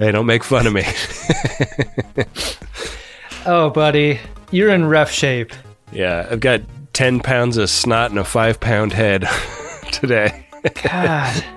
Hey, 0.00 0.10
don't 0.10 0.26
make 0.26 0.42
fun 0.42 0.66
of 0.66 0.72
me. 0.72 0.84
Oh, 3.46 3.70
buddy, 3.70 4.20
you're 4.50 4.68
in 4.68 4.84
rough 4.84 5.10
shape. 5.10 5.52
yeah, 5.92 6.28
I've 6.30 6.40
got 6.40 6.60
10 6.92 7.20
pounds 7.20 7.56
of 7.56 7.70
snot 7.70 8.10
and 8.10 8.18
a 8.18 8.24
5 8.24 8.60
pound 8.60 8.92
head 8.92 9.26
today. 9.92 10.46
God. 10.82 11.44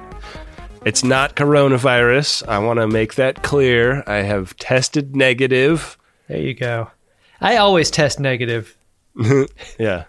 It's 0.85 1.01
not 1.03 1.35
coronavirus. 1.37 2.45
I 2.48 2.59
want 2.59 2.79
to 2.79 2.87
make 2.87 3.15
that 3.15 3.41
clear. 3.41 4.03
I 4.05 4.17
have 4.17 4.53
tested 4.57 5.15
negative. 5.15 5.98
There 6.27 6.39
you 6.41 6.53
go. 6.53 6.91
I 7.39 7.55
always 7.55 7.89
test 7.89 8.20
negative. 8.20 8.75
Yeah. 9.79 10.03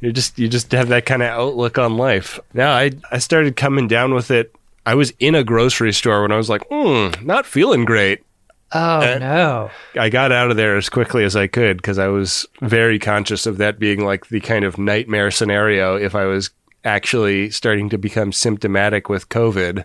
You 0.00 0.12
just 0.12 0.38
you 0.38 0.46
just 0.46 0.72
have 0.72 0.88
that 0.88 1.06
kind 1.06 1.22
of 1.22 1.28
outlook 1.30 1.78
on 1.78 1.96
life. 1.96 2.38
Now 2.52 2.72
I 2.72 2.90
I 3.10 3.16
started 3.18 3.56
coming 3.56 3.88
down 3.88 4.12
with 4.12 4.30
it. 4.30 4.54
I 4.86 4.94
was 4.94 5.12
in 5.18 5.34
a 5.34 5.44
grocery 5.44 5.92
store 5.92 6.22
when 6.22 6.32
I 6.32 6.36
was 6.36 6.48
like, 6.48 6.62
hmm, 6.70 7.10
not 7.24 7.46
feeling 7.46 7.84
great. 7.84 8.24
Oh, 8.72 9.00
Uh, 9.00 9.18
no. 9.18 9.70
I 10.00 10.08
got 10.10 10.30
out 10.32 10.50
of 10.50 10.56
there 10.56 10.76
as 10.76 10.88
quickly 10.88 11.24
as 11.24 11.34
I 11.36 11.46
could 11.48 11.76
because 11.78 11.98
I 11.98 12.08
was 12.08 12.46
very 12.60 12.98
conscious 12.98 13.46
of 13.46 13.58
that 13.58 13.78
being 13.78 14.04
like 14.04 14.28
the 14.28 14.40
kind 14.40 14.64
of 14.64 14.78
nightmare 14.78 15.30
scenario 15.30 15.96
if 15.96 16.14
I 16.14 16.24
was 16.26 16.50
actually 16.84 17.50
starting 17.50 17.88
to 17.90 17.98
become 17.98 18.32
symptomatic 18.32 19.08
with 19.08 19.28
COVID. 19.28 19.84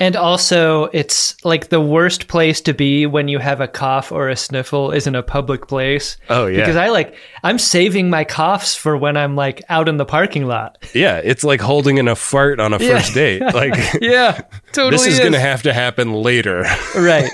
And 0.00 0.16
also, 0.16 0.86
it's 0.92 1.36
like 1.44 1.68
the 1.68 1.80
worst 1.80 2.26
place 2.26 2.60
to 2.62 2.74
be 2.74 3.06
when 3.06 3.28
you 3.28 3.38
have 3.38 3.60
a 3.60 3.68
cough 3.68 4.10
or 4.10 4.28
a 4.28 4.34
sniffle 4.36 4.90
is 4.90 5.06
in 5.06 5.14
a 5.14 5.22
public 5.22 5.68
place. 5.68 6.16
Oh, 6.28 6.46
yeah. 6.46 6.58
Because 6.60 6.74
I 6.74 6.88
like, 6.88 7.14
I'm 7.44 7.60
saving 7.60 8.10
my 8.10 8.24
coughs 8.24 8.74
for 8.74 8.96
when 8.96 9.16
I'm 9.16 9.36
like 9.36 9.62
out 9.68 9.88
in 9.88 9.96
the 9.96 10.04
parking 10.04 10.46
lot. 10.46 10.78
Yeah, 10.94 11.20
it's 11.22 11.44
like 11.44 11.60
holding 11.60 11.98
in 11.98 12.08
a 12.08 12.16
fart 12.16 12.58
on 12.58 12.72
a 12.72 12.78
Yeah. 12.82 12.96
first 12.98 13.14
date. 13.14 13.42
Like 13.54 13.74
Yeah, 14.00 14.40
totally. 14.72 14.90
this 14.90 15.06
is 15.06 15.20
going 15.20 15.32
to 15.32 15.38
have 15.40 15.62
to 15.62 15.72
happen 15.72 16.12
later. 16.12 16.64
Right. 16.96 17.30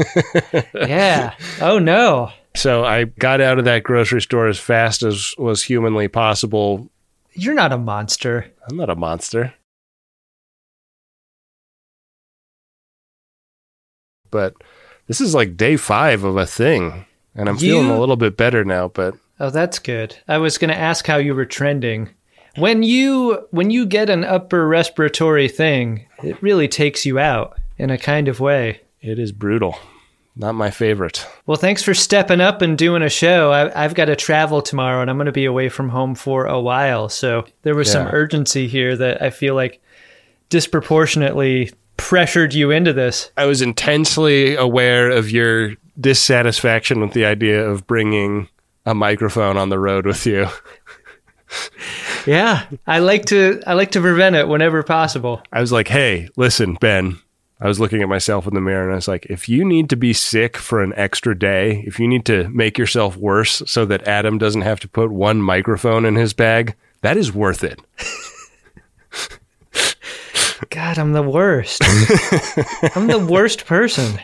yeah. 0.75 1.34
Oh, 1.62 1.78
no. 1.78 2.31
So 2.56 2.84
I 2.84 3.05
got 3.05 3.41
out 3.41 3.58
of 3.58 3.64
that 3.64 3.84
grocery 3.84 4.20
store 4.20 4.48
as 4.48 4.58
fast 4.58 5.03
as 5.03 5.33
was 5.38 5.62
humanly 5.62 6.08
possible. 6.08 6.91
You're 7.33 7.55
not 7.55 7.72
a 7.72 7.78
monster. 7.78 8.47
I'm 8.69 8.77
not 8.77 8.91
a 8.91 8.97
monster. 8.97 9.55
But 14.31 14.55
this 15.06 15.20
is 15.20 15.34
like 15.34 15.56
day 15.56 15.77
five 15.77 16.25
of 16.25 16.36
a 16.36 16.47
thing. 16.47 17.06
And 17.34 17.48
I'm 17.48 17.59
feeling 17.59 17.91
a 17.91 17.98
little 18.00 18.17
bit 18.17 18.37
better 18.37 18.64
now, 18.64 18.89
but 18.89 19.14
Oh, 19.39 19.50
that's 19.50 19.78
good. 19.78 20.17
I 20.28 20.37
was 20.39 20.59
going 20.59 20.69
to 20.70 20.77
ask 20.77 21.06
how 21.06 21.17
you 21.17 21.34
were 21.34 21.47
trending. 21.47 22.11
When 22.56 22.83
you 22.83 23.47
when 23.53 23.70
you 23.70 23.87
get 23.87 24.11
an 24.11 24.25
upper 24.25 24.67
respiratory 24.69 25.48
thing, 25.48 26.06
it 26.22 26.42
really 26.42 26.69
takes 26.69 27.06
you 27.06 27.19
out 27.19 27.56
in 27.78 27.89
a 27.91 27.97
kind 27.97 28.28
of 28.28 28.41
way. 28.41 28.81
it 29.00 29.19
is 29.19 29.33
brutal. 29.33 29.78
Not 30.37 30.55
my 30.55 30.70
favorite. 30.70 31.27
Well, 31.47 31.56
thanks 31.56 31.83
for 31.83 31.92
stepping 31.94 32.41
up 32.41 32.61
and 32.62 32.77
doing 32.77 33.03
a 33.03 33.09
show. 33.09 33.50
I, 33.53 33.84
I've 33.84 33.94
got 33.94 34.06
to 34.06 34.17
travel 34.17 34.62
tomorrow, 34.62 35.00
and 35.00 35.11
I'm 35.11 35.17
going 35.17 35.27
to 35.27 35.33
be 35.33 35.44
away 35.44 35.69
from 35.69 35.89
home 35.91 36.15
for 36.15 36.47
a 36.47 36.61
while. 36.61 37.09
So 37.09 37.44
there 37.62 37.75
was 37.75 37.91
some 37.91 38.06
urgency 38.09 38.66
here 38.69 38.97
that 38.97 39.21
I 39.22 39.31
feel 39.31 39.54
like 39.54 39.81
disproportionately 40.49 41.72
pressured 42.00 42.55
you 42.55 42.71
into 42.71 42.93
this. 42.93 43.31
I 43.37 43.47
was 43.47 43.62
intensely 43.62 44.56
aware 44.56 45.11
of 45.11 45.31
your 45.31 45.75
dissatisfaction 46.00 47.00
with 47.00 47.12
the 47.12 47.27
idea 47.27 47.69
of 47.69 47.87
bringing 47.87 48.49
a 48.87 48.94
microphone 48.94 49.56
on 49.56 49.69
the 49.69 49.78
road 49.78 50.06
with 50.06 50.27
you. 50.27 50.49
Yeah, 52.27 52.66
I 52.87 53.00
like 53.00 53.25
to 53.27 53.60
I 53.66 53.72
like 53.72 53.91
to 53.93 54.00
prevent 54.00 54.37
it 54.37 54.47
whenever 54.47 54.84
possible. 54.84 55.43
I 55.53 55.60
was 55.60 55.72
like, 55.72 55.89
hey, 55.89 56.28
listen, 56.37 56.75
Ben. 56.75 57.19
I 57.60 57.66
was 57.66 57.81
looking 57.81 58.03
at 58.03 58.09
myself 58.09 58.47
in 58.47 58.55
the 58.55 58.60
mirror 58.60 58.84
and 58.84 58.93
I 58.93 58.97
was 58.97 59.09
like, 59.09 59.27
if 59.27 59.49
you 59.49 59.65
need 59.65 59.91
to 59.91 59.97
be 59.97 60.12
sick 60.12 60.56
for 60.56 60.81
an 60.81 60.93
extra 60.97 61.37
day, 61.37 61.83
if 61.87 61.99
you 61.99 62.06
need 62.06 62.25
to 62.27 62.49
make 62.50 62.78
yourself 62.78 63.16
worse 63.16 63.62
so 63.66 63.84
that 63.87 64.06
Adam 64.06 64.39
doesn't 64.39 64.62
have 64.62 64.78
to 64.81 64.89
put 64.89 65.10
one 65.10 65.43
microphone 65.43 66.05
in 66.05 66.15
his 66.15 66.33
bag, 66.34 66.77
that 67.00 67.16
is 67.16 67.33
worth 67.33 67.65
it. 67.65 67.81
God, 70.69 70.98
I'm 70.98 71.12
the 71.12 71.22
worst. 71.22 71.81
I'm 72.94 73.06
the 73.06 73.19
worst 73.26 73.65
person. 73.66 74.21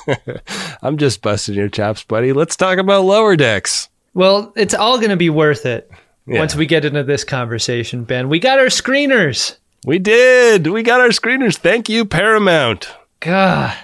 I'm 0.82 0.96
just 0.96 1.22
busting 1.22 1.54
your 1.54 1.68
chops, 1.68 2.04
buddy. 2.04 2.32
Let's 2.32 2.56
talk 2.56 2.78
about 2.78 3.04
lower 3.04 3.36
decks. 3.36 3.88
Well, 4.14 4.52
it's 4.56 4.74
all 4.74 4.98
going 4.98 5.10
to 5.10 5.16
be 5.16 5.30
worth 5.30 5.66
it 5.66 5.90
Yeah. 6.26 6.38
once 6.38 6.54
we 6.54 6.66
get 6.66 6.84
into 6.84 7.02
this 7.02 7.24
conversation, 7.24 8.04
Ben. 8.04 8.28
We 8.28 8.38
got 8.38 8.58
our 8.58 8.66
screeners. 8.66 9.56
We 9.84 9.98
did. 9.98 10.68
We 10.68 10.82
got 10.82 11.00
our 11.00 11.08
screeners. 11.08 11.56
Thank 11.56 11.88
you, 11.88 12.04
Paramount. 12.04 12.88
God, 13.20 13.76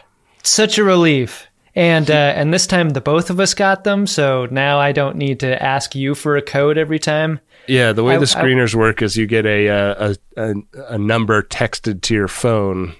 such 0.42 0.78
a 0.78 0.84
relief. 0.84 1.46
And 1.74 2.10
uh, 2.10 2.14
and 2.36 2.52
this 2.52 2.66
time 2.66 2.90
the 2.90 3.00
both 3.00 3.30
of 3.30 3.40
us 3.40 3.54
got 3.54 3.82
them, 3.84 4.06
so 4.06 4.46
now 4.50 4.78
I 4.78 4.92
don't 4.92 5.16
need 5.16 5.40
to 5.40 5.62
ask 5.62 5.94
you 5.94 6.14
for 6.14 6.36
a 6.36 6.42
code 6.42 6.76
every 6.76 6.98
time. 6.98 7.40
Yeah, 7.66 7.92
the 7.92 8.02
way 8.04 8.14
I- 8.14 8.18
the 8.18 8.22
I- 8.36 8.42
screeners 8.42 8.74
work 8.74 9.02
is 9.02 9.16
you 9.16 9.26
get 9.26 9.46
a, 9.46 9.68
uh, 9.68 10.14
a 10.36 10.42
a 10.50 10.54
a 10.94 10.98
number 10.98 11.42
texted 11.42 12.02
to 12.02 12.14
your 12.14 12.28
phone 12.28 12.94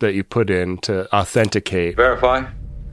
that 0.00 0.14
you 0.14 0.24
put 0.24 0.50
in 0.50 0.78
to 0.78 1.12
authenticate. 1.14 1.96
Verify. 1.96 2.44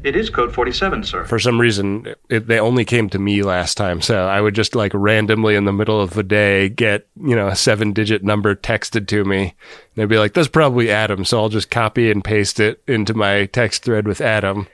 It 0.02 0.16
is 0.16 0.30
code 0.30 0.54
47, 0.54 1.04
sir. 1.04 1.26
For 1.26 1.40
some 1.40 1.60
reason, 1.60 2.06
it, 2.30 2.48
they 2.48 2.58
only 2.58 2.86
came 2.86 3.10
to 3.10 3.20
me 3.20 3.44
last 3.44 3.76
time, 3.76 4.00
so 4.00 4.28
I 4.28 4.40
would 4.40 4.56
just 4.56 4.74
like 4.74 4.94
randomly 4.96 5.56
in 5.56 5.66
the 5.66 5.74
middle 5.74 6.00
of 6.00 6.12
the 6.14 6.24
day 6.24 6.70
get 6.70 7.08
you 7.22 7.36
know 7.36 7.48
a 7.48 7.56
seven 7.56 7.92
digit 7.92 8.24
number 8.24 8.56
texted 8.56 9.08
to 9.08 9.26
me. 9.26 9.42
And 9.42 9.52
they'd 9.96 10.06
be 10.06 10.18
like, 10.18 10.34
"That's 10.34 10.48
probably 10.48 10.90
Adam," 10.90 11.26
so 11.26 11.42
I'll 11.42 11.50
just 11.50 11.70
copy 11.70 12.10
and 12.10 12.24
paste 12.24 12.62
it 12.62 12.82
into 12.88 13.14
my 13.14 13.48
text 13.48 13.84
thread 13.84 14.08
with 14.08 14.22
Adam. 14.22 14.68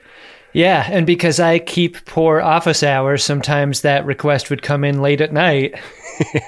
Yeah, 0.56 0.88
and 0.90 1.06
because 1.06 1.38
I 1.38 1.58
keep 1.58 2.06
poor 2.06 2.40
office 2.40 2.82
hours, 2.82 3.22
sometimes 3.22 3.82
that 3.82 4.06
request 4.06 4.48
would 4.48 4.62
come 4.62 4.84
in 4.84 5.02
late 5.02 5.20
at 5.20 5.30
night. 5.30 5.78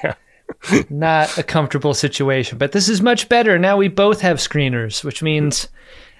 Not 0.89 1.37
a 1.37 1.43
comfortable 1.43 1.93
situation, 1.93 2.57
but 2.57 2.71
this 2.71 2.89
is 2.89 3.03
much 3.03 3.29
better. 3.29 3.59
Now 3.59 3.77
we 3.77 3.87
both 3.87 4.21
have 4.21 4.37
screeners, 4.37 5.03
which 5.03 5.21
means 5.21 5.67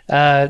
uh, 0.07 0.49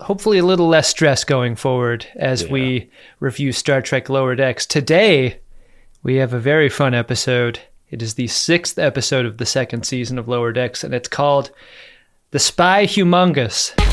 hopefully 0.00 0.38
a 0.38 0.44
little 0.44 0.66
less 0.66 0.88
stress 0.88 1.22
going 1.22 1.54
forward 1.54 2.08
as 2.16 2.48
we 2.48 2.90
review 3.20 3.52
Star 3.52 3.80
Trek 3.80 4.08
Lower 4.08 4.34
Decks. 4.34 4.66
Today, 4.66 5.38
we 6.02 6.16
have 6.16 6.32
a 6.32 6.40
very 6.40 6.68
fun 6.68 6.92
episode. 6.92 7.60
It 7.88 8.02
is 8.02 8.14
the 8.14 8.26
sixth 8.26 8.80
episode 8.80 9.26
of 9.26 9.38
the 9.38 9.46
second 9.46 9.86
season 9.86 10.18
of 10.18 10.26
Lower 10.26 10.50
Decks, 10.50 10.82
and 10.82 10.92
it's 10.92 11.08
called 11.08 11.52
The 12.32 12.40
Spy 12.40 12.84
Humongous. 12.84 13.87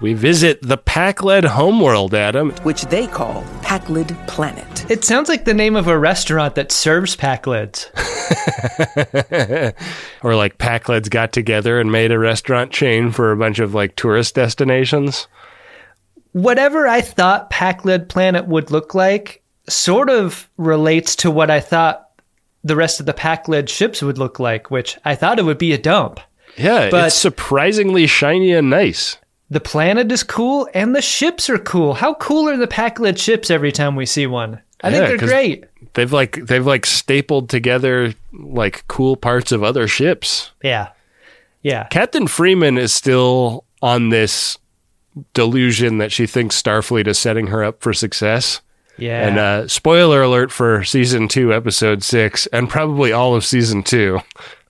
We 0.00 0.12
visit 0.12 0.60
the 0.62 0.76
Pakled 0.76 1.44
homeworld, 1.44 2.14
Adam. 2.14 2.50
which 2.64 2.82
they 2.82 3.06
call 3.06 3.42
Pakled 3.62 4.14
Planet. 4.28 4.90
It 4.90 5.04
sounds 5.04 5.28
like 5.30 5.46
the 5.46 5.54
name 5.54 5.74
of 5.74 5.86
a 5.88 5.98
restaurant 5.98 6.54
that 6.56 6.70
serves 6.70 7.16
pack 7.16 7.46
lids. 7.46 7.90
or 10.22 10.34
like 10.34 10.58
Pakleds 10.58 11.08
got 11.08 11.32
together 11.32 11.80
and 11.80 11.90
made 11.90 12.12
a 12.12 12.18
restaurant 12.18 12.72
chain 12.72 13.10
for 13.10 13.32
a 13.32 13.36
bunch 13.36 13.58
of 13.58 13.74
like 13.74 13.96
tourist 13.96 14.34
destinations. 14.34 15.28
Whatever 16.32 16.86
I 16.86 17.00
thought 17.00 17.48
Pakled 17.50 18.08
Planet 18.10 18.46
would 18.46 18.70
look 18.70 18.94
like 18.94 19.42
sort 19.68 20.10
of 20.10 20.48
relates 20.58 21.16
to 21.16 21.30
what 21.30 21.50
I 21.50 21.60
thought 21.60 22.02
the 22.62 22.76
rest 22.76 23.00
of 23.00 23.06
the 23.06 23.14
Pakled 23.14 23.70
ships 23.70 24.02
would 24.02 24.18
look 24.18 24.38
like, 24.38 24.70
which 24.70 24.98
I 25.06 25.14
thought 25.14 25.38
it 25.38 25.44
would 25.46 25.56
be 25.58 25.72
a 25.72 25.78
dump. 25.78 26.20
Yeah, 26.58 26.90
But- 26.90 27.06
it's 27.06 27.16
surprisingly 27.16 28.06
shiny 28.06 28.52
and 28.52 28.68
nice. 28.68 29.16
The 29.50 29.60
planet 29.60 30.10
is 30.10 30.22
cool 30.22 30.68
and 30.74 30.94
the 30.94 31.02
ships 31.02 31.48
are 31.48 31.58
cool. 31.58 31.94
How 31.94 32.14
cool 32.14 32.48
are 32.48 32.56
the 32.56 32.66
Pakled 32.66 33.18
ships 33.18 33.50
every 33.50 33.70
time 33.72 33.94
we 33.96 34.04
see 34.06 34.26
one? 34.26 34.60
I 34.82 34.88
Yeah, 34.90 35.06
think 35.06 35.20
they're 35.20 35.28
great. 35.28 35.64
They've 35.94 36.12
like 36.12 36.44
they've 36.46 36.66
like 36.66 36.84
stapled 36.84 37.48
together 37.48 38.12
like 38.32 38.86
cool 38.88 39.16
parts 39.16 39.52
of 39.52 39.62
other 39.62 39.86
ships. 39.88 40.50
Yeah. 40.62 40.88
Yeah. 41.62 41.84
Captain 41.88 42.26
Freeman 42.26 42.76
is 42.76 42.92
still 42.92 43.64
on 43.82 44.08
this 44.10 44.58
delusion 45.32 45.98
that 45.98 46.12
she 46.12 46.26
thinks 46.26 46.60
Starfleet 46.60 47.06
is 47.06 47.18
setting 47.18 47.46
her 47.48 47.64
up 47.64 47.80
for 47.82 47.92
success. 47.92 48.60
Yeah. 48.98 49.26
And 49.28 49.38
uh, 49.38 49.68
spoiler 49.68 50.22
alert 50.22 50.50
for 50.50 50.82
season 50.84 51.28
two, 51.28 51.52
episode 51.52 52.02
six, 52.02 52.46
and 52.48 52.68
probably 52.68 53.12
all 53.12 53.34
of 53.34 53.44
season 53.44 53.82
two, 53.82 54.20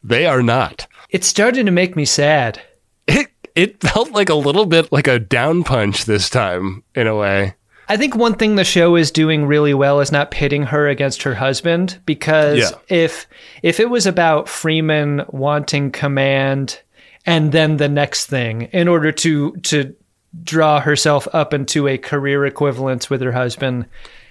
they 0.04 0.26
are 0.26 0.42
not. 0.42 0.86
it's 1.10 1.26
starting 1.26 1.66
to 1.66 1.72
make 1.72 1.96
me 1.96 2.04
sad. 2.04 2.60
It 3.08 3.28
it 3.56 3.80
felt 3.82 4.12
like 4.12 4.28
a 4.28 4.34
little 4.34 4.66
bit 4.66 4.92
like 4.92 5.08
a 5.08 5.18
down 5.18 5.64
punch 5.64 6.04
this 6.04 6.30
time 6.30 6.84
in 6.94 7.06
a 7.06 7.16
way. 7.16 7.54
I 7.88 7.96
think 7.96 8.16
one 8.16 8.34
thing 8.34 8.56
the 8.56 8.64
show 8.64 8.96
is 8.96 9.10
doing 9.12 9.46
really 9.46 9.72
well 9.72 10.00
is 10.00 10.10
not 10.10 10.30
pitting 10.32 10.64
her 10.64 10.88
against 10.88 11.22
her 11.22 11.34
husband 11.34 11.98
because 12.04 12.58
Yeah. 12.58 12.70
if 12.88 13.26
if 13.62 13.78
it 13.80 13.88
was 13.90 14.06
about 14.06 14.48
Freeman 14.48 15.22
wanting 15.28 15.90
command 15.92 16.80
and 17.24 17.52
then 17.52 17.76
the 17.76 17.88
next 17.88 18.26
thing 18.26 18.62
in 18.72 18.88
order 18.88 19.12
to 19.12 19.52
to 19.62 19.94
draw 20.42 20.80
herself 20.80 21.26
up 21.32 21.54
into 21.54 21.86
a 21.88 21.96
career 21.96 22.44
equivalence 22.44 23.08
with 23.08 23.20
her 23.22 23.32
husband 23.32 23.86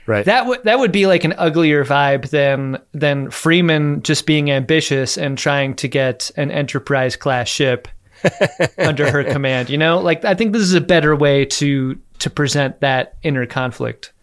Right. 0.06 0.26
that 0.26 0.46
would 0.46 0.64
that 0.66 0.78
would 0.78 0.92
be 0.92 1.08
like 1.08 1.24
an 1.24 1.34
uglier 1.38 1.84
vibe 1.86 2.30
than 2.30 2.78
than 2.94 3.32
Freeman 3.32 4.04
just 4.04 4.26
being 4.28 4.52
ambitious 4.52 5.18
and 5.18 5.36
trying 5.38 5.74
to 5.78 5.88
get 5.88 6.30
an 6.36 6.52
Enterprise 6.52 7.16
class 7.16 7.48
ship 7.48 7.88
under 8.78 9.10
her 9.10 9.24
command. 9.24 9.70
You 9.70 9.78
know, 9.78 10.00
like 10.00 10.26
I 10.26 10.34
think 10.34 10.54
this 10.54 10.62
is 10.62 10.74
a 10.74 10.82
better 10.82 11.16
way 11.16 11.46
to 11.46 12.00
to 12.20 12.30
present 12.30 12.82
that 12.82 13.18
inner 13.24 13.46
conflict. 13.46 14.14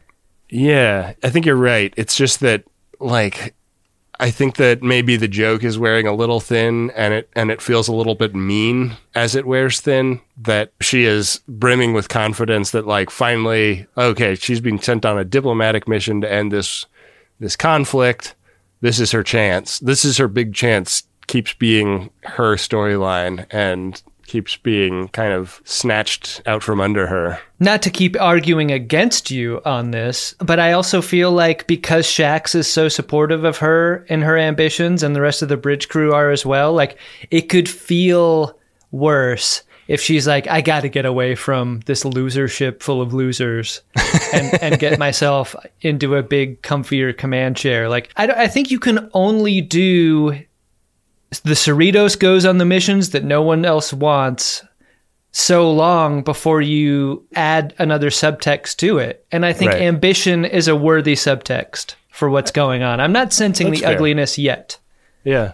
Yeah, 0.48 1.14
I 1.22 1.30
think 1.30 1.46
you're 1.46 1.56
right. 1.56 1.94
It's 1.96 2.14
just 2.14 2.40
that 2.40 2.64
like 3.00 3.54
I 4.20 4.30
think 4.30 4.56
that 4.56 4.82
maybe 4.82 5.16
the 5.16 5.28
joke 5.28 5.64
is 5.64 5.78
wearing 5.78 6.06
a 6.06 6.14
little 6.14 6.40
thin 6.40 6.90
and 6.90 7.14
it 7.14 7.30
and 7.34 7.50
it 7.50 7.62
feels 7.62 7.88
a 7.88 7.94
little 7.94 8.14
bit 8.14 8.34
mean 8.34 8.96
as 9.14 9.34
it 9.34 9.46
wears 9.46 9.80
thin 9.80 10.20
that 10.36 10.72
she 10.80 11.04
is 11.04 11.40
brimming 11.48 11.92
with 11.92 12.08
confidence 12.08 12.70
that 12.70 12.86
like 12.86 13.10
finally 13.10 13.86
okay, 13.96 14.34
she's 14.34 14.60
been 14.60 14.78
sent 14.78 15.04
on 15.04 15.18
a 15.18 15.24
diplomatic 15.24 15.88
mission 15.88 16.20
to 16.20 16.32
end 16.32 16.52
this 16.52 16.86
this 17.40 17.56
conflict. 17.56 18.34
This 18.80 19.00
is 19.00 19.12
her 19.12 19.22
chance. 19.22 19.78
This 19.78 20.04
is 20.04 20.18
her 20.18 20.28
big 20.28 20.54
chance 20.54 21.04
keeps 21.26 21.54
being 21.54 22.10
her 22.22 22.56
storyline 22.56 23.46
and 23.50 24.02
keeps 24.26 24.56
being 24.56 25.08
kind 25.08 25.32
of 25.32 25.60
snatched 25.64 26.40
out 26.46 26.62
from 26.62 26.80
under 26.80 27.06
her. 27.06 27.38
Not 27.60 27.82
to 27.82 27.90
keep 27.90 28.18
arguing 28.18 28.70
against 28.70 29.30
you 29.30 29.60
on 29.64 29.90
this, 29.90 30.34
but 30.38 30.58
I 30.58 30.72
also 30.72 31.02
feel 31.02 31.32
like 31.32 31.66
because 31.66 32.06
Shax 32.06 32.54
is 32.54 32.66
so 32.66 32.88
supportive 32.88 33.44
of 33.44 33.58
her 33.58 34.06
and 34.08 34.22
her 34.22 34.38
ambitions, 34.38 35.02
and 35.02 35.14
the 35.14 35.20
rest 35.20 35.42
of 35.42 35.48
the 35.48 35.56
bridge 35.56 35.88
crew 35.88 36.14
are 36.14 36.30
as 36.30 36.46
well, 36.46 36.72
like 36.72 36.96
it 37.30 37.42
could 37.42 37.68
feel 37.68 38.58
worse 38.90 39.62
if 39.88 40.00
she's 40.00 40.26
like, 40.26 40.46
I 40.46 40.60
got 40.62 40.80
to 40.80 40.88
get 40.88 41.04
away 41.04 41.34
from 41.34 41.80
this 41.86 42.04
loser 42.04 42.48
ship 42.48 42.82
full 42.82 43.02
of 43.02 43.12
losers 43.12 43.82
and, 44.32 44.62
and 44.62 44.78
get 44.78 44.98
myself 44.98 45.54
into 45.82 46.14
a 46.14 46.22
big, 46.22 46.62
comfier 46.62 47.16
command 47.16 47.56
chair. 47.56 47.90
Like, 47.90 48.10
I, 48.16 48.28
I 48.28 48.48
think 48.48 48.70
you 48.70 48.78
can 48.78 49.10
only 49.12 49.60
do 49.60 50.40
the 51.40 51.54
Cerritos 51.54 52.18
goes 52.18 52.44
on 52.44 52.58
the 52.58 52.64
missions 52.64 53.10
that 53.10 53.24
no 53.24 53.42
one 53.42 53.64
else 53.64 53.92
wants 53.92 54.62
so 55.32 55.70
long 55.72 56.22
before 56.22 56.60
you 56.60 57.24
add 57.34 57.74
another 57.78 58.10
subtext 58.10 58.76
to 58.76 58.98
it. 58.98 59.24
And 59.32 59.46
I 59.46 59.52
think 59.54 59.72
Right. 59.72 59.82
ambition 59.82 60.44
is 60.44 60.68
a 60.68 60.76
worthy 60.76 61.14
subtext 61.14 61.94
for 62.10 62.28
what's 62.28 62.50
going 62.50 62.82
on. 62.82 63.00
I'm 63.00 63.12
not 63.12 63.32
sensing 63.32 63.68
That's 63.68 63.80
the 63.80 63.86
fair. 63.86 63.94
ugliness 63.96 64.36
yet. 64.38 64.78
Yeah. 65.24 65.52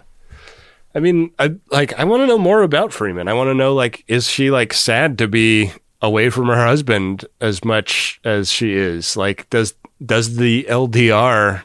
I 0.93 0.99
mean, 0.99 1.31
I 1.39 1.51
like 1.71 1.97
I 1.97 2.03
want 2.03 2.23
to 2.23 2.27
know 2.27 2.37
more 2.37 2.61
about 2.63 2.91
Freeman. 2.91 3.27
I 3.29 3.33
want 3.33 3.47
to 3.49 3.53
know 3.53 3.73
like 3.73 4.03
is 4.07 4.27
she 4.27 4.51
like 4.51 4.73
sad 4.73 5.17
to 5.19 5.27
be 5.27 5.71
away 6.01 6.29
from 6.29 6.47
her 6.47 6.65
husband 6.65 7.25
as 7.39 7.63
much 7.63 8.19
as 8.25 8.51
she 8.51 8.73
is? 8.73 9.15
Like 9.15 9.49
does 9.49 9.75
does 10.05 10.35
the 10.37 10.65
LDR 10.67 11.61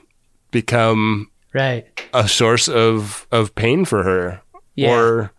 become 0.53 1.31
Right. 1.55 1.87
a 2.12 2.29
source 2.29 2.69
of 2.69 3.27
of 3.31 3.55
pain 3.55 3.85
for 3.85 4.03
her? 4.03 4.43
Yeah. 4.75 4.91
Or 4.93 5.33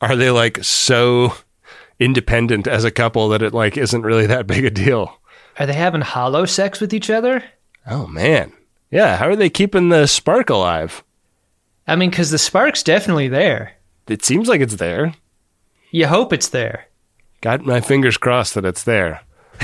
are 0.00 0.14
they 0.16 0.30
like 0.30 0.62
so 0.64 1.34
independent 1.98 2.68
as 2.68 2.84
a 2.84 2.92
couple 2.92 3.28
that 3.30 3.42
it 3.42 3.52
like 3.52 3.76
isn't 3.76 4.02
really 4.02 4.26
that 4.26 4.46
big 4.46 4.64
a 4.64 4.70
deal? 4.70 5.18
Are 5.58 5.66
they 5.66 5.74
having 5.74 6.00
holo 6.02 6.44
sex 6.44 6.80
with 6.80 6.94
each 6.94 7.10
other? 7.10 7.42
Oh 7.90 8.06
man. 8.06 8.52
Yeah, 8.90 9.16
how 9.16 9.26
are 9.26 9.36
they 9.36 9.50
keeping 9.50 9.88
the 9.88 10.06
spark 10.06 10.48
alive? 10.48 11.02
I 11.86 11.96
mean, 11.96 12.10
because 12.10 12.30
the 12.30 12.38
spark's 12.38 12.82
definitely 12.82 13.28
there. 13.28 13.72
It 14.06 14.24
seems 14.24 14.48
like 14.48 14.60
it's 14.60 14.76
there. 14.76 15.14
You 15.90 16.06
hope 16.06 16.32
it's 16.32 16.48
there. 16.48 16.86
Got 17.40 17.64
my 17.64 17.80
fingers 17.80 18.16
crossed 18.16 18.54
that 18.54 18.64
it's 18.64 18.84
there. 18.84 19.22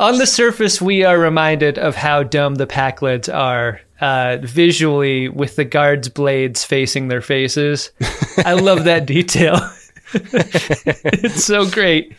On 0.00 0.16
the 0.16 0.26
surface, 0.26 0.80
we 0.80 1.04
are 1.04 1.18
reminded 1.18 1.78
of 1.78 1.94
how 1.94 2.22
dumb 2.22 2.54
the 2.54 2.66
Pakleds 2.66 3.28
are 3.32 3.82
uh, 4.00 4.38
visually 4.40 5.28
with 5.28 5.56
the 5.56 5.64
guards' 5.66 6.08
blades 6.08 6.64
facing 6.64 7.08
their 7.08 7.20
faces. 7.20 7.90
I 8.38 8.54
love 8.54 8.84
that 8.84 9.04
detail. 9.04 9.58
it's 10.14 11.44
so 11.44 11.68
great. 11.68 12.16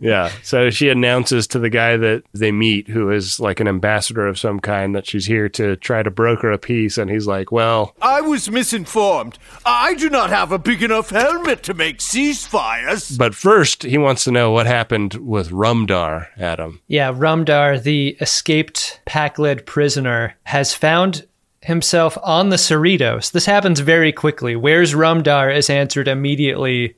Yeah. 0.00 0.30
So 0.42 0.70
she 0.70 0.88
announces 0.88 1.46
to 1.48 1.58
the 1.58 1.70
guy 1.70 1.96
that 1.96 2.24
they 2.32 2.52
meet, 2.52 2.88
who 2.88 3.10
is 3.10 3.40
like 3.40 3.60
an 3.60 3.68
ambassador 3.68 4.26
of 4.26 4.38
some 4.38 4.60
kind, 4.60 4.94
that 4.94 5.06
she's 5.06 5.26
here 5.26 5.48
to 5.50 5.76
try 5.76 6.02
to 6.02 6.10
broker 6.10 6.50
a 6.50 6.58
peace. 6.58 6.98
And 6.98 7.10
he's 7.10 7.26
like, 7.26 7.52
well, 7.52 7.94
I 8.00 8.20
was 8.20 8.50
misinformed. 8.50 9.38
I 9.64 9.94
do 9.94 10.10
not 10.10 10.30
have 10.30 10.52
a 10.52 10.58
big 10.58 10.82
enough 10.82 11.10
helmet 11.10 11.62
to 11.64 11.74
make 11.74 11.98
ceasefires. 11.98 13.16
but 13.18 13.34
first 13.34 13.82
he 13.82 13.98
wants 13.98 14.24
to 14.24 14.30
know 14.30 14.50
what 14.50 14.66
happened 14.66 15.14
with 15.14 15.50
Rumdar, 15.50 16.28
Adam. 16.38 16.80
Yeah, 16.86 17.12
Rumdar, 17.12 17.82
the 17.82 18.16
escaped 18.20 19.00
Pakled 19.06 19.66
prisoner, 19.66 20.34
has 20.44 20.74
found 20.74 21.26
himself 21.62 22.18
on 22.22 22.50
the 22.50 22.56
Cerritos. 22.56 23.32
This 23.32 23.46
happens 23.46 23.80
very 23.80 24.12
quickly. 24.12 24.54
Where's 24.54 24.92
Rumdar 24.94 25.54
is 25.54 25.70
answered 25.70 26.08
immediately 26.08 26.96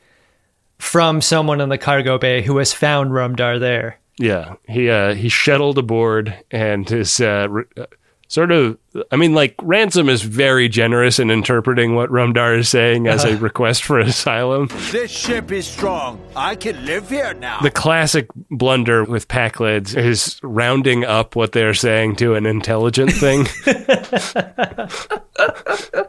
from 0.79 1.21
someone 1.21 1.61
in 1.61 1.69
the 1.69 1.79
cargo 1.79 2.19
bay 2.19 2.43
who 2.43 2.59
has 2.59 2.73
found 2.73 3.11
Rumdar 3.11 3.61
there. 3.61 3.99
Yeah. 4.19 4.55
He, 4.69 4.91
uh, 4.91 5.15
he 5.15 5.29
shuttled 5.29 5.79
aboard 5.79 6.37
and 6.51 6.91
is, 6.91 7.21
uh, 7.21 7.47
re- 7.51 7.65
uh, 7.77 7.87
sort 8.29 8.51
of, 8.51 8.79
I 9.13 9.17
mean, 9.17 9.35
like, 9.35 9.55
Ransom 9.63 10.09
is 10.09 10.23
very 10.23 10.69
generous 10.69 11.19
in 11.19 11.31
interpreting 11.31 11.95
what 11.95 12.11
Rumdar 12.11 12.59
is 12.59 12.69
saying 12.69 13.07
as 13.09 13.25
a 13.25 13.37
request 13.37 13.85
for 13.85 13.99
asylum. 13.99 14.69
This 14.91 15.11
ship 15.11 15.53
is 15.53 15.67
strong. 15.67 16.21
I 16.35 16.57
can 16.57 16.85
live 16.87 17.11
here 17.11 17.35
now. 17.35 17.61
The 17.61 17.71
classic 17.71 18.29
blunder 18.51 19.05
with 19.05 19.29
Pakleds 19.29 19.97
is 19.97 20.41
rounding 20.43 21.05
up 21.05 21.37
what 21.37 21.53
they're 21.53 21.75
saying 21.75 22.17
to 22.17 22.35
an 22.35 22.47
intelligent 22.47 23.13
thing. 23.13 23.47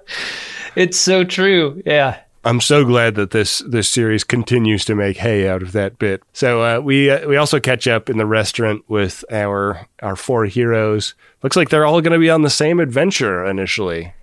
It's 0.75 0.99
so 0.99 1.23
true. 1.23 1.81
Yeah. 1.87 2.19
I'm 2.47 2.61
so 2.61 2.85
glad 2.85 3.15
that 3.15 3.31
this 3.31 3.59
this 3.67 3.89
series 3.89 4.23
continues 4.23 4.85
to 4.85 4.95
make 4.95 5.17
hay 5.17 5.49
out 5.49 5.61
of 5.61 5.73
that 5.73 5.99
bit. 5.99 6.23
So 6.31 6.61
uh, 6.63 6.79
we 6.79 7.09
uh, 7.11 7.27
we 7.27 7.35
also 7.35 7.59
catch 7.59 7.87
up 7.87 8.09
in 8.09 8.17
the 8.17 8.25
restaurant 8.25 8.85
with 8.87 9.25
our 9.29 9.85
our 10.01 10.15
four 10.15 10.45
heroes. 10.45 11.13
Looks 11.43 11.57
like 11.57 11.67
they're 11.69 11.85
all 11.85 11.99
going 11.99 12.13
to 12.13 12.19
be 12.19 12.29
on 12.29 12.43
the 12.43 12.49
same 12.49 12.79
adventure 12.79 13.45
initially. 13.45 14.13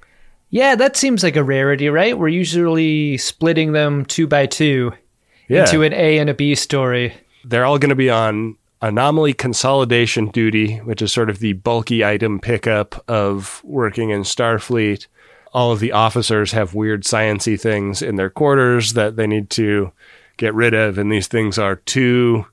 Yeah, 0.48 0.74
that 0.74 0.96
seems 0.96 1.22
like 1.22 1.36
a 1.36 1.44
rarity, 1.44 1.90
right? 1.90 2.18
We're 2.18 2.28
usually 2.28 3.18
splitting 3.18 3.72
them 3.72 4.06
two 4.06 4.26
by 4.26 4.46
two 4.46 4.92
Yeah, 5.48 5.60
into 5.60 5.82
an 5.82 5.92
A 5.92 6.18
and 6.18 6.30
a 6.30 6.34
B 6.34 6.54
story. 6.54 7.12
they're 7.44 7.66
all 7.66 7.78
going 7.78 7.90
to 7.90 7.94
be 7.94 8.08
on 8.08 8.56
anomaly 8.80 9.34
consolidation 9.34 10.28
duty, 10.28 10.76
which 10.78 11.02
is 11.02 11.12
sort 11.12 11.28
of 11.28 11.40
the 11.40 11.52
bulky 11.54 12.02
item 12.04 12.40
pickup 12.40 13.04
of 13.06 13.60
working 13.64 14.10
in 14.10 14.22
Starfleet. 14.22 15.08
All 15.54 15.72
of 15.72 15.80
the 15.80 15.92
officers 15.92 16.52
have 16.52 16.74
weird 16.74 17.04
sciency 17.04 17.58
things 17.58 18.02
in 18.02 18.16
their 18.16 18.28
quarters 18.28 18.92
that 18.94 19.16
they 19.16 19.26
need 19.26 19.48
to 19.50 19.92
get 20.36 20.52
rid 20.52 20.74
of, 20.74 20.98
and 20.98 21.10
these 21.10 21.28
things 21.28 21.58
are 21.58 21.76
too. 21.76 22.44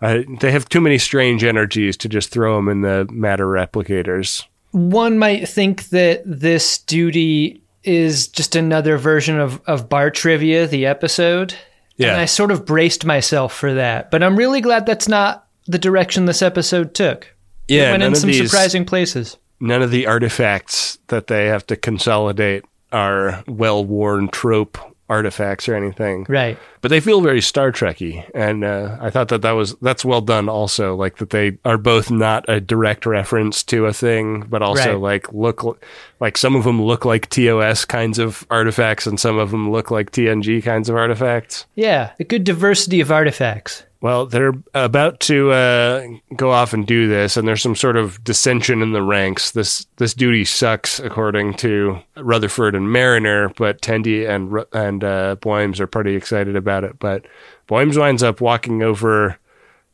Uh, 0.00 0.20
they 0.40 0.52
have 0.52 0.68
too 0.68 0.80
many 0.80 0.96
strange 0.98 1.42
energies 1.42 1.96
to 1.96 2.08
just 2.08 2.30
throw 2.30 2.56
them 2.56 2.68
in 2.68 2.82
the 2.82 3.06
matter 3.10 3.46
replicators. 3.46 4.44
One 4.70 5.18
might 5.18 5.48
think 5.48 5.88
that 5.88 6.22
this 6.24 6.78
duty 6.78 7.62
is 7.82 8.28
just 8.28 8.54
another 8.56 8.98
version 8.98 9.40
of, 9.40 9.60
of 9.66 9.88
Bar 9.88 10.10
Trivia, 10.10 10.66
the 10.66 10.86
episode. 10.86 11.54
Yeah. 11.96 12.10
And 12.12 12.20
I 12.20 12.26
sort 12.26 12.50
of 12.50 12.66
braced 12.66 13.06
myself 13.06 13.54
for 13.54 13.74
that. 13.74 14.10
But 14.10 14.22
I'm 14.22 14.36
really 14.36 14.60
glad 14.60 14.84
that's 14.84 15.08
not 15.08 15.46
the 15.66 15.78
direction 15.78 16.26
this 16.26 16.42
episode 16.42 16.94
took. 16.94 17.32
Yeah, 17.68 17.88
it 17.88 17.90
went 17.92 18.02
in 18.02 18.14
some 18.14 18.28
these- 18.30 18.50
surprising 18.50 18.84
places. 18.84 19.38
None 19.60 19.82
of 19.82 19.90
the 19.90 20.06
artifacts 20.06 20.98
that 21.08 21.26
they 21.28 21.46
have 21.46 21.66
to 21.68 21.76
consolidate 21.76 22.64
are 22.92 23.42
well-worn 23.48 24.28
trope 24.28 24.78
artifacts 25.08 25.68
or 25.68 25.74
anything. 25.76 26.26
Right. 26.28 26.58
but 26.80 26.88
they 26.88 26.98
feel 26.98 27.20
very 27.20 27.40
Star 27.40 27.70
Trekky, 27.70 28.28
and 28.34 28.64
uh, 28.64 28.96
I 29.00 29.08
thought 29.10 29.28
that 29.28 29.42
that 29.42 29.52
was 29.52 29.74
that's 29.76 30.04
well 30.04 30.20
done. 30.20 30.48
Also, 30.48 30.96
like 30.96 31.18
that 31.18 31.30
they 31.30 31.58
are 31.64 31.78
both 31.78 32.10
not 32.10 32.44
a 32.48 32.60
direct 32.60 33.06
reference 33.06 33.62
to 33.64 33.86
a 33.86 33.92
thing, 33.92 34.40
but 34.48 34.62
also 34.62 34.94
Right. 34.94 35.00
like 35.00 35.32
look 35.32 35.80
like 36.18 36.36
some 36.36 36.56
of 36.56 36.64
them 36.64 36.82
look 36.82 37.04
like 37.04 37.28
TOS 37.30 37.84
kinds 37.84 38.18
of 38.18 38.44
artifacts, 38.50 39.06
and 39.06 39.18
some 39.18 39.38
of 39.38 39.52
them 39.52 39.70
look 39.70 39.92
like 39.92 40.10
TNG 40.10 40.60
kinds 40.64 40.88
of 40.88 40.96
artifacts. 40.96 41.66
Yeah. 41.76 42.10
A 42.18 42.24
good 42.24 42.42
diversity 42.42 43.00
of 43.00 43.12
artifacts. 43.12 43.84
Well, 44.00 44.26
they're 44.26 44.52
about 44.74 45.20
to 45.20 45.50
uh, 45.52 46.06
go 46.36 46.50
off 46.50 46.72
and 46.74 46.86
do 46.86 47.08
this, 47.08 47.36
and 47.36 47.48
there's 47.48 47.62
some 47.62 47.74
sort 47.74 47.96
of 47.96 48.22
dissension 48.22 48.82
in 48.82 48.92
the 48.92 49.02
ranks. 49.02 49.52
This 49.52 49.86
this 49.96 50.12
duty 50.12 50.44
sucks, 50.44 51.00
according 51.00 51.54
to 51.54 51.98
Rutherford 52.16 52.74
and 52.74 52.92
Mariner, 52.92 53.48
but 53.56 53.80
Tendi 53.80 54.28
and 54.28 54.64
and 54.72 55.02
uh, 55.02 55.36
are 55.80 55.86
pretty 55.86 56.14
excited 56.14 56.56
about 56.56 56.84
it. 56.84 56.98
But 56.98 57.24
Boymes 57.66 57.98
winds 57.98 58.22
up 58.22 58.40
walking 58.40 58.82
over 58.82 59.38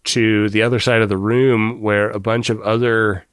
to 0.05 0.49
the 0.49 0.63
other 0.63 0.81
side 0.81 1.01
of 1.01 1.09
the 1.09 1.17
room 1.17 1.81
where 1.81 2.11
a 2.11 2.19
bunch 2.19 2.51
of 2.51 2.61
other 2.63 3.25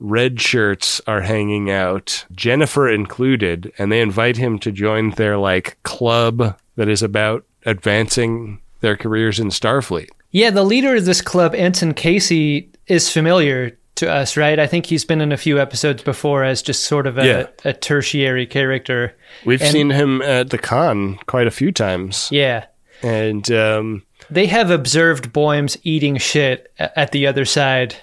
red 0.00 0.40
shirts 0.40 1.00
are 1.06 1.20
hanging 1.20 1.70
out, 1.70 2.24
Jennifer 2.32 2.88
included, 2.88 3.72
and 3.78 3.92
they 3.92 4.00
invite 4.00 4.36
him 4.36 4.58
to 4.60 4.72
join 4.72 5.10
their 5.10 5.36
like 5.36 5.82
club 5.82 6.58
that 6.76 6.88
is 6.88 7.02
about 7.02 7.44
advancing 7.66 8.60
their 8.84 8.96
careers 8.96 9.40
in 9.40 9.48
Starfleet. 9.48 10.08
Yeah, 10.30 10.50
the 10.50 10.62
leader 10.64 10.94
of 10.96 11.04
this 11.04 11.20
club, 11.20 11.54
Ensign 11.54 11.94
Casey, 11.94 12.70
is 12.86 13.10
familiar 13.10 13.76
to 13.96 14.10
us, 14.10 14.36
right? 14.36 14.58
I 14.58 14.66
think 14.66 14.86
he's 14.86 15.04
been 15.04 15.20
in 15.20 15.30
a 15.32 15.36
few 15.36 15.60
episodes 15.60 16.02
before 16.02 16.44
as 16.44 16.60
just 16.62 16.82
sort 16.84 17.06
of 17.06 17.16
a, 17.18 17.26
Yeah. 17.26 17.46
a 17.64 17.72
tertiary 17.72 18.46
character. 18.46 19.14
We've 19.44 19.62
And- 19.62 19.70
seen 19.72 19.90
him 19.90 20.20
at 20.22 20.50
the 20.50 20.58
con 20.58 21.18
quite 21.26 21.46
a 21.46 21.50
few 21.52 21.70
times, 21.72 22.28
Yeah. 22.32 22.64
and 23.02 23.50
um, 23.52 24.02
They 24.30 24.46
have 24.46 24.70
observed 24.70 25.32
Boymes 25.32 25.76
eating 25.84 26.16
shit 26.18 26.72
at 26.78 27.12
the 27.12 27.26
other 27.26 27.44
side 27.44 27.94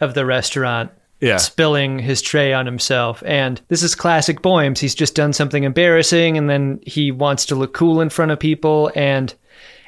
of 0.00 0.14
the 0.14 0.24
restaurant, 0.24 0.90
yeah, 1.20 1.38
spilling 1.38 1.98
his 1.98 2.22
tray 2.22 2.52
on 2.52 2.66
himself. 2.66 3.22
And 3.26 3.60
this 3.68 3.82
is 3.82 3.94
classic 3.96 4.42
Boymes. 4.42 4.78
He's 4.80 4.94
just 4.94 5.14
done 5.14 5.32
something 5.32 5.64
embarrassing 5.64 6.36
and 6.38 6.48
then 6.48 6.78
he 6.86 7.10
wants 7.10 7.46
to 7.46 7.54
look 7.56 7.74
cool 7.74 8.00
in 8.00 8.08
front 8.10 8.30
of 8.32 8.38
people. 8.38 8.90
And 8.94 9.32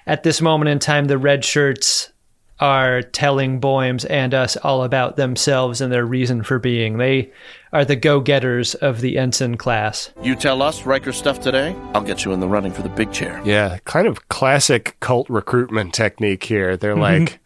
at 0.07 0.23
this 0.23 0.41
moment 0.41 0.69
in 0.69 0.79
time, 0.79 1.07
the 1.07 1.19
red 1.19 1.45
shirts 1.45 2.11
are 2.61 3.03
telling 3.03 3.59
Boymes 3.59 4.05
and 4.05 4.33
us 4.33 4.57
all 4.57 4.85
about 4.85 5.17
themselves 5.17 5.81
and 5.81 5.93
their 5.93 6.05
reason 6.05 6.43
for 6.43 6.59
being. 6.59 6.99
They 6.99 7.33
are 7.73 7.85
the 7.85 7.97
go 7.97 8.21
getters 8.21 8.75
of 8.77 9.01
the 9.01 9.19
ensign 9.19 9.57
class. 9.57 10.11
You 10.23 10.37
tell 10.37 10.63
us 10.63 10.87
Riker 10.87 11.13
stuff 11.13 11.41
today, 11.41 11.75
I'll 11.95 12.03
get 12.03 12.25
you 12.25 12.33
in 12.33 12.41
the 12.41 12.49
running 12.49 12.73
for 12.73 12.83
the 12.83 12.89
big 12.89 13.13
chair. 13.13 13.41
yeah, 13.45 13.79
kind 13.85 14.07
of 14.07 14.29
classic 14.29 14.97
cult 15.01 15.29
recruitment 15.29 15.93
technique 15.93 16.45
here. 16.45 16.77
They're 16.77 16.93
mm-hmm. 16.93 17.25
like, 17.25 17.41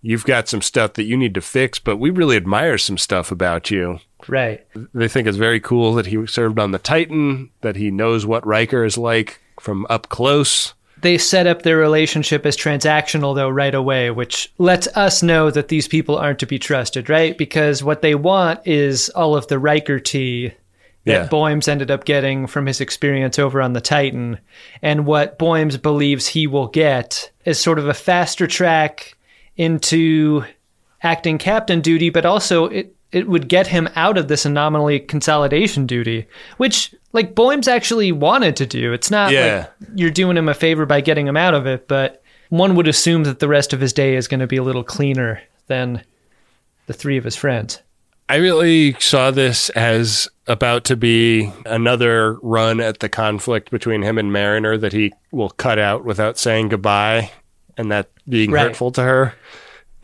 "You've 0.00 0.24
got 0.24 0.48
some 0.48 0.62
stuff 0.62 0.94
that 0.94 1.04
you 1.04 1.16
need 1.16 1.34
to 1.34 1.42
fix, 1.42 1.78
but 1.78 1.98
we 1.98 2.10
really 2.10 2.36
admire 2.36 2.78
some 2.78 2.98
stuff 2.98 3.30
about 3.30 3.70
you." 3.70 3.98
Right. 4.26 4.66
They 4.94 5.08
think 5.08 5.28
it's 5.28 5.36
very 5.36 5.60
cool 5.60 5.92
that 5.94 6.06
he 6.06 6.26
served 6.26 6.58
on 6.58 6.70
the 6.70 6.78
Titan, 6.78 7.50
that 7.60 7.76
he 7.76 7.90
knows 7.90 8.24
what 8.24 8.46
Riker 8.46 8.84
is 8.84 8.96
like 8.96 9.40
from 9.60 9.86
up 9.90 10.08
close. 10.08 10.72
They 11.04 11.18
set 11.18 11.46
up 11.46 11.62
their 11.62 11.76
relationship 11.76 12.46
as 12.46 12.56
transactional 12.56 13.34
though 13.34 13.48
right 13.50 13.74
away 13.74 14.10
which 14.10 14.50
lets 14.58 14.86
us 14.96 15.22
know 15.22 15.50
that 15.50 15.68
these 15.68 15.86
people 15.86 16.16
aren't 16.16 16.38
to 16.38 16.46
be 16.46 16.58
trusted 16.58 17.08
right 17.10 17.36
because 17.36 17.84
what 17.84 18.00
they 18.00 18.14
want 18.14 18.58
is 18.66 19.10
all 19.10 19.36
of 19.36 19.46
the 19.48 19.58
Riker 19.58 20.00
tea 20.00 20.48
that 21.04 21.12
Yeah. 21.12 21.26
Boymes 21.26 21.68
ended 21.68 21.90
up 21.90 22.06
getting 22.06 22.46
from 22.46 22.64
his 22.64 22.80
experience 22.80 23.38
over 23.38 23.60
on 23.60 23.74
the 23.74 23.82
Titan 23.82 24.38
and 24.80 25.04
what 25.04 25.38
Boymes 25.38 25.76
believes 25.76 26.26
he 26.26 26.46
will 26.46 26.68
get 26.68 27.30
is 27.44 27.60
sort 27.60 27.78
of 27.78 27.86
a 27.86 27.94
faster 27.94 28.46
track 28.46 29.14
into 29.56 30.42
acting 31.02 31.36
captain 31.36 31.82
duty 31.82 32.08
but 32.08 32.24
also 32.24 32.64
it 32.66 32.96
it 33.14 33.28
would 33.28 33.48
get 33.48 33.68
him 33.68 33.88
out 33.94 34.18
of 34.18 34.28
this 34.28 34.44
anomaly 34.44 35.00
consolidation 35.00 35.86
duty, 35.86 36.26
which 36.56 36.94
like 37.12 37.34
Boymes 37.34 37.68
actually 37.68 38.10
wanted 38.12 38.56
to 38.56 38.66
do. 38.66 38.92
It's 38.92 39.10
not 39.10 39.32
Yeah. 39.32 39.66
like 39.80 39.88
you're 39.94 40.10
doing 40.10 40.36
him 40.36 40.48
a 40.48 40.54
favor 40.54 40.84
by 40.84 41.00
getting 41.00 41.26
him 41.26 41.36
out 41.36 41.54
of 41.54 41.66
it, 41.66 41.86
but 41.88 42.22
one 42.48 42.74
would 42.74 42.88
assume 42.88 43.24
that 43.24 43.38
the 43.38 43.48
rest 43.48 43.72
of 43.72 43.80
his 43.80 43.92
day 43.92 44.16
is 44.16 44.28
going 44.28 44.40
to 44.40 44.46
be 44.46 44.56
a 44.56 44.62
little 44.62 44.84
cleaner 44.84 45.40
than 45.68 46.02
the 46.86 46.92
three 46.92 47.16
of 47.16 47.24
his 47.24 47.36
friends. 47.36 47.80
I 48.28 48.36
really 48.36 48.94
saw 48.98 49.30
this 49.30 49.68
as 49.70 50.28
about 50.46 50.84
to 50.86 50.96
be 50.96 51.52
another 51.66 52.34
run 52.42 52.80
at 52.80 53.00
the 53.00 53.08
conflict 53.08 53.70
between 53.70 54.02
him 54.02 54.18
and 54.18 54.32
Mariner 54.32 54.76
that 54.78 54.92
he 54.92 55.12
will 55.30 55.50
cut 55.50 55.78
out 55.78 56.04
without 56.04 56.38
saying 56.38 56.68
goodbye 56.70 57.30
and 57.76 57.90
that 57.92 58.08
being 58.28 58.50
Right. 58.50 58.62
hurtful 58.68 58.90
to 58.92 59.02
her. 59.02 59.34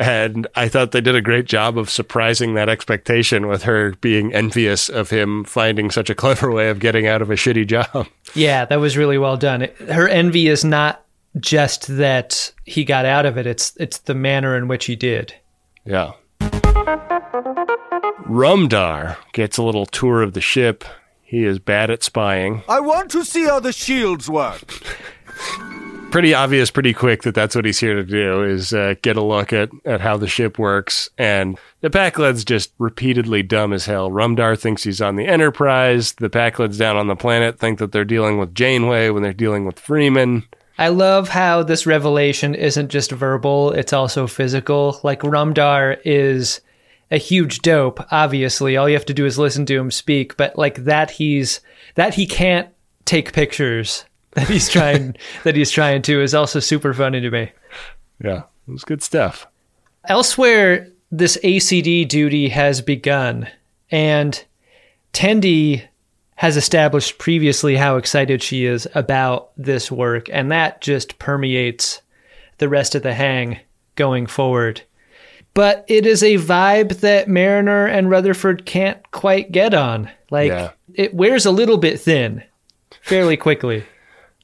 And 0.00 0.46
I 0.56 0.68
thought 0.68 0.92
they 0.92 1.02
did 1.02 1.14
a 1.14 1.20
great 1.20 1.44
job 1.44 1.76
of 1.76 1.90
surprising 1.90 2.54
that 2.54 2.70
expectation 2.70 3.46
with 3.46 3.64
her 3.64 3.90
being 4.00 4.32
envious 4.32 4.88
of 4.88 5.10
him 5.10 5.44
finding 5.44 5.90
such 5.90 6.08
a 6.08 6.14
clever 6.14 6.50
way 6.50 6.70
of 6.70 6.78
getting 6.78 7.06
out 7.06 7.20
of 7.20 7.30
a 7.30 7.34
shitty 7.34 7.66
job. 7.66 8.08
Yeah, 8.32 8.64
that 8.64 8.78
was 8.78 8.96
really 8.96 9.18
well 9.18 9.36
done. 9.36 9.62
Her 9.88 10.06
envy 10.06 10.46
is 10.46 10.64
not 10.64 11.04
just 11.40 11.88
that 11.96 12.52
he 12.64 12.84
got 12.84 13.04
out 13.04 13.26
of 13.26 13.36
it; 13.36 13.44
it's 13.44 13.76
it's 13.76 13.98
the 13.98 14.14
manner 14.14 14.56
in 14.56 14.68
which 14.68 14.84
he 14.84 14.94
did. 14.94 15.34
Yeah. 15.84 16.12
Rumdar 18.28 19.16
gets 19.32 19.58
a 19.58 19.64
little 19.64 19.84
tour 19.84 20.22
of 20.22 20.34
the 20.34 20.40
ship. 20.40 20.84
He 21.22 21.44
is 21.44 21.58
bad 21.58 21.90
at 21.90 22.04
spying. 22.04 22.62
I 22.68 22.78
want 22.78 23.10
to 23.10 23.24
see 23.24 23.46
how 23.46 23.58
the 23.58 23.72
shields 23.72 24.30
work. 24.30 24.72
pretty 26.10 26.34
obvious 26.34 26.70
pretty 26.70 26.92
quick 26.92 27.22
that 27.22 27.34
that's 27.34 27.54
what 27.54 27.64
he's 27.64 27.78
here 27.78 27.94
to 27.94 28.04
do 28.04 28.42
is 28.42 28.72
uh, 28.72 28.94
get 29.02 29.16
a 29.16 29.22
look 29.22 29.52
at, 29.52 29.70
at 29.84 30.00
how 30.00 30.16
the 30.16 30.26
ship 30.26 30.58
works 30.58 31.08
and 31.16 31.58
the 31.80 31.90
Pakled's 31.90 32.44
just 32.44 32.72
repeatedly 32.78 33.42
dumb 33.42 33.72
as 33.72 33.86
hell 33.86 34.10
rumdar 34.10 34.58
thinks 34.58 34.82
he's 34.82 35.00
on 35.00 35.16
the 35.16 35.26
enterprise 35.26 36.12
the 36.14 36.30
Pakled's 36.30 36.78
down 36.78 36.96
on 36.96 37.06
the 37.06 37.16
planet 37.16 37.58
think 37.58 37.78
that 37.78 37.92
they're 37.92 38.04
dealing 38.04 38.38
with 38.38 38.54
janeway 38.54 39.10
when 39.10 39.22
they're 39.22 39.32
dealing 39.32 39.64
with 39.64 39.78
freeman 39.78 40.44
I 40.78 40.88
love 40.88 41.28
how 41.28 41.62
this 41.62 41.84
revelation 41.84 42.54
isn't 42.54 42.88
just 42.88 43.12
verbal, 43.12 43.70
it's 43.72 43.92
also 43.92 44.26
physical. 44.26 44.98
Like 45.02 45.20
Rumdar 45.20 45.98
is 46.06 46.62
a 47.10 47.18
huge 47.18 47.60
dope, 47.60 48.00
obviously. 48.10 48.78
All 48.78 48.88
you 48.88 48.94
have 48.94 49.04
to 49.04 49.12
do 49.12 49.26
is 49.26 49.38
listen 49.38 49.66
to 49.66 49.76
him 49.76 49.90
speak, 49.90 50.38
but 50.38 50.56
like 50.56 50.84
that 50.84 51.10
he's 51.10 51.60
that 51.96 52.14
he 52.14 52.26
can't 52.26 52.70
take 53.04 53.34
pictures 53.34 54.06
that 54.34 54.48
he's 54.48 54.68
trying 54.68 55.16
that 55.44 55.56
he's 55.56 55.70
trying 55.70 56.02
to 56.02 56.20
is 56.22 56.34
also 56.34 56.60
super 56.60 56.94
funny 56.94 57.20
to 57.20 57.30
me. 57.30 57.50
yeah 58.22 58.42
it 58.68 58.70
was 58.70 58.84
good 58.84 59.02
stuff 59.02 59.46
Elsewhere, 60.06 60.88
this 61.10 61.36
ACD 61.44 62.08
duty 62.08 62.48
has 62.48 62.80
begun, 62.80 63.46
and 63.90 64.42
Tendi 65.12 65.82
has 66.36 66.56
established 66.56 67.18
previously 67.18 67.76
how 67.76 67.96
excited 67.96 68.42
she 68.42 68.64
is 68.64 68.88
about 68.94 69.50
this 69.58 69.92
work, 69.92 70.28
and 70.32 70.50
that 70.50 70.80
just 70.80 71.18
permeates 71.18 72.00
the 72.58 72.68
rest 72.68 72.94
of 72.94 73.02
the 73.02 73.12
hang 73.12 73.58
going 73.94 74.26
forward. 74.26 74.80
But 75.52 75.84
it 75.86 76.06
is 76.06 76.22
a 76.22 76.36
vibe 76.36 77.00
that 77.00 77.28
Mariner 77.28 77.84
and 77.86 78.08
Rutherford 78.08 78.64
can't 78.64 78.98
quite 79.10 79.52
get 79.52 79.74
on. 79.74 80.10
Like, 80.30 80.48
Yeah. 80.50 80.70
it 80.94 81.12
wears 81.12 81.44
a 81.44 81.50
little 81.50 81.76
bit 81.76 82.00
thin 82.00 82.42
fairly 83.02 83.36
quickly. 83.36 83.84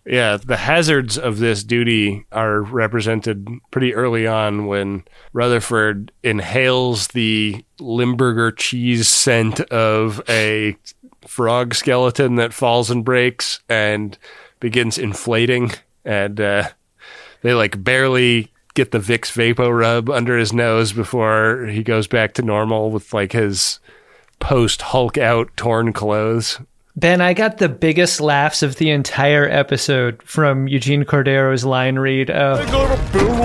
Yeah, 0.06 0.36
the 0.36 0.56
hazards 0.56 1.18
of 1.18 1.38
this 1.38 1.64
duty 1.64 2.26
are 2.30 2.62
represented 2.62 3.48
pretty 3.72 3.92
early 3.92 4.24
on 4.24 4.66
when 4.66 5.02
Rutherford 5.32 6.12
inhales 6.22 7.08
the 7.08 7.64
Limburger 7.80 8.52
cheese 8.52 9.08
scent 9.08 9.60
of 9.62 10.22
a 10.28 10.76
frog 11.26 11.74
skeleton 11.74 12.36
that 12.36 12.54
falls 12.54 12.88
and 12.88 13.04
breaks 13.04 13.60
and 13.68 14.16
begins 14.60 14.96
inflating. 14.96 15.72
And 16.04 16.40
uh, 16.40 16.68
they 17.42 17.54
like 17.54 17.82
barely 17.82 18.52
get 18.74 18.92
the 18.92 18.98
Vicks 18.98 19.32
Vapo 19.32 19.76
Rub 19.76 20.08
under 20.08 20.38
his 20.38 20.52
nose 20.52 20.92
before 20.92 21.66
he 21.66 21.82
goes 21.82 22.06
back 22.06 22.34
to 22.34 22.42
normal 22.42 22.92
with 22.92 23.12
like 23.12 23.32
his 23.32 23.80
post 24.38 24.82
Hulk 24.82 25.18
out 25.18 25.50
torn 25.56 25.92
clothes. 25.92 26.60
Ben, 26.98 27.20
I 27.20 27.34
got 27.34 27.58
the 27.58 27.68
biggest 27.68 28.22
laughs 28.22 28.62
of 28.62 28.76
the 28.76 28.88
entire 28.90 29.46
episode 29.46 30.22
from 30.22 30.66
Eugene 30.66 31.04
Cordero's 31.04 31.62
line 31.62 31.98
read 31.98 32.30
of 32.30 32.58
I 32.60 32.64
got 32.70 32.98
a 32.98 33.12
barrel 33.12 33.36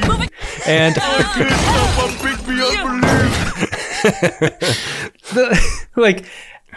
buddy. 0.00 0.28
and 0.66 0.94
Good 1.34 1.50
stuff, 1.52 1.98
I'm 2.00 2.16
big 2.24 2.46
beyond 2.46 3.00
belief. 3.02 4.02
the, 5.34 5.80
like 5.96 6.24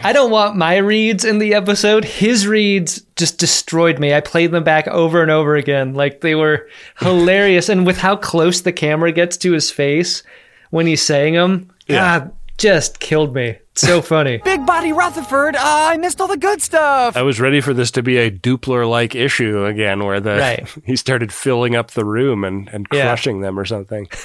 I 0.01 0.11
don't 0.11 0.31
want 0.31 0.57
my 0.57 0.77
reads 0.77 1.23
in 1.23 1.37
the 1.39 1.53
episode. 1.53 2.03
His 2.03 2.45
reads 2.45 3.01
just 3.15 3.37
destroyed 3.37 3.99
me. 3.99 4.13
I 4.13 4.19
played 4.19 4.51
them 4.51 4.65
back 4.65 4.87
over 4.89 5.21
and 5.21 5.31
over 5.31 5.55
again. 5.55 5.93
Like 5.93 6.19
they 6.19 6.35
were 6.35 6.67
hilarious 6.99 7.69
and 7.69 7.85
with 7.85 7.97
how 7.97 8.17
close 8.17 8.61
the 8.61 8.73
camera 8.73 9.13
gets 9.13 9.37
to 9.37 9.53
his 9.53 9.71
face 9.71 10.23
when 10.71 10.87
he's 10.87 11.01
saying 11.01 11.35
them, 11.35 11.71
Yeah. 11.87 12.19
God, 12.19 12.31
just 12.57 12.99
killed 12.99 13.33
me. 13.33 13.57
So 13.79 14.01
funny. 14.01 14.37
Big 14.43 14.65
body 14.65 14.91
Rutherford, 14.91 15.55
uh, 15.55 15.59
I 15.63 15.97
missed 15.97 16.19
all 16.19 16.27
the 16.27 16.37
good 16.37 16.61
stuff. 16.61 17.15
I 17.15 17.21
was 17.21 17.39
ready 17.39 17.61
for 17.61 17.73
this 17.73 17.91
to 17.91 18.03
be 18.03 18.17
a 18.17 18.29
Dupler 18.29 18.89
like 18.89 19.15
issue 19.15 19.65
again, 19.65 20.03
where 20.03 20.19
the 20.19 20.35
Right. 20.37 20.67
he 20.85 20.95
started 20.95 21.31
filling 21.31 21.75
up 21.75 21.91
the 21.91 22.03
room 22.05 22.43
and, 22.43 22.69
and 22.73 22.87
Yeah. 22.91 23.03
crushing 23.03 23.41
them 23.41 23.57
or 23.57 23.65
something. 23.65 24.07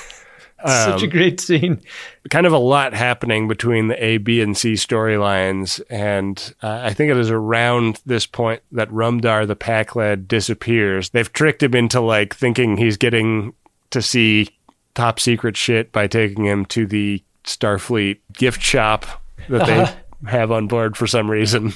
Such 0.67 1.03
a 1.03 1.07
great 1.07 1.41
scene. 1.41 1.83
Kind 2.31 2.47
of 2.47 2.53
a 2.55 2.59
lot 2.59 2.95
happening 2.95 3.49
between 3.49 3.89
the 3.89 4.03
A, 4.03 4.17
B, 4.17 4.41
and 4.41 4.57
C 4.57 4.73
storylines, 4.75 5.83
and 5.91 6.55
uh, 6.63 6.81
I 6.85 6.95
think 6.95 7.11
it 7.11 7.19
is 7.19 7.31
around 7.31 8.01
this 8.07 8.25
point 8.25 8.63
that 8.73 8.89
Rumdar 8.89 9.47
the 9.47 9.57
Pakled 9.57 10.27
disappears. 10.27 11.11
They've 11.11 11.31
tricked 11.31 11.63
him 11.63 11.75
into 11.75 12.01
like 12.01 12.35
thinking 12.35 12.79
he's 12.79 12.97
getting 12.97 13.53
to 13.91 14.01
see 14.01 14.49
top 14.95 15.21
secret 15.21 15.55
shit 15.59 15.93
by 15.93 16.07
taking 16.07 16.47
him 16.47 16.65
to 16.67 16.87
the 16.87 17.23
Starfleet 17.45 18.21
gift 18.33 18.63
shop 18.63 19.23
that 19.49 19.67
they 19.67 19.81
uh-huh. 19.81 19.95
have 20.27 20.51
on 20.51 20.67
board 20.67 20.97
for 20.97 21.07
some 21.07 21.31
reason. 21.31 21.73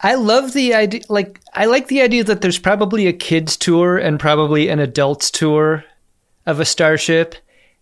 I 0.00 0.16
love 0.16 0.52
the 0.52 0.74
idea. 0.74 1.00
Like, 1.08 1.40
I 1.54 1.64
like 1.64 1.88
the 1.88 2.02
idea 2.02 2.24
that 2.24 2.42
there's 2.42 2.58
probably 2.58 3.06
a 3.06 3.12
kids' 3.12 3.56
tour 3.56 3.96
and 3.96 4.20
probably 4.20 4.68
an 4.68 4.78
adults' 4.78 5.30
tour 5.30 5.84
of 6.46 6.60
a 6.60 6.64
starship, 6.64 7.34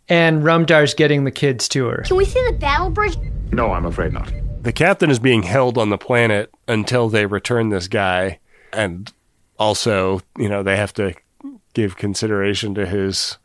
and 0.09 0.43
Rumdar's 0.43 0.95
getting 0.95 1.25
the 1.25 1.31
kids' 1.31 1.69
tour. 1.69 2.03
Can 2.07 2.17
we 2.17 2.25
see 2.25 2.45
the 2.47 2.57
battle 2.57 2.91
bridge? 2.91 3.17
No, 3.51 3.73
I'm 3.73 3.87
afraid 3.87 4.13
not. 4.13 4.33
The 4.63 4.73
captain 4.73 5.11
is 5.11 5.19
being 5.19 5.43
held 5.43 5.77
on 5.77 5.91
the 5.91 5.99
planet 5.99 6.53
until 6.69 7.09
they 7.09 7.27
return 7.27 7.71
this 7.71 7.89
guy, 7.89 8.39
and 8.73 9.13
also, 9.59 10.21
you 10.39 10.49
know, 10.49 10.63
they 10.63 10.77
have 10.77 10.95
to 10.95 11.15
give 11.75 11.97
consideration 11.97 12.75
to 12.75 12.87
his 12.87 13.39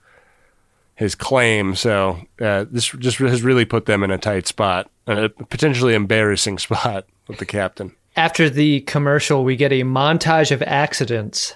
his 0.97 1.13
claim. 1.15 1.75
So 1.75 2.19
uh, 2.41 2.65
this 2.69 2.89
just 2.89 3.19
has 3.19 3.43
really 3.43 3.65
put 3.65 3.85
them 3.85 4.03
in 4.03 4.11
a 4.11 4.17
tight 4.17 4.47
spot, 4.47 4.89
a 5.05 5.29
potentially 5.29 5.93
embarrassing 5.93 6.57
spot 6.57 7.05
with 7.27 7.37
the 7.37 7.45
captain. 7.45 7.95
After 8.15 8.49
the 8.49 8.81
commercial, 8.81 9.43
we 9.43 9.55
get 9.55 9.71
a 9.71 9.83
montage 9.83 10.51
of 10.51 10.63
accidents 10.63 11.53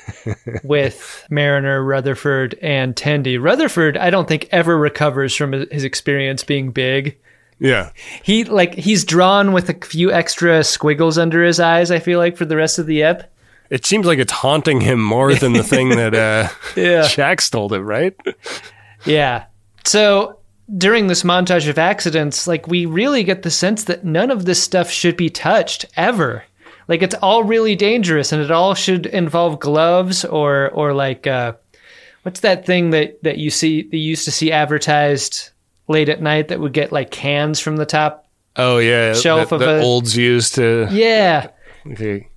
with 0.64 1.24
Mariner, 1.30 1.82
Rutherford, 1.84 2.58
and 2.60 2.96
Tendi. 2.96 3.40
Rutherford, 3.40 3.96
I 3.96 4.10
don't 4.10 4.26
think 4.26 4.48
ever 4.50 4.76
recovers 4.76 5.34
from 5.34 5.52
his 5.52 5.84
experience 5.84 6.42
being 6.42 6.72
big. 6.72 7.16
Yeah. 7.60 7.92
He 8.24 8.42
like 8.42 8.74
he's 8.74 9.04
drawn 9.04 9.52
with 9.52 9.68
a 9.68 9.86
few 9.86 10.10
extra 10.10 10.64
squiggles 10.64 11.18
under 11.18 11.44
his 11.44 11.60
eyes. 11.60 11.92
I 11.92 12.00
feel 12.00 12.18
like 12.18 12.36
for 12.36 12.44
the 12.44 12.56
rest 12.56 12.80
of 12.80 12.86
the 12.86 13.04
ep. 13.04 13.31
It 13.72 13.86
seems 13.86 14.04
like 14.04 14.18
it's 14.18 14.32
haunting 14.32 14.82
him 14.82 15.02
more 15.02 15.34
than 15.34 15.54
the 15.54 15.62
thing 15.62 15.88
that 15.96 16.14
uh, 16.14 16.50
Yeah. 16.76 17.08
Told 17.48 17.72
him, 17.72 17.86
right? 17.86 18.14
Yeah. 19.06 19.46
So 19.86 20.38
during 20.76 21.06
this 21.06 21.22
montage 21.22 21.66
of 21.66 21.78
accidents, 21.78 22.46
like 22.46 22.66
we 22.68 22.84
really 22.84 23.24
get 23.24 23.42
the 23.42 23.50
sense 23.50 23.84
that 23.84 24.04
none 24.04 24.30
of 24.30 24.44
this 24.44 24.62
stuff 24.62 24.90
should 24.90 25.16
be 25.16 25.30
touched 25.30 25.86
ever. 25.96 26.44
Like 26.86 27.00
it's 27.00 27.14
all 27.22 27.44
really 27.44 27.74
dangerous, 27.74 28.30
and 28.30 28.42
it 28.42 28.50
all 28.50 28.74
should 28.74 29.06
involve 29.06 29.58
gloves 29.58 30.26
or 30.26 30.68
or 30.72 30.92
like 30.92 31.26
uh, 31.26 31.54
what's 32.24 32.40
that 32.40 32.66
thing 32.66 32.90
that 32.90 33.22
that 33.22 33.38
you 33.38 33.48
see 33.48 33.82
that 33.84 33.96
you 33.96 34.10
used 34.10 34.26
to 34.26 34.32
see 34.32 34.52
advertised 34.52 35.48
late 35.88 36.10
at 36.10 36.20
night 36.20 36.48
that 36.48 36.60
would 36.60 36.74
get 36.74 36.92
like 36.92 37.10
cans 37.10 37.58
from 37.58 37.76
the 37.76 37.86
top. 37.86 38.28
Oh 38.56 38.76
yeah, 38.76 39.14
Shelf 39.14 39.48
that, 39.48 39.54
of 39.54 39.60
that 39.60 39.80
a- 39.80 39.82
olds 39.82 40.14
used 40.14 40.56
to 40.56 40.88
Yeah. 40.90 41.48
okay. 41.86 42.28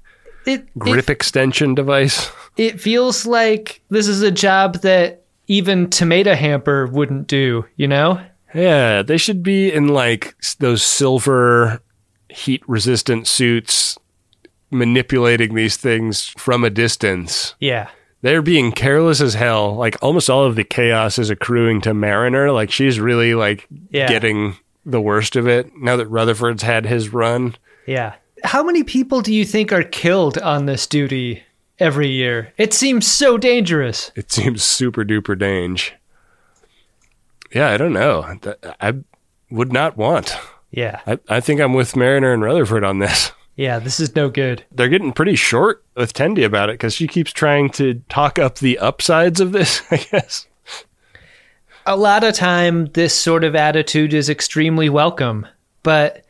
It, 0.46 0.78
grip 0.78 1.10
extension 1.10 1.74
device. 1.76 2.30
it 2.58 2.80
feels 2.80 3.26
like 3.26 3.82
this 3.90 4.08
is 4.08 4.22
a 4.22 4.32
job 4.32 4.76
that 4.82 5.24
even 5.48 5.90
tomato 5.90 6.34
hamper 6.36 6.88
wouldn't 6.88 7.28
do, 7.28 7.66
you 7.76 7.88
know? 7.88 8.22
Yeah, 8.54 9.02
they 9.02 9.18
should 9.18 9.44
be 9.44 9.72
in 9.72 9.88
like 9.90 10.36
those 10.60 10.82
silver 10.84 11.82
heat 12.30 12.64
resistant 12.68 13.28
suits 13.28 13.98
manipulating 14.72 15.54
these 15.56 15.78
things 15.78 16.28
from 16.38 16.64
a 16.64 16.70
distance. 16.70 17.56
Yeah. 17.60 17.90
They're 18.22 18.42
being 18.42 18.72
careless 18.72 19.22
as 19.22 19.36
hell. 19.36 19.76
Like 19.76 19.98
almost 20.02 20.30
all 20.30 20.46
of 20.46 20.56
the 20.56 20.64
chaos 20.64 21.20
is 21.20 21.30
accruing 21.30 21.82
to 21.82 21.94
Mariner. 21.94 22.52
Like 22.52 22.72
she's 22.72 23.00
really 23.00 23.36
like 23.36 23.68
Yeah. 23.92 24.08
getting 24.08 24.58
the 24.86 25.02
worst 25.02 25.36
of 25.36 25.48
it 25.48 25.72
now 25.78 25.96
that 25.98 26.08
Rutherford's 26.08 26.64
had 26.64 26.86
his 26.86 27.10
run. 27.14 27.56
Yeah. 27.86 28.16
How 28.46 28.62
many 28.62 28.84
people 28.84 29.22
do 29.22 29.34
you 29.34 29.44
think 29.44 29.74
are 29.74 29.84
killed 29.84 30.38
on 30.38 30.68
this 30.68 30.86
duty 30.86 31.44
every 31.80 32.10
year? 32.10 32.54
It 32.58 32.74
seems 32.74 33.08
so 33.08 33.38
dangerous. 33.38 34.12
It 34.16 34.32
seems 34.32 34.64
super 34.64 35.04
duper 35.04 35.38
dange. 35.38 35.96
Yeah, 37.52 37.70
I 37.70 37.78
don't 37.78 37.94
know. 37.94 38.38
I 38.80 38.94
would 39.50 39.74
not 39.74 39.98
want. 39.98 40.38
Yeah. 40.70 41.02
I, 41.08 41.18
I 41.28 41.40
think 41.40 41.60
I'm 41.60 41.74
with 41.74 41.96
Mariner 41.96 42.34
and 42.34 42.44
Rutherford 42.44 42.84
on 42.84 43.00
this. 43.00 43.32
Yeah, 43.56 43.80
this 43.80 44.00
is 44.00 44.16
no 44.16 44.30
good. 44.30 44.64
They're 44.72 44.90
getting 44.90 45.14
pretty 45.14 45.36
short 45.36 45.84
with 45.96 46.14
Tendi 46.14 46.46
about 46.46 46.70
it 46.70 46.74
because 46.74 46.94
she 46.94 47.08
keeps 47.08 47.32
trying 47.32 47.70
to 47.72 47.96
talk 48.10 48.38
up 48.38 48.60
the 48.60 48.78
upsides 48.78 49.40
of 49.40 49.54
this, 49.54 49.82
I 49.92 49.98
guess. 49.98 50.46
A 51.86 51.96
lot 51.96 52.24
of 52.24 52.36
time, 52.36 52.88
this 52.88 53.18
sort 53.18 53.44
of 53.44 53.56
attitude 53.56 54.14
is 54.14 54.30
extremely 54.30 54.90
welcome, 54.90 55.48
but 55.84 56.25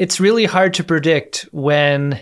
it's 0.00 0.18
really 0.18 0.46
hard 0.46 0.72
to 0.72 0.82
predict 0.82 1.46
when 1.52 2.18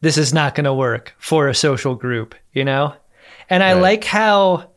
this 0.00 0.16
is 0.16 0.32
not 0.32 0.54
going 0.54 0.64
to 0.64 0.72
work 0.72 1.14
for 1.18 1.48
a 1.48 1.54
social 1.54 1.94
group, 1.94 2.34
you 2.54 2.64
know? 2.64 2.94
And 3.50 3.62
I 3.62 3.74
Right. 3.74 3.82
like 3.82 4.04
how, 4.04 4.70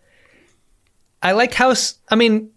I 1.24 1.32
like 1.32 1.54
how, 1.54 1.74
I 2.10 2.16
mean, 2.16 2.50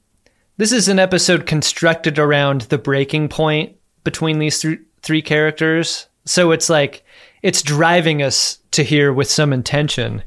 this 0.57 0.73
is 0.73 0.89
an 0.89 0.99
episode 0.99 1.47
constructed 1.47 2.19
around 2.19 2.63
the 2.63 2.79
breaking 2.79 3.29
point 3.29 3.77
between 4.03 4.41
these 4.41 4.59
th- 4.59 4.81
three 5.03 5.23
characters. 5.23 6.09
So 6.25 6.51
it's 6.51 6.69
like, 6.69 7.05
it's 7.43 7.63
driving 7.63 8.25
us 8.25 8.59
to 8.73 8.83
here 8.83 9.13
with 9.13 9.31
some 9.31 9.53
intention. 9.53 10.25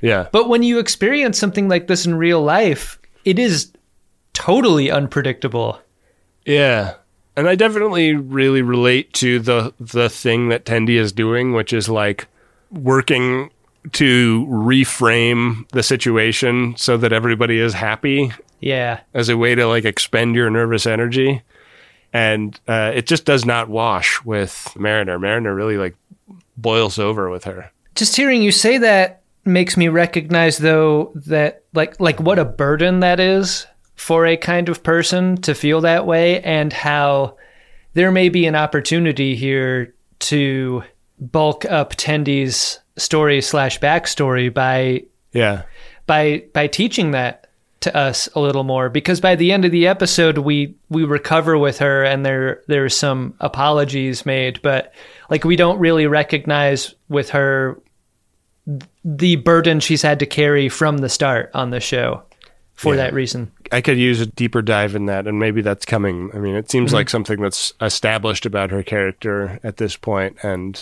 Yeah. 0.00 0.28
But 0.30 0.48
when 0.48 0.62
you 0.62 0.78
experience 0.78 1.40
something 1.40 1.68
like 1.68 1.88
this 1.88 2.06
in 2.06 2.14
real 2.14 2.40
life, 2.40 3.00
it 3.24 3.40
is 3.40 3.72
totally 4.32 4.92
unpredictable. 4.92 5.80
Yeah. 6.46 6.94
And 7.38 7.48
I 7.48 7.54
definitely 7.54 8.14
really 8.14 8.62
relate 8.62 9.12
to 9.14 9.38
the 9.38 9.72
the 9.78 10.08
thing 10.08 10.48
that 10.48 10.64
Tendi 10.64 10.96
is 10.98 11.12
doing, 11.12 11.52
which 11.52 11.72
is 11.72 11.88
like 11.88 12.26
working 12.72 13.50
to 13.92 14.44
reframe 14.50 15.68
the 15.70 15.82
situation 15.82 16.74
so 16.76 16.96
that 16.96 17.12
everybody 17.12 17.58
is 17.60 17.72
happy 17.74 18.32
Yeah. 18.60 19.00
as 19.14 19.28
a 19.28 19.36
way 19.36 19.54
to 19.54 19.66
like 19.66 19.84
expend 19.84 20.34
your 20.34 20.50
nervous 20.50 20.84
energy. 20.84 21.42
And 22.12 22.58
uh, 22.66 22.90
it 22.94 23.06
just 23.06 23.24
does 23.24 23.44
not 23.44 23.68
wash 23.68 24.22
with 24.24 24.72
Mariner. 24.76 25.18
Mariner 25.18 25.54
really 25.54 25.76
like 25.76 25.94
boils 26.56 26.98
over 26.98 27.30
with 27.30 27.44
her. 27.44 27.70
Just 27.94 28.16
hearing 28.16 28.42
you 28.42 28.50
say 28.52 28.78
that 28.78 29.22
makes 29.44 29.76
me 29.76 29.88
recognize 29.88 30.58
though 30.58 31.12
that 31.14 31.62
like 31.72 31.98
like 32.00 32.18
what 32.20 32.38
a 32.38 32.44
burden 32.44 33.00
that 33.00 33.20
is 33.20 33.66
for 33.98 34.24
a 34.26 34.36
kind 34.36 34.68
of 34.68 34.82
person 34.82 35.36
to 35.42 35.54
feel 35.54 35.80
that 35.80 36.06
way 36.06 36.40
and 36.42 36.72
how 36.72 37.36
there 37.94 38.12
may 38.12 38.28
be 38.28 38.46
an 38.46 38.54
opportunity 38.54 39.34
here 39.34 39.92
to 40.20 40.84
bulk 41.18 41.64
up 41.64 41.96
Tendi's 41.96 42.78
story 42.96 43.40
slash 43.42 43.80
backstory 43.80 44.54
by 44.54 45.02
Yeah. 45.32 45.62
by 46.06 46.44
by 46.54 46.68
teaching 46.68 47.10
that 47.10 47.50
to 47.80 47.96
us 47.96 48.28
a 48.34 48.40
little 48.40 48.62
more 48.64 48.88
because 48.88 49.20
by 49.20 49.34
the 49.34 49.50
end 49.52 49.64
of 49.64 49.72
the 49.72 49.88
episode 49.88 50.38
we 50.38 50.76
we 50.88 51.02
recover 51.04 51.58
with 51.58 51.78
her 51.78 52.04
and 52.04 52.24
there 52.24 52.62
there's 52.68 52.96
some 52.96 53.34
apologies 53.40 54.24
made 54.24 54.60
but 54.62 54.92
like 55.28 55.44
we 55.44 55.56
don't 55.56 55.78
really 55.80 56.06
recognize 56.06 56.94
with 57.08 57.30
her 57.30 57.80
the 59.04 59.36
burden 59.36 59.80
she's 59.80 60.02
had 60.02 60.18
to 60.20 60.26
carry 60.26 60.68
from 60.68 60.98
the 60.98 61.08
start 61.08 61.50
on 61.54 61.70
the 61.70 61.80
show 61.80 62.22
for 62.78 62.94
Yeah. 62.94 63.02
that 63.04 63.12
reason 63.14 63.50
I 63.72 63.80
could 63.82 63.98
use 63.98 64.20
a 64.20 64.26
deeper 64.26 64.62
dive 64.62 64.94
in 64.94 65.06
that, 65.06 65.26
and 65.26 65.38
maybe 65.38 65.60
that's 65.60 65.84
coming. 65.84 66.30
I 66.32 66.38
mean, 66.38 66.54
it 66.54 66.70
seems 66.70 66.90
Mhm. 66.92 66.94
like 66.94 67.10
something 67.10 67.40
that's 67.42 67.72
established 67.82 68.46
about 68.46 68.70
her 68.70 68.82
character 68.82 69.58
at 69.62 69.76
this 69.76 69.96
point, 69.96 70.36
and 70.42 70.80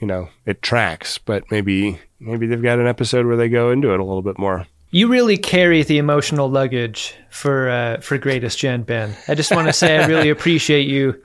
you 0.00 0.06
know, 0.06 0.28
it 0.44 0.60
tracks. 0.62 1.18
But 1.18 1.44
maybe, 1.50 1.98
maybe 2.20 2.46
they've 2.46 2.62
got 2.62 2.78
an 2.78 2.86
episode 2.86 3.24
where 3.26 3.36
they 3.36 3.48
go 3.48 3.70
into 3.70 3.92
it 3.94 4.00
a 4.00 4.04
little 4.04 4.22
bit 4.22 4.38
more. 4.38 4.66
you 4.90 5.08
really 5.08 5.36
carry 5.36 5.82
the 5.82 5.98
emotional 5.98 6.48
luggage 6.48 7.14
for 7.30 7.68
uh, 7.68 8.00
for 8.00 8.16
greatest 8.18 8.56
gen 8.58 8.82
ben 8.82 9.14
i 9.28 9.34
just 9.34 9.50
want 9.54 9.66
to 9.66 9.72
say 9.72 9.98
i 9.98 10.06
really 10.06 10.30
appreciate 10.36 10.86
you 10.86 11.20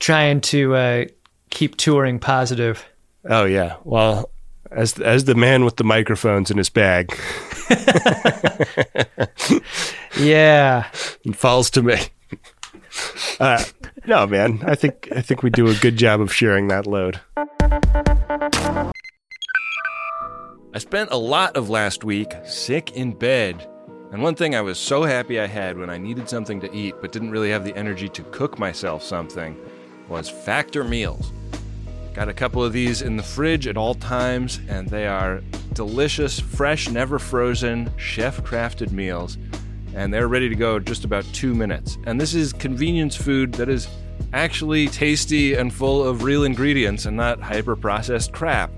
trying 0.00 0.40
to 0.40 0.74
uh, 0.74 1.04
keep 1.50 1.76
touring 1.76 2.18
positive 2.18 2.84
Oh 3.28 3.44
yeah. 3.44 3.76
Well, 3.84 4.30
as 4.74 4.98
as 4.98 5.24
the 5.24 5.34
man 5.34 5.64
with 5.64 5.76
the 5.76 5.84
microphones 5.84 6.50
in 6.50 6.58
his 6.58 6.70
bag, 6.70 7.16
yeah 10.18 10.88
it 11.24 11.36
falls 11.36 11.70
to 11.70 11.82
me. 11.82 11.96
Uh, 13.40 13.62
no, 14.06 14.26
man. 14.26 14.62
I 14.64 14.74
think 14.74 15.08
I 15.14 15.22
think 15.22 15.42
we 15.42 15.50
do 15.50 15.68
a 15.68 15.74
good 15.74 15.96
job 15.96 16.20
of 16.20 16.32
sharing 16.32 16.68
that 16.68 16.86
load. 16.86 17.20
I 20.74 20.78
spent 20.78 21.10
a 21.10 21.18
lot 21.18 21.56
of 21.56 21.68
last 21.68 22.04
week 22.04 22.32
sick 22.44 22.92
in 22.92 23.12
bed. 23.12 23.68
And 24.10 24.22
one 24.22 24.34
thing 24.34 24.54
I 24.54 24.60
was 24.60 24.78
so 24.78 25.04
happy 25.04 25.40
I 25.40 25.46
had 25.46 25.78
when 25.78 25.88
I 25.88 25.96
needed 25.96 26.28
something 26.28 26.60
to 26.60 26.74
eat 26.74 26.94
but 27.00 27.12
didn't 27.12 27.30
really 27.30 27.50
have 27.50 27.64
the 27.64 27.74
energy 27.76 28.10
to 28.10 28.22
cook 28.24 28.58
myself 28.58 29.02
something 29.02 29.56
was 30.08 30.28
Factor 30.28 30.84
Meals. 30.84 31.32
Got 32.14 32.28
a 32.28 32.34
couple 32.34 32.62
of 32.62 32.74
these 32.74 33.00
in 33.00 33.16
the 33.16 33.22
fridge 33.22 33.66
at 33.66 33.78
all 33.78 33.94
times, 33.94 34.60
and 34.68 34.86
they 34.86 35.06
are 35.06 35.42
delicious, 35.72 36.38
fresh, 36.38 36.90
never 36.90 37.18
frozen, 37.18 37.90
chef 37.96 38.42
crafted 38.42 38.92
meals. 38.92 39.38
And 39.94 40.12
they're 40.12 40.28
ready 40.28 40.50
to 40.50 40.54
go 40.54 40.78
just 40.78 41.04
about 41.04 41.24
two 41.32 41.54
minutes. 41.54 41.96
And 42.04 42.20
this 42.20 42.34
is 42.34 42.52
convenience 42.52 43.16
food 43.16 43.52
that 43.54 43.70
is 43.70 43.88
actually 44.34 44.88
tasty 44.88 45.54
and 45.54 45.72
full 45.72 46.06
of 46.06 46.22
real 46.22 46.44
ingredients 46.44 47.06
and 47.06 47.16
not 47.16 47.40
hyper 47.40 47.76
processed 47.76 48.32
crap. 48.32 48.70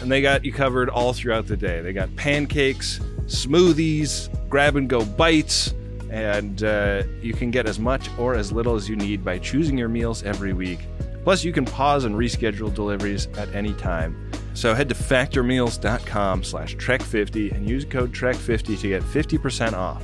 And 0.00 0.10
they 0.10 0.20
got 0.20 0.44
you 0.44 0.52
covered 0.52 0.90
all 0.90 1.14
throughout 1.14 1.46
the 1.46 1.56
day. 1.56 1.80
They 1.80 1.94
got 1.94 2.14
pancakes, 2.16 2.98
smoothies, 3.24 4.28
grab 4.50 4.76
and 4.76 4.88
go 4.88 5.04
bites, 5.04 5.74
and 6.10 6.62
uh, 6.62 7.04
you 7.22 7.32
can 7.32 7.50
get 7.50 7.66
as 7.66 7.78
much 7.78 8.10
or 8.18 8.34
as 8.34 8.52
little 8.52 8.74
as 8.74 8.86
you 8.86 8.96
need 8.96 9.24
by 9.24 9.38
choosing 9.38 9.78
your 9.78 9.88
meals 9.88 10.22
every 10.24 10.52
week. 10.52 10.80
Plus, 11.24 11.44
you 11.44 11.52
can 11.52 11.64
pause 11.64 12.04
and 12.04 12.14
reschedule 12.14 12.72
deliveries 12.74 13.26
at 13.38 13.52
any 13.54 13.72
time. 13.74 14.30
So 14.54 14.74
head 14.74 14.88
to 14.88 14.94
factormeals.com 14.94 16.44
slash 16.44 16.76
trek50 16.76 17.52
and 17.52 17.68
use 17.68 17.84
code 17.84 18.12
trek50 18.12 18.80
to 18.80 18.88
get 18.88 19.02
50% 19.02 19.72
off. 19.72 20.02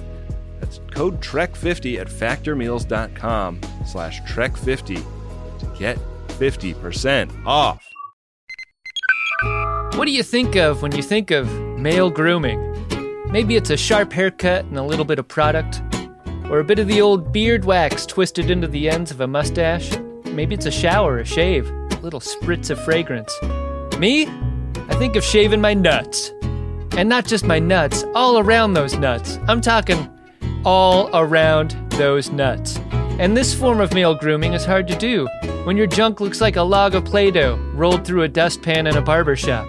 That's 0.60 0.80
code 0.90 1.20
trek50 1.20 2.00
at 2.00 2.08
factormeals.com 2.08 3.60
slash 3.86 4.20
trek50 4.22 5.04
to 5.58 5.78
get 5.78 5.98
50% 6.28 7.46
off. 7.46 7.84
What 9.96 10.06
do 10.06 10.12
you 10.12 10.22
think 10.22 10.54
of 10.56 10.82
when 10.82 10.94
you 10.94 11.02
think 11.02 11.30
of 11.30 11.52
male 11.78 12.10
grooming? 12.10 12.64
Maybe 13.30 13.56
it's 13.56 13.70
a 13.70 13.76
sharp 13.76 14.12
haircut 14.12 14.64
and 14.64 14.78
a 14.78 14.82
little 14.82 15.04
bit 15.04 15.18
of 15.18 15.28
product, 15.28 15.82
or 16.44 16.60
a 16.60 16.64
bit 16.64 16.78
of 16.78 16.86
the 16.86 17.00
old 17.00 17.32
beard 17.32 17.64
wax 17.64 18.06
twisted 18.06 18.50
into 18.50 18.68
the 18.68 18.88
ends 18.88 19.10
of 19.10 19.20
a 19.20 19.26
mustache. 19.26 19.90
Maybe 20.38 20.54
it's 20.54 20.66
a 20.66 20.70
shower, 20.70 21.18
a 21.18 21.24
shave, 21.24 21.68
a 21.68 21.98
little 22.00 22.20
spritz 22.20 22.70
of 22.70 22.78
fragrance. 22.84 23.36
Me? 23.98 24.28
I 24.88 24.94
think 24.94 25.16
of 25.16 25.24
shaving 25.24 25.60
my 25.60 25.74
nuts. 25.74 26.32
And 26.92 27.08
not 27.08 27.26
just 27.26 27.44
my 27.44 27.58
nuts, 27.58 28.04
all 28.14 28.38
around 28.38 28.74
those 28.74 28.94
nuts. 28.94 29.40
I'm 29.48 29.60
talking 29.60 30.08
all 30.64 31.10
around 31.12 31.72
those 31.90 32.30
nuts. 32.30 32.78
And 33.18 33.36
this 33.36 33.52
form 33.52 33.80
of 33.80 33.92
male 33.92 34.14
grooming 34.14 34.52
is 34.52 34.64
hard 34.64 34.86
to 34.86 34.96
do 34.96 35.26
when 35.64 35.76
your 35.76 35.88
junk 35.88 36.20
looks 36.20 36.40
like 36.40 36.54
a 36.54 36.62
log 36.62 36.94
of 36.94 37.04
Play 37.04 37.32
Doh 37.32 37.56
rolled 37.74 38.06
through 38.06 38.22
a 38.22 38.28
dustpan 38.28 38.86
in 38.86 38.96
a 38.96 39.02
barber 39.02 39.34
shop. 39.34 39.66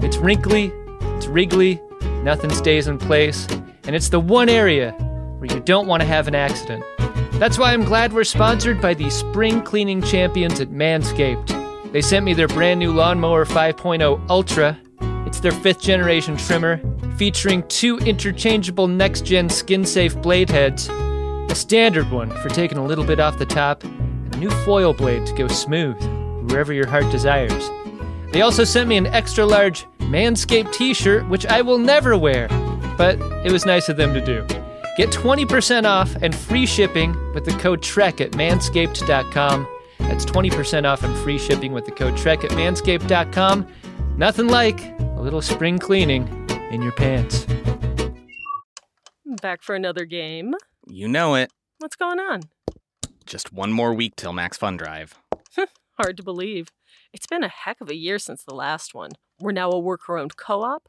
It's 0.00 0.18
wrinkly, 0.18 0.74
it's 1.16 1.26
wriggly, 1.26 1.80
nothing 2.22 2.50
stays 2.50 2.86
in 2.86 2.98
place, 2.98 3.46
and 3.84 3.96
it's 3.96 4.10
the 4.10 4.20
one 4.20 4.50
area 4.50 4.92
where 5.38 5.50
you 5.50 5.60
don't 5.60 5.86
want 5.86 6.02
to 6.02 6.06
have 6.06 6.28
an 6.28 6.34
accident. 6.34 6.84
That's 7.38 7.58
why 7.58 7.74
I'm 7.74 7.84
glad 7.84 8.14
we're 8.14 8.24
sponsored 8.24 8.80
by 8.80 8.94
the 8.94 9.10
spring 9.10 9.60
cleaning 9.60 10.00
champions 10.00 10.58
at 10.58 10.70
Manscaped. 10.70 11.92
They 11.92 12.00
sent 12.00 12.24
me 12.24 12.32
their 12.32 12.48
brand 12.48 12.80
new 12.80 12.94
Lawnmower 12.94 13.44
5.0 13.44 14.30
Ultra. 14.30 14.78
It's 15.26 15.40
their 15.40 15.52
fifth 15.52 15.82
generation 15.82 16.38
trimmer, 16.38 16.80
featuring 17.18 17.62
two 17.68 17.98
interchangeable 17.98 18.88
next 18.88 19.26
gen 19.26 19.50
skin 19.50 19.84
safe 19.84 20.16
blade 20.22 20.48
heads, 20.48 20.88
a 20.88 21.54
standard 21.54 22.10
one 22.10 22.30
for 22.40 22.48
taking 22.48 22.78
a 22.78 22.86
little 22.86 23.04
bit 23.04 23.20
off 23.20 23.38
the 23.38 23.44
top, 23.44 23.84
and 23.84 24.34
a 24.34 24.38
new 24.38 24.50
foil 24.64 24.94
blade 24.94 25.26
to 25.26 25.34
go 25.34 25.46
smooth 25.46 26.02
wherever 26.50 26.72
your 26.72 26.86
heart 26.86 27.10
desires. 27.12 27.68
They 28.32 28.40
also 28.40 28.64
sent 28.64 28.88
me 28.88 28.96
an 28.96 29.08
extra 29.08 29.44
large 29.44 29.84
Manscaped 29.98 30.72
t 30.72 30.94
shirt, 30.94 31.28
which 31.28 31.44
I 31.44 31.60
will 31.60 31.78
never 31.78 32.16
wear, 32.16 32.48
but 32.96 33.20
it 33.44 33.52
was 33.52 33.66
nice 33.66 33.90
of 33.90 33.98
them 33.98 34.14
to 34.14 34.24
do. 34.24 34.46
Get 34.96 35.10
20% 35.10 35.84
off 35.84 36.16
and 36.22 36.34
free 36.34 36.64
shipping 36.64 37.14
with 37.34 37.44
the 37.44 37.52
code 37.52 37.82
TREK 37.82 38.22
at 38.22 38.30
manscaped.com. 38.32 39.68
That's 39.98 40.24
20% 40.24 40.84
off 40.86 41.02
and 41.02 41.16
free 41.18 41.38
shipping 41.38 41.72
with 41.72 41.84
the 41.84 41.92
code 41.92 42.16
TREK 42.16 42.44
at 42.44 42.50
manscaped.com. 42.52 43.66
Nothing 44.16 44.48
like 44.48 44.98
a 44.98 45.20
little 45.20 45.42
spring 45.42 45.78
cleaning 45.78 46.26
in 46.70 46.80
your 46.80 46.92
pants. 46.92 47.46
Back 49.42 49.62
for 49.62 49.74
another 49.74 50.06
game. 50.06 50.54
You 50.86 51.08
know 51.08 51.34
it. 51.34 51.50
What's 51.78 51.96
going 51.96 52.18
on? 52.18 52.44
Just 53.26 53.52
one 53.52 53.72
more 53.72 53.92
week 53.92 54.16
till 54.16 54.32
Max 54.32 54.56
Fun 54.56 54.78
Drive. 54.78 55.18
Hard 55.98 56.16
to 56.16 56.22
believe. 56.22 56.68
It's 57.12 57.26
been 57.26 57.42
a 57.44 57.48
heck 57.48 57.82
of 57.82 57.90
a 57.90 57.96
year 57.96 58.18
since 58.18 58.44
the 58.44 58.54
last 58.54 58.94
one. 58.94 59.10
We're 59.40 59.52
now 59.52 59.70
a 59.70 59.78
worker 59.78 60.16
owned 60.16 60.36
co 60.36 60.62
op. 60.62 60.88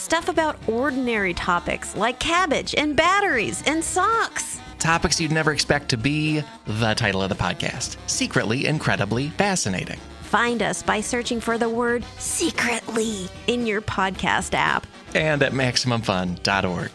Stuff 0.00 0.30
about 0.30 0.56
ordinary 0.66 1.34
topics 1.34 1.94
like 1.94 2.18
cabbage 2.18 2.74
and 2.74 2.96
batteries 2.96 3.62
and 3.66 3.84
socks. 3.84 4.58
Topics 4.78 5.20
you'd 5.20 5.30
never 5.30 5.52
expect 5.52 5.90
to 5.90 5.98
be 5.98 6.42
the 6.66 6.94
title 6.94 7.22
of 7.22 7.28
the 7.28 7.34
podcast 7.34 7.98
Secretly 8.06 8.64
Incredibly 8.64 9.28
Fascinating. 9.28 10.00
Find 10.22 10.62
us 10.62 10.82
by 10.82 11.02
searching 11.02 11.38
for 11.38 11.58
the 11.58 11.68
word 11.68 12.02
secretly 12.16 13.28
in 13.46 13.66
your 13.66 13.82
podcast 13.82 14.54
app 14.54 14.86
and 15.14 15.42
at 15.42 15.52
MaximumFun.org. 15.52 16.90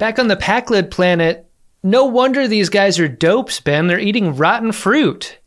Back 0.00 0.18
on 0.18 0.26
the 0.26 0.36
Pakled 0.36 0.90
planet, 0.90 1.48
no 1.84 2.06
wonder 2.06 2.48
these 2.48 2.70
guys 2.70 2.98
are 2.98 3.06
dopes, 3.06 3.60
Ben. 3.60 3.86
They're 3.86 4.00
eating 4.00 4.34
rotten 4.34 4.72
fruit. 4.72 5.38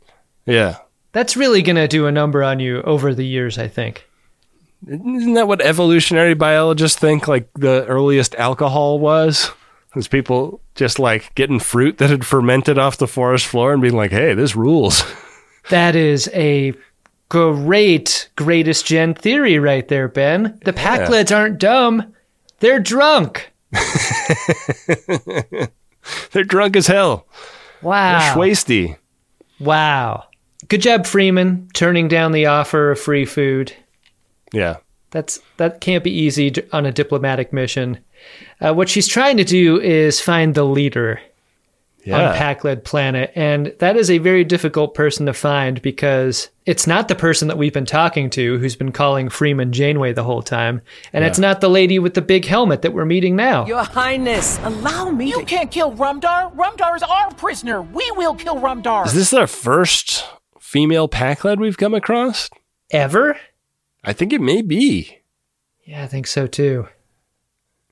Yeah. 0.46 0.78
That's 1.18 1.36
really 1.36 1.64
going 1.64 1.78
to 1.78 1.88
do 1.88 2.06
a 2.06 2.12
number 2.12 2.44
on 2.44 2.60
you 2.60 2.84
over 2.84 3.16
the 3.16 3.26
years, 3.26 3.58
I 3.58 3.68
think. 3.68 4.08
Isn't 4.86 5.34
that 5.34 5.48
what 5.48 5.62
evolutionary 5.62 6.36
biologists 6.36 7.00
think 7.00 7.28
like 7.28 7.50
the 7.56 7.88
earliest 7.88 8.36
alcohol 8.36 9.00
was? 9.00 9.50
Was 9.96 10.08
people 10.08 10.62
just 10.76 11.00
like 11.00 11.34
getting 11.34 11.60
fruit 11.60 11.98
that 11.98 12.12
had 12.12 12.24
fermented 12.24 12.78
off 12.78 12.98
the 12.98 13.08
forest 13.08 13.48
floor 13.48 13.74
and 13.74 13.82
being 13.82 13.96
like, 13.96 14.12
hey, 14.12 14.36
this 14.36 14.56
rules. 14.56 15.04
That 15.70 15.96
is 15.96 16.30
a 16.34 16.74
great 17.30 18.30
greatest 18.36 18.86
gen 18.86 19.16
theory 19.16 19.58
right 19.58 19.88
there, 19.88 20.08
Ben. 20.08 20.60
The 20.64 20.72
Pakleds 20.72 21.36
aren't 21.36 21.58
dumb. 21.58 22.14
They're 22.60 22.80
drunk. 22.80 23.52
They're 26.32 26.44
drunk 26.46 26.76
as 26.78 26.86
hell. 26.88 27.28
Wow. 27.82 28.20
They're 28.20 28.34
schwasty. 28.36 28.98
Wow. 29.60 30.28
Good 30.70 30.82
job, 30.82 31.06
Freeman, 31.06 31.70
turning 31.74 32.08
down 32.08 32.32
the 32.34 32.46
offer 32.48 32.92
of 32.92 33.00
free 33.00 33.26
food. 33.26 33.74
Yeah. 34.52 34.78
That's 35.12 35.40
that 35.56 35.80
can't 35.80 36.04
be 36.04 36.12
easy 36.12 36.54
on 36.74 36.86
a 36.86 36.92
diplomatic 36.92 37.54
mission. 37.54 38.00
Uh, 38.60 38.74
what 38.74 38.90
she's 38.90 39.08
trying 39.08 39.38
to 39.38 39.46
do 39.46 39.80
is 39.80 40.20
find 40.20 40.54
the 40.54 40.66
leader 40.66 41.22
Yeah. 42.04 42.32
on 42.32 42.36
Pakled 42.36 42.84
Planet, 42.84 43.32
and 43.36 43.74
that 43.80 43.96
is 43.96 44.10
a 44.12 44.18
very 44.18 44.44
difficult 44.44 44.94
person 44.94 45.26
to 45.26 45.34
find 45.34 45.82
because 45.82 46.50
it's 46.66 46.86
not 46.88 47.08
the 47.08 47.16
person 47.16 47.48
that 47.48 47.58
we've 47.58 47.74
been 47.74 47.86
talking 47.86 48.30
to 48.32 48.58
who's 48.60 48.76
been 48.76 48.92
calling 48.92 49.30
Freeman 49.30 49.72
Janeway 49.72 50.12
the 50.12 50.24
whole 50.26 50.42
time, 50.42 50.82
and 51.14 51.24
it's 51.24 51.40
not 51.40 51.62
the 51.62 51.70
lady 51.70 52.00
with 52.00 52.14
the 52.14 52.22
big 52.22 52.46
helmet 52.46 52.82
that 52.82 52.92
we're 52.94 53.06
meeting 53.06 53.38
now. 53.38 53.66
Your 53.66 53.84
Highness, 53.84 54.60
allow 54.64 55.10
me. 55.10 55.30
You 55.30 55.44
can't 55.46 55.72
kill 55.72 55.94
Rumdar. 55.94 56.54
Rumdar 56.56 56.98
is 56.98 57.04
our 57.04 57.32
prisoner. 57.36 57.82
We 57.82 58.10
will 58.18 58.36
kill 58.36 58.58
Rumdar. 58.58 59.06
Is 59.06 59.14
this 59.14 59.34
our 59.34 59.48
first 59.48 60.26
female 60.68 61.08
Pakled 61.08 61.60
we've 61.60 61.78
come 61.78 61.94
across? 61.94 62.50
Ever? 62.92 63.38
I 64.04 64.12
think 64.12 64.34
it 64.34 64.42
may 64.42 64.62
be. 64.62 65.20
Yeah, 65.86 66.04
I 66.04 66.08
think 66.08 66.28
so 66.28 66.46
too. 66.46 66.90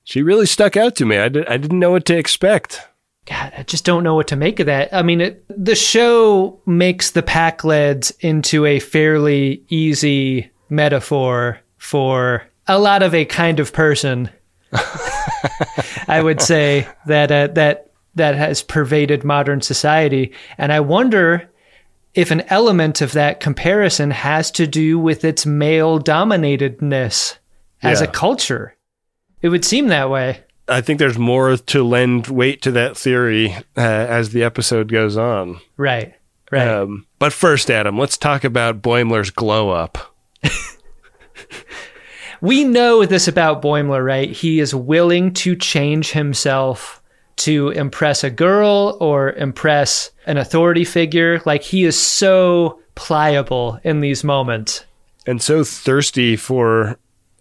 She 0.04 0.22
really 0.22 0.46
stuck 0.46 0.76
out 0.76 0.98
to 0.98 1.06
me. 1.06 1.18
I, 1.18 1.30
did, 1.30 1.48
I 1.48 1.56
didn't 1.56 1.80
know 1.80 1.92
what 1.92 2.04
to 2.08 2.18
expect. 2.18 2.86
God, 3.28 3.54
I 3.58 3.64
just 3.64 3.86
don't 3.86 4.04
know 4.04 4.14
what 4.14 4.28
to 4.28 4.36
make 4.36 4.60
of 4.60 4.66
that. 4.66 4.94
I 4.94 5.04
mean, 5.04 5.22
it, 5.22 5.46
the 5.48 5.74
show 5.74 6.60
makes 6.66 7.12
the 7.12 7.24
Pakleds 7.24 8.12
into 8.20 8.66
a 8.66 8.80
fairly 8.80 9.64
easy 9.70 10.52
metaphor 10.70 11.62
for 11.78 12.44
a 12.68 12.78
lot 12.78 13.04
of 13.04 13.16
a 13.16 13.24
kind 13.24 13.62
of 13.62 13.72
person. 13.72 14.30
I 16.10 16.22
would 16.22 16.42
say 16.42 16.90
that 17.06 17.32
uh, 17.32 17.48
that 17.54 17.92
that 18.16 18.36
has 18.36 18.62
pervaded 18.62 19.24
modern 19.24 19.62
society, 19.62 20.34
and 20.58 20.74
I 20.74 20.82
wonder 20.82 21.50
if 22.16 22.32
an 22.32 22.42
element 22.48 23.02
of 23.02 23.12
that 23.12 23.40
comparison 23.40 24.10
has 24.10 24.50
to 24.52 24.66
do 24.66 24.98
with 24.98 25.24
its 25.24 25.46
male 25.46 26.00
dominatedness 26.00 27.38
as 27.84 28.02
a 28.02 28.08
culture. 28.08 28.76
It 29.42 29.50
would 29.50 29.66
seem 29.66 29.90
that 29.90 30.10
way. 30.10 30.42
I 30.68 30.82
think 30.82 30.98
there's 30.98 31.20
more 31.20 31.58
to 31.58 31.84
lend 31.84 32.28
weight 32.28 32.64
to 32.64 32.72
that 32.72 32.98
theory 32.98 33.54
uh, 33.78 33.82
as 33.82 34.30
the 34.32 34.44
episode 34.44 34.92
goes 34.92 35.18
on. 35.18 35.60
Right. 35.78 36.16
Right. 36.52 36.68
Um, 36.68 37.06
but 37.20 37.34
first, 37.34 37.70
Adam, 37.70 38.00
let's 38.00 38.18
talk 38.18 38.44
about 38.44 38.82
Boimler's 38.82 39.30
glow 39.30 39.70
up. 39.70 40.16
we 42.42 42.64
know 42.64 43.06
this 43.06 43.28
about 43.28 43.62
Boimler, 43.62 44.04
right? 44.04 44.32
He 44.32 44.60
is 44.60 44.74
willing 44.74 45.34
to 45.34 45.56
change 45.56 46.12
himself 46.12 47.02
to 47.38 47.70
impress 47.70 48.24
a 48.24 48.30
girl 48.30 48.98
or 49.00 49.34
impress 49.34 50.12
an 50.26 50.38
authority 50.38 50.86
figure. 50.86 51.42
Like 51.46 51.64
he 51.64 51.84
is 51.84 52.00
so 52.00 52.80
pliable 52.96 53.80
in 53.84 54.00
these 54.00 54.24
moments 54.24 54.86
and 55.28 55.42
so 55.42 55.64
thirsty 55.64 56.36
for 56.36 56.98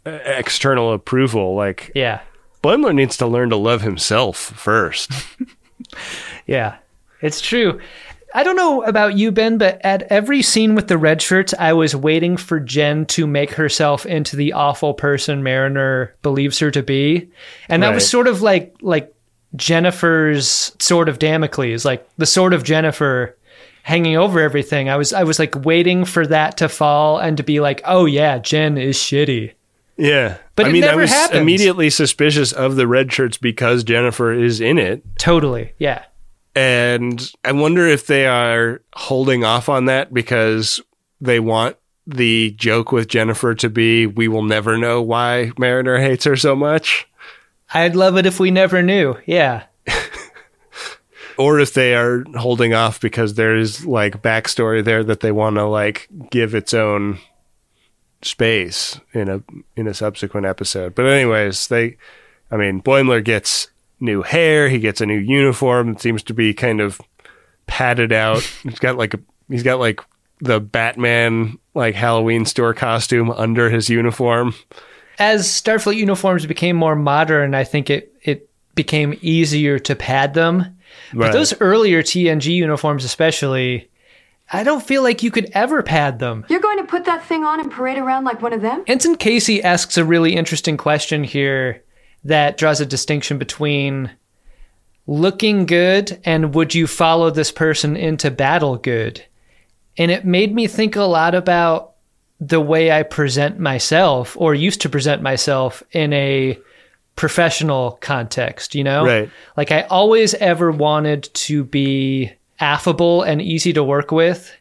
uh, 0.06 0.10
external 0.24 0.92
approval. 0.92 1.54
Like, 1.54 1.92
yeah, 1.94 2.20
Boimler 2.62 2.94
needs 2.94 3.16
to 3.18 3.26
learn 3.26 3.50
to 3.50 3.56
love 3.56 3.82
himself 3.82 4.38
first. 4.38 5.10
yeah, 6.46 6.76
it's 7.20 7.40
true. 7.40 7.80
I 8.36 8.42
don't 8.42 8.56
know 8.56 8.82
about 8.82 9.16
you, 9.16 9.30
Ben, 9.30 9.58
but 9.58 9.80
at 9.84 10.02
every 10.04 10.42
scene 10.42 10.74
with 10.74 10.88
the 10.88 10.98
red 10.98 11.22
shirts, 11.22 11.54
I 11.56 11.72
was 11.72 11.94
waiting 11.94 12.36
for 12.36 12.58
Jen 12.58 13.06
to 13.06 13.28
make 13.28 13.52
herself 13.52 14.04
into 14.06 14.34
the 14.34 14.54
awful 14.54 14.92
person 14.92 15.44
Mariner 15.44 16.12
believes 16.22 16.58
her 16.58 16.72
to 16.72 16.82
be, 16.82 17.30
and 17.68 17.84
that 17.84 17.88
right. 17.88 17.94
was 17.94 18.08
sort 18.08 18.26
of 18.26 18.42
like 18.42 18.74
like 18.80 19.13
Jennifer's 19.56 20.74
sword 20.78 21.08
of 21.08 21.18
Damocles, 21.18 21.84
like 21.84 22.08
the 22.16 22.26
sword 22.26 22.52
of 22.52 22.64
Jennifer 22.64 23.36
hanging 23.82 24.16
over 24.16 24.40
everything. 24.40 24.88
I 24.88 24.96
was 24.96 25.12
I 25.12 25.24
was 25.24 25.38
like 25.38 25.64
waiting 25.64 26.04
for 26.04 26.26
that 26.26 26.56
to 26.58 26.68
fall 26.68 27.18
and 27.18 27.36
to 27.36 27.42
be 27.42 27.60
like, 27.60 27.80
oh 27.84 28.06
yeah, 28.06 28.38
Jen 28.38 28.78
is 28.78 28.96
shitty. 28.96 29.52
Yeah, 29.96 30.38
but 30.56 30.66
I 30.66 30.70
it 30.70 30.72
mean, 30.72 30.80
never 30.80 30.98
I 31.00 31.02
was 31.02 31.10
happens. 31.10 31.40
immediately 31.40 31.88
suspicious 31.88 32.50
of 32.50 32.74
the 32.76 32.88
red 32.88 33.12
shirts 33.12 33.36
because 33.36 33.84
Jennifer 33.84 34.32
is 34.32 34.60
in 34.60 34.76
it. 34.78 35.04
Totally, 35.18 35.72
yeah. 35.78 36.04
And 36.56 37.30
I 37.44 37.52
wonder 37.52 37.86
if 37.86 38.06
they 38.06 38.26
are 38.26 38.80
holding 38.94 39.44
off 39.44 39.68
on 39.68 39.84
that 39.84 40.12
because 40.12 40.80
they 41.20 41.38
want 41.40 41.76
the 42.06 42.50
joke 42.52 42.90
with 42.92 43.08
Jennifer 43.08 43.54
to 43.54 43.70
be, 43.70 44.06
"We 44.06 44.26
will 44.28 44.42
never 44.42 44.76
know 44.76 45.00
why 45.00 45.52
Mariner 45.58 45.98
hates 45.98 46.24
her 46.24 46.36
so 46.36 46.56
much." 46.56 47.06
I'd 47.74 47.96
love 47.96 48.16
it 48.16 48.26
if 48.26 48.38
we 48.38 48.50
never 48.50 48.82
knew. 48.82 49.16
Yeah. 49.26 49.64
or 51.36 51.58
if 51.58 51.74
they 51.74 51.94
are 51.94 52.24
holding 52.36 52.72
off 52.72 53.00
because 53.00 53.34
there's 53.34 53.84
like 53.84 54.22
backstory 54.22 54.84
there 54.84 55.02
that 55.04 55.20
they 55.20 55.32
want 55.32 55.56
to 55.56 55.64
like 55.64 56.08
give 56.30 56.54
its 56.54 56.72
own 56.72 57.18
space 58.22 58.98
in 59.12 59.28
a 59.28 59.42
in 59.76 59.86
a 59.86 59.94
subsequent 59.94 60.46
episode. 60.46 60.94
But 60.94 61.06
anyways, 61.06 61.68
they 61.68 61.96
I 62.50 62.56
mean 62.56 62.80
Boimler 62.80 63.22
gets 63.22 63.68
new 64.00 64.22
hair, 64.22 64.68
he 64.68 64.78
gets 64.78 65.00
a 65.00 65.06
new 65.06 65.18
uniform, 65.18 65.90
it 65.90 66.00
seems 66.00 66.22
to 66.24 66.34
be 66.34 66.54
kind 66.54 66.80
of 66.80 67.00
padded 67.66 68.12
out. 68.12 68.42
he's 68.62 68.78
got 68.78 68.96
like 68.96 69.14
a 69.14 69.20
he's 69.48 69.62
got 69.62 69.78
like 69.78 70.00
the 70.40 70.60
Batman 70.60 71.58
like 71.74 71.94
Halloween 71.94 72.44
store 72.44 72.74
costume 72.74 73.30
under 73.30 73.70
his 73.70 73.88
uniform. 73.88 74.54
As 75.18 75.46
Starfleet 75.46 75.96
uniforms 75.96 76.46
became 76.46 76.76
more 76.76 76.96
modern, 76.96 77.54
I 77.54 77.64
think 77.64 77.90
it 77.90 78.12
it 78.22 78.50
became 78.74 79.18
easier 79.22 79.78
to 79.78 79.94
pad 79.94 80.34
them. 80.34 80.76
Right. 81.12 81.26
But 81.26 81.32
those 81.32 81.58
earlier 81.60 82.02
TNG 82.02 82.46
uniforms 82.46 83.04
especially 83.04 83.88
I 84.52 84.62
don't 84.62 84.84
feel 84.84 85.02
like 85.02 85.22
you 85.22 85.30
could 85.30 85.50
ever 85.52 85.82
pad 85.82 86.18
them. 86.18 86.44
You're 86.48 86.60
going 86.60 86.78
to 86.78 86.84
put 86.84 87.06
that 87.06 87.24
thing 87.24 87.44
on 87.44 87.60
and 87.60 87.70
parade 87.70 87.98
around 87.98 88.24
like 88.24 88.42
one 88.42 88.52
of 88.52 88.60
them? 88.60 88.84
Ensign 88.86 89.16
Casey 89.16 89.62
asks 89.62 89.96
a 89.96 90.04
really 90.04 90.36
interesting 90.36 90.76
question 90.76 91.24
here 91.24 91.82
that 92.24 92.58
draws 92.58 92.80
a 92.80 92.86
distinction 92.86 93.38
between 93.38 94.10
looking 95.06 95.66
good 95.66 96.20
and 96.24 96.54
would 96.54 96.74
you 96.74 96.86
follow 96.86 97.30
this 97.30 97.50
person 97.50 97.96
into 97.96 98.30
battle 98.30 98.76
good? 98.76 99.24
And 99.96 100.10
it 100.10 100.24
made 100.24 100.54
me 100.54 100.66
think 100.66 100.96
a 100.96 101.02
lot 101.02 101.34
about 101.34 101.93
the 102.40 102.60
way 102.60 102.90
I 102.90 103.02
present 103.02 103.58
myself 103.58 104.36
or 104.38 104.54
used 104.54 104.80
to 104.82 104.88
present 104.88 105.22
myself 105.22 105.82
in 105.92 106.12
a 106.12 106.58
professional 107.16 107.92
context, 108.00 108.74
you 108.74 108.84
know? 108.84 109.04
Right. 109.04 109.30
Like 109.56 109.70
I 109.70 109.82
always 109.82 110.34
ever 110.34 110.70
wanted 110.70 111.30
to 111.34 111.64
be 111.64 112.32
affable 112.60 113.22
and 113.22 113.40
easy 113.40 113.72
to 113.72 113.84
work 113.84 114.10
with. 114.10 114.54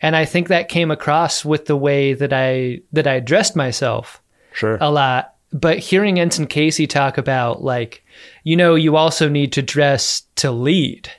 And 0.00 0.14
I 0.14 0.24
think 0.24 0.48
that 0.48 0.68
came 0.68 0.90
across 0.90 1.44
with 1.44 1.66
the 1.66 1.76
way 1.76 2.12
that 2.12 2.32
I 2.32 2.80
that 2.92 3.06
I 3.06 3.20
dressed 3.20 3.56
myself. 3.56 4.22
Sure. 4.52 4.78
A 4.80 4.90
lot 4.90 5.36
but 5.52 5.78
hearing 5.78 6.18
Ensign 6.18 6.46
Casey 6.46 6.86
talk 6.86 7.18
about 7.18 7.62
like, 7.62 8.04
you 8.44 8.56
know, 8.56 8.74
you 8.74 8.96
also 8.96 9.28
need 9.28 9.52
to 9.52 9.62
dress 9.62 10.22
to 10.36 10.50
lead. 10.50 11.10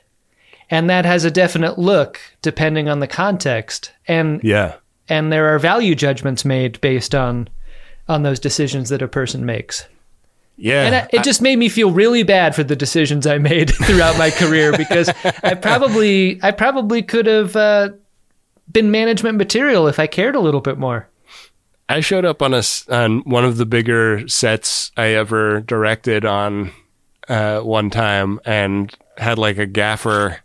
And 0.70 0.88
that 0.90 1.04
has 1.04 1.24
a 1.24 1.30
definite 1.30 1.78
look 1.78 2.20
depending 2.42 2.88
on 2.88 3.00
the 3.00 3.06
context. 3.06 3.92
And 4.06 4.40
yeah. 4.44 4.76
And 5.08 5.32
there 5.32 5.54
are 5.54 5.58
value 5.58 5.94
judgments 5.94 6.44
made 6.44 6.80
based 6.80 7.14
on 7.14 7.48
on 8.08 8.22
those 8.22 8.40
decisions 8.40 8.88
that 8.88 9.02
a 9.02 9.08
person 9.08 9.44
makes. 9.44 9.86
Yeah. 10.56 10.84
And 10.84 10.94
I, 10.94 11.08
it 11.12 11.22
just 11.22 11.40
made 11.40 11.56
me 11.56 11.68
feel 11.68 11.90
really 11.90 12.24
bad 12.24 12.54
for 12.54 12.64
the 12.64 12.74
decisions 12.74 13.26
I 13.26 13.38
made 13.38 13.70
throughout 13.84 14.18
my 14.18 14.30
career 14.30 14.76
because 14.76 15.08
I 15.42 15.54
probably 15.54 16.40
I 16.42 16.50
probably 16.50 17.02
could 17.02 17.26
have 17.26 17.54
uh, 17.54 17.90
been 18.70 18.90
management 18.90 19.38
material 19.38 19.86
if 19.86 19.98
I 19.98 20.06
cared 20.06 20.34
a 20.34 20.40
little 20.40 20.60
bit 20.60 20.78
more. 20.78 21.08
I 21.88 22.00
showed 22.00 22.24
up 22.24 22.42
on 22.42 22.52
a 22.52 22.62
on 22.90 23.20
one 23.20 23.44
of 23.44 23.56
the 23.56 23.64
bigger 23.66 24.28
sets 24.28 24.92
I 24.96 25.08
ever 25.08 25.60
directed 25.60 26.24
on 26.24 26.72
uh, 27.28 27.60
one 27.60 27.88
time, 27.88 28.40
and 28.44 28.94
had 29.16 29.38
like 29.38 29.58
a 29.58 29.66
gaffer 29.66 30.38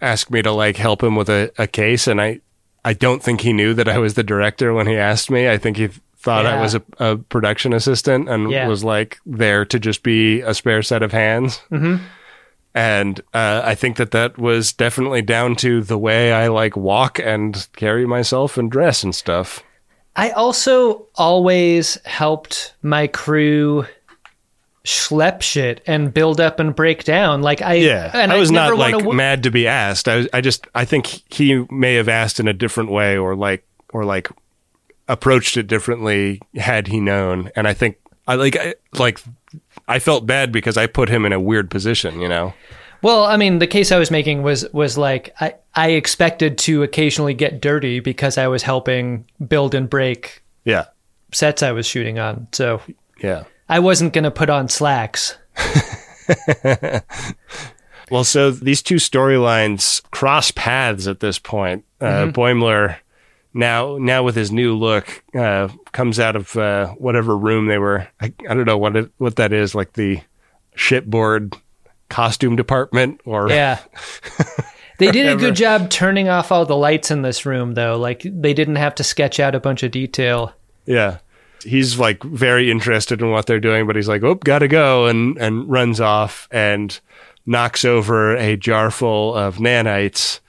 ask 0.00 0.30
me 0.30 0.42
to 0.42 0.52
like 0.52 0.76
help 0.76 1.02
him 1.02 1.16
with 1.16 1.30
a, 1.30 1.50
a 1.56 1.66
case, 1.66 2.06
and 2.06 2.20
I 2.20 2.40
I 2.84 2.92
don't 2.92 3.22
think 3.22 3.40
he 3.40 3.52
knew 3.52 3.74
that 3.74 3.88
I 3.88 3.98
was 3.98 4.14
the 4.14 4.22
director 4.22 4.74
when 4.74 4.86
he 4.86 4.96
asked 4.96 5.30
me. 5.30 5.48
I 5.48 5.56
think 5.56 5.76
he 5.76 5.88
thought 6.16 6.44
yeah. 6.44 6.56
I 6.56 6.60
was 6.60 6.74
a, 6.74 6.82
a, 6.98 7.16
production 7.16 7.72
assistant 7.72 8.28
and 8.28 8.50
yeah. 8.50 8.66
was 8.66 8.82
like 8.82 9.18
there 9.26 9.64
to 9.66 9.78
just 9.78 10.02
be 10.02 10.40
a 10.40 10.54
spare 10.54 10.82
set 10.82 11.02
of 11.02 11.12
hands. 11.12 11.60
Mm-hmm. 11.70 12.02
And 12.74 13.20
uh, 13.32 13.62
I 13.64 13.74
think 13.74 13.96
that 13.96 14.10
that 14.10 14.36
was 14.36 14.72
definitely 14.72 15.22
down 15.22 15.54
to 15.56 15.82
the 15.82 15.98
way 15.98 16.32
I 16.32 16.48
like 16.48 16.76
walk 16.76 17.20
and 17.20 17.66
carry 17.76 18.04
myself 18.04 18.58
and 18.58 18.70
dress 18.70 19.02
and 19.04 19.14
stuff. 19.14 19.62
I 20.16 20.30
also 20.30 21.06
always 21.14 21.98
helped 22.04 22.74
my 22.82 23.06
crew 23.06 23.86
schlep 24.84 25.40
shit 25.40 25.80
and 25.86 26.12
build 26.12 26.40
up 26.40 26.60
and 26.60 26.76
break 26.76 27.04
down. 27.04 27.42
Like 27.42 27.62
I, 27.62 27.74
yeah, 27.74 28.10
and 28.12 28.32
I 28.32 28.36
was 28.36 28.50
not 28.50 28.76
like 28.76 28.92
w- 28.92 29.16
mad 29.16 29.42
to 29.44 29.50
be 29.50 29.66
asked. 29.66 30.08
I, 30.08 30.28
I 30.32 30.40
just, 30.40 30.66
I 30.74 30.84
think 30.84 31.22
he 31.32 31.64
may 31.70 31.94
have 31.94 32.08
asked 32.08 32.38
in 32.38 32.48
a 32.48 32.52
different 32.52 32.90
way, 32.90 33.16
or 33.16 33.34
like, 33.34 33.66
or 33.92 34.04
like 34.04 34.28
approached 35.08 35.56
it 35.56 35.66
differently 35.66 36.40
had 36.56 36.88
he 36.88 37.00
known. 37.00 37.50
And 37.56 37.66
I 37.66 37.74
think 37.74 37.98
I 38.26 38.34
like, 38.34 38.56
I, 38.56 38.74
like, 38.92 39.20
I 39.88 39.98
felt 39.98 40.26
bad 40.26 40.52
because 40.52 40.76
I 40.76 40.86
put 40.86 41.08
him 41.08 41.24
in 41.24 41.32
a 41.32 41.40
weird 41.40 41.70
position. 41.70 42.20
You 42.20 42.28
know. 42.28 42.54
Well, 43.02 43.24
I 43.24 43.36
mean, 43.36 43.58
the 43.58 43.66
case 43.66 43.92
I 43.92 43.98
was 43.98 44.10
making 44.10 44.42
was 44.42 44.66
was 44.72 44.96
like 44.96 45.34
I 45.40 45.54
I 45.74 45.90
expected 45.90 46.56
to 46.58 46.82
occasionally 46.82 47.34
get 47.34 47.60
dirty 47.60 48.00
because 48.00 48.38
I 48.38 48.48
was 48.48 48.62
helping 48.62 49.26
build 49.46 49.74
and 49.74 49.90
break 49.90 50.42
yeah 50.64 50.86
sets 51.32 51.62
I 51.62 51.72
was 51.72 51.86
shooting 51.86 52.18
on. 52.18 52.48
So 52.52 52.80
yeah, 53.22 53.44
I 53.68 53.78
wasn't 53.78 54.12
going 54.12 54.24
to 54.24 54.30
put 54.30 54.50
on 54.50 54.68
slacks. 54.68 55.36
well, 58.10 58.24
so 58.24 58.50
these 58.50 58.82
two 58.82 58.96
storylines 58.96 60.02
cross 60.10 60.50
paths 60.50 61.06
at 61.06 61.20
this 61.20 61.38
point. 61.38 61.84
Uh, 62.00 62.26
mm-hmm. 62.26 62.30
Boimler 62.30 62.96
now 63.54 63.96
now 63.98 64.22
with 64.22 64.34
his 64.34 64.50
new 64.50 64.76
look 64.76 65.22
uh, 65.34 65.68
comes 65.92 66.18
out 66.18 66.36
of 66.36 66.56
uh, 66.56 66.88
whatever 66.94 67.36
room 67.36 67.66
they 67.66 67.78
were. 67.78 68.08
I, 68.20 68.32
I 68.48 68.54
don't 68.54 68.66
know 68.66 68.78
what 68.78 68.96
it, 68.96 69.10
what 69.18 69.36
that 69.36 69.52
is 69.52 69.74
like 69.74 69.92
the 69.92 70.20
shipboard 70.74 71.56
costume 72.08 72.54
department 72.54 73.20
or 73.24 73.48
yeah 73.48 73.80
they 74.98 75.10
did 75.10 75.26
a 75.26 75.36
good 75.36 75.56
job 75.56 75.88
turning 75.90 76.28
off 76.28 76.52
all 76.52 76.66
the 76.66 76.76
lights 76.76 77.10
in 77.10 77.22
this 77.22 77.46
room 77.46 77.74
though 77.74 77.96
like 77.96 78.22
they 78.24 78.52
didn't 78.52 78.76
have 78.76 78.94
to 78.94 79.02
sketch 79.02 79.40
out 79.40 79.54
a 79.54 79.60
bunch 79.60 79.82
of 79.82 79.90
detail 79.90 80.52
yeah 80.86 81.18
he's 81.64 81.98
like 81.98 82.22
very 82.22 82.70
interested 82.70 83.20
in 83.20 83.30
what 83.30 83.46
they're 83.46 83.58
doing 83.58 83.86
but 83.86 83.96
he's 83.96 84.08
like 84.08 84.22
oh 84.22 84.34
gotta 84.34 84.68
go 84.68 85.06
and 85.06 85.36
and 85.38 85.68
runs 85.68 86.00
off 86.00 86.48
and 86.50 87.00
knocks 87.46 87.84
over 87.84 88.36
a 88.36 88.56
jar 88.56 88.90
full 88.90 89.34
of 89.34 89.56
nanites. 89.56 90.40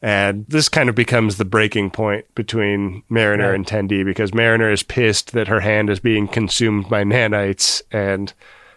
And 0.00 0.46
this 0.46 0.68
kind 0.68 0.88
of 0.88 0.94
becomes 0.94 1.36
the 1.36 1.44
breaking 1.44 1.90
point 1.90 2.32
between 2.34 3.02
Mariner 3.08 3.52
and 3.52 3.66
Tendi 3.66 4.04
because 4.04 4.32
Mariner 4.32 4.70
is 4.70 4.84
pissed 4.84 5.32
that 5.32 5.48
her 5.48 5.60
hand 5.60 5.90
is 5.90 5.98
being 5.98 6.28
consumed 6.28 6.88
by 6.88 7.02
nanites 7.02 7.82
and 7.90 8.32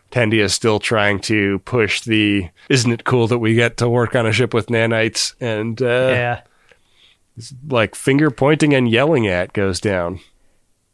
Tendi 0.09 0.41
is 0.41 0.53
still 0.53 0.79
trying 0.79 1.19
to 1.21 1.59
push 1.59 2.01
the 2.01 2.49
isn't 2.69 2.91
it 2.91 3.03
cool 3.03 3.27
that 3.27 3.37
we 3.37 3.53
get 3.53 3.77
to 3.77 3.87
work 3.87 4.15
on 4.15 4.25
a 4.25 4.31
ship 4.31 4.53
with 4.53 4.67
nanites? 4.67 5.35
and 5.39 5.79
uh, 5.81 5.85
yeah. 5.85 6.41
like 7.69 7.93
finger 7.93 8.31
pointing 8.31 8.73
and 8.73 8.89
yelling 8.89 9.27
at 9.27 9.53
goes 9.53 9.79
down 9.79 10.19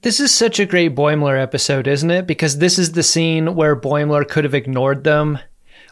This 0.07 0.21
is 0.21 0.33
such 0.33 0.57
a 0.57 0.65
great 0.65 0.95
Boimler 0.95 1.37
episode, 1.37 1.85
isn't 1.85 2.11
it? 2.11 2.25
Because 2.27 2.59
this 2.59 2.79
is 2.79 2.93
the 2.93 3.03
scene 3.03 3.55
where 3.55 3.75
Boimler 3.75 4.25
could 4.25 4.45
have 4.45 4.53
ignored 4.53 5.03
them 5.03 5.37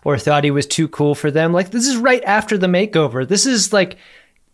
or 0.06 0.17
thought 0.17 0.45
he 0.45 0.51
was 0.51 0.65
too 0.65 0.88
cool 0.88 1.15
for 1.15 1.30
them. 1.30 1.51
Like 1.51 1.71
this 1.71 1.86
is 1.86 1.97
right 1.97 2.23
after 2.23 2.58
the 2.58 2.67
makeover. 2.67 3.28
This 3.28 3.45
is 3.45 3.73
like 3.73 3.97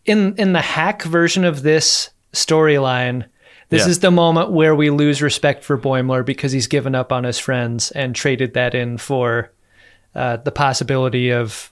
in 0.04 0.34
in 0.34 0.52
the 0.52 0.60
hack 0.60 1.04
version 1.04 1.44
of 1.44 1.62
this 1.62 2.10
storyline. 2.32 3.26
This 3.68 3.82
Yeah. 3.84 3.90
is 3.90 4.00
the 4.00 4.10
moment 4.10 4.50
where 4.50 4.74
we 4.74 4.90
lose 4.90 5.22
respect 5.22 5.62
for 5.62 5.78
Boimler 5.78 6.26
because 6.26 6.50
he's 6.50 6.66
given 6.66 6.96
up 6.96 7.12
on 7.12 7.22
his 7.22 7.38
friends 7.38 7.92
and 7.92 8.16
traded 8.16 8.54
that 8.54 8.74
in 8.74 8.98
for 8.98 9.52
uh, 10.12 10.38
the 10.38 10.50
possibility 10.50 11.30
of 11.30 11.70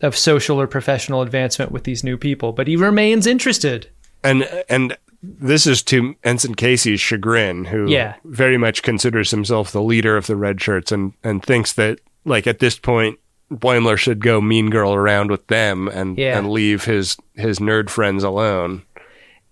of 0.00 0.16
social 0.16 0.60
or 0.60 0.68
professional 0.68 1.22
advancement 1.22 1.72
with 1.72 1.82
these 1.82 2.04
new 2.04 2.16
people. 2.16 2.52
But 2.52 2.68
he 2.68 2.76
remains 2.76 3.26
interested. 3.26 3.90
And 4.22 4.44
and 4.68 4.96
this 5.22 5.66
is 5.66 5.82
to 5.84 6.14
Ensign 6.24 6.54
Casey's 6.54 7.00
chagrin, 7.00 7.64
who 7.66 7.88
Yeah. 7.88 8.14
very 8.24 8.58
much 8.58 8.82
considers 8.82 9.30
himself 9.30 9.70
the 9.72 9.82
leader 9.82 10.16
of 10.16 10.26
the 10.26 10.36
red 10.36 10.60
shirts 10.60 10.90
and 10.92 11.12
and 11.22 11.42
thinks 11.42 11.72
that 11.74 12.00
like 12.24 12.46
at 12.46 12.58
this 12.58 12.78
point 12.78 13.18
Boimler 13.52 13.98
should 13.98 14.20
go 14.20 14.40
mean 14.40 14.70
girl 14.70 14.94
around 14.94 15.30
with 15.30 15.46
them 15.48 15.86
and 15.88 16.16
Yeah. 16.16 16.38
and 16.38 16.50
leave 16.50 16.84
his 16.84 17.16
his 17.34 17.58
nerd 17.58 17.90
friends 17.90 18.24
alone. 18.24 18.82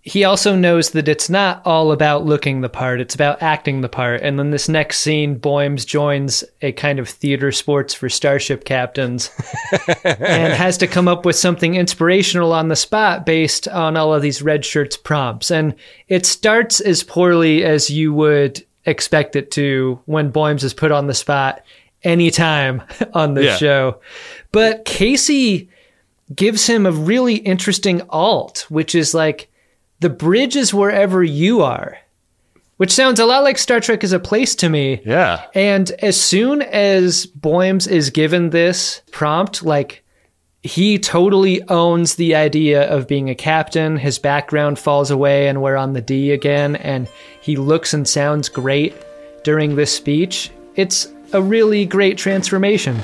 He 0.02 0.24
also 0.24 0.56
knows 0.56 0.90
that 0.90 1.08
it's 1.08 1.28
not 1.28 1.60
all 1.66 1.92
about 1.92 2.24
looking 2.24 2.62
the 2.62 2.68
part, 2.70 3.00
it's 3.00 3.14
about 3.14 3.42
acting 3.42 3.82
the 3.82 3.88
part. 3.88 4.22
And 4.22 4.38
then 4.38 4.50
this 4.50 4.68
next 4.68 5.00
scene, 5.00 5.36
Boims 5.38 5.84
joins 5.84 6.42
a 6.62 6.72
kind 6.72 6.98
of 6.98 7.08
theater 7.08 7.52
sports 7.52 7.92
for 7.92 8.08
starship 8.08 8.64
captains 8.64 9.30
and 10.04 10.54
has 10.54 10.78
to 10.78 10.86
come 10.86 11.06
up 11.06 11.26
with 11.26 11.36
something 11.36 11.74
inspirational 11.74 12.52
on 12.54 12.68
the 12.68 12.76
spot 12.76 13.26
based 13.26 13.68
on 13.68 13.96
all 13.96 14.14
of 14.14 14.22
these 14.22 14.40
red 14.40 14.64
shirts 14.64 14.96
prompts. 14.96 15.50
And 15.50 15.74
it 16.08 16.24
starts 16.24 16.80
as 16.80 17.02
poorly 17.02 17.62
as 17.62 17.90
you 17.90 18.14
would 18.14 18.64
expect 18.86 19.36
it 19.36 19.50
to 19.50 20.00
when 20.06 20.30
Boims 20.32 20.64
is 20.64 20.72
put 20.72 20.92
on 20.92 21.08
the 21.08 21.14
spot 21.14 21.62
anytime 22.04 22.82
on 23.12 23.34
the 23.34 23.44
Yeah. 23.44 23.56
show. 23.56 24.00
But 24.50 24.86
Casey 24.86 25.68
gives 26.34 26.66
him 26.66 26.86
a 26.86 26.92
really 26.92 27.34
interesting 27.34 28.00
alt, 28.08 28.64
which 28.70 28.94
is 28.94 29.12
like 29.12 29.48
the 30.00 30.10
bridge 30.10 30.56
is 30.56 30.74
wherever 30.74 31.22
you 31.22 31.62
are, 31.62 31.98
which 32.78 32.90
sounds 32.90 33.20
a 33.20 33.26
lot 33.26 33.44
like 33.44 33.58
Star 33.58 33.80
Trek 33.80 34.02
is 34.02 34.12
a 34.12 34.18
place 34.18 34.54
to 34.56 34.68
me. 34.68 35.00
Yeah. 35.04 35.44
And 35.54 35.90
as 36.02 36.20
soon 36.20 36.62
as 36.62 37.26
Boims 37.26 37.86
is 37.86 38.10
given 38.10 38.50
this 38.50 39.02
prompt, 39.12 39.62
like 39.62 40.02
he 40.62 40.98
totally 40.98 41.62
owns 41.68 42.16
the 42.16 42.34
idea 42.34 42.90
of 42.90 43.08
being 43.08 43.30
a 43.30 43.34
captain. 43.34 43.96
His 43.96 44.18
background 44.18 44.78
falls 44.78 45.10
away 45.10 45.48
and 45.48 45.62
we're 45.62 45.76
on 45.76 45.94
the 45.94 46.02
D 46.02 46.32
again. 46.32 46.76
And 46.76 47.08
he 47.40 47.56
looks 47.56 47.94
and 47.94 48.06
sounds 48.06 48.48
great 48.48 48.94
during 49.42 49.76
this 49.76 49.94
speech. 49.94 50.50
It's 50.76 51.08
a 51.32 51.40
really 51.40 51.86
great 51.86 52.18
transformation. 52.18 52.98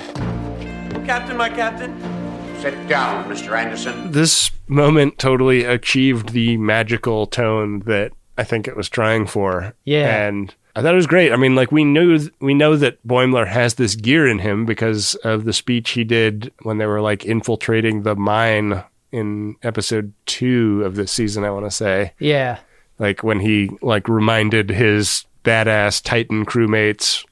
Captain, 1.06 1.36
my 1.36 1.48
captain. 1.48 2.25
Sit 2.60 2.88
down, 2.88 3.24
Mr. 3.30 3.56
Anderson. 3.56 4.10
This 4.10 4.50
moment 4.66 5.18
totally 5.18 5.64
achieved 5.64 6.30
the 6.30 6.56
magical 6.56 7.26
tone 7.26 7.80
that 7.80 8.12
I 8.36 8.44
think 8.44 8.66
it 8.66 8.76
was 8.76 8.88
trying 8.88 9.26
for. 9.26 9.74
Yeah. 9.84 10.26
And 10.26 10.54
I 10.74 10.82
thought 10.82 10.94
it 10.94 10.96
was 10.96 11.06
great. 11.06 11.32
I 11.32 11.36
mean, 11.36 11.54
like 11.54 11.70
we 11.70 11.84
knew 11.84 12.28
we 12.40 12.54
know 12.54 12.76
that 12.76 13.06
Boimler 13.06 13.46
has 13.46 13.74
this 13.74 13.94
gear 13.94 14.26
in 14.26 14.40
him 14.40 14.66
because 14.66 15.14
of 15.16 15.44
the 15.44 15.52
speech 15.52 15.90
he 15.90 16.02
did 16.02 16.52
when 16.62 16.78
they 16.78 16.86
were 16.86 17.00
like 17.00 17.24
infiltrating 17.24 18.02
the 18.02 18.16
mine 18.16 18.82
in 19.12 19.56
episode 19.62 20.12
2 20.26 20.82
of 20.84 20.96
this 20.96 21.12
season, 21.12 21.44
I 21.44 21.50
want 21.50 21.66
to 21.66 21.70
say. 21.70 22.12
Yeah. 22.18 22.58
Like 22.98 23.22
when 23.22 23.40
he 23.40 23.70
like 23.80 24.08
reminded 24.08 24.70
his 24.70 25.24
badass 25.44 26.02
Titan 26.02 26.44
crewmates 26.44 27.24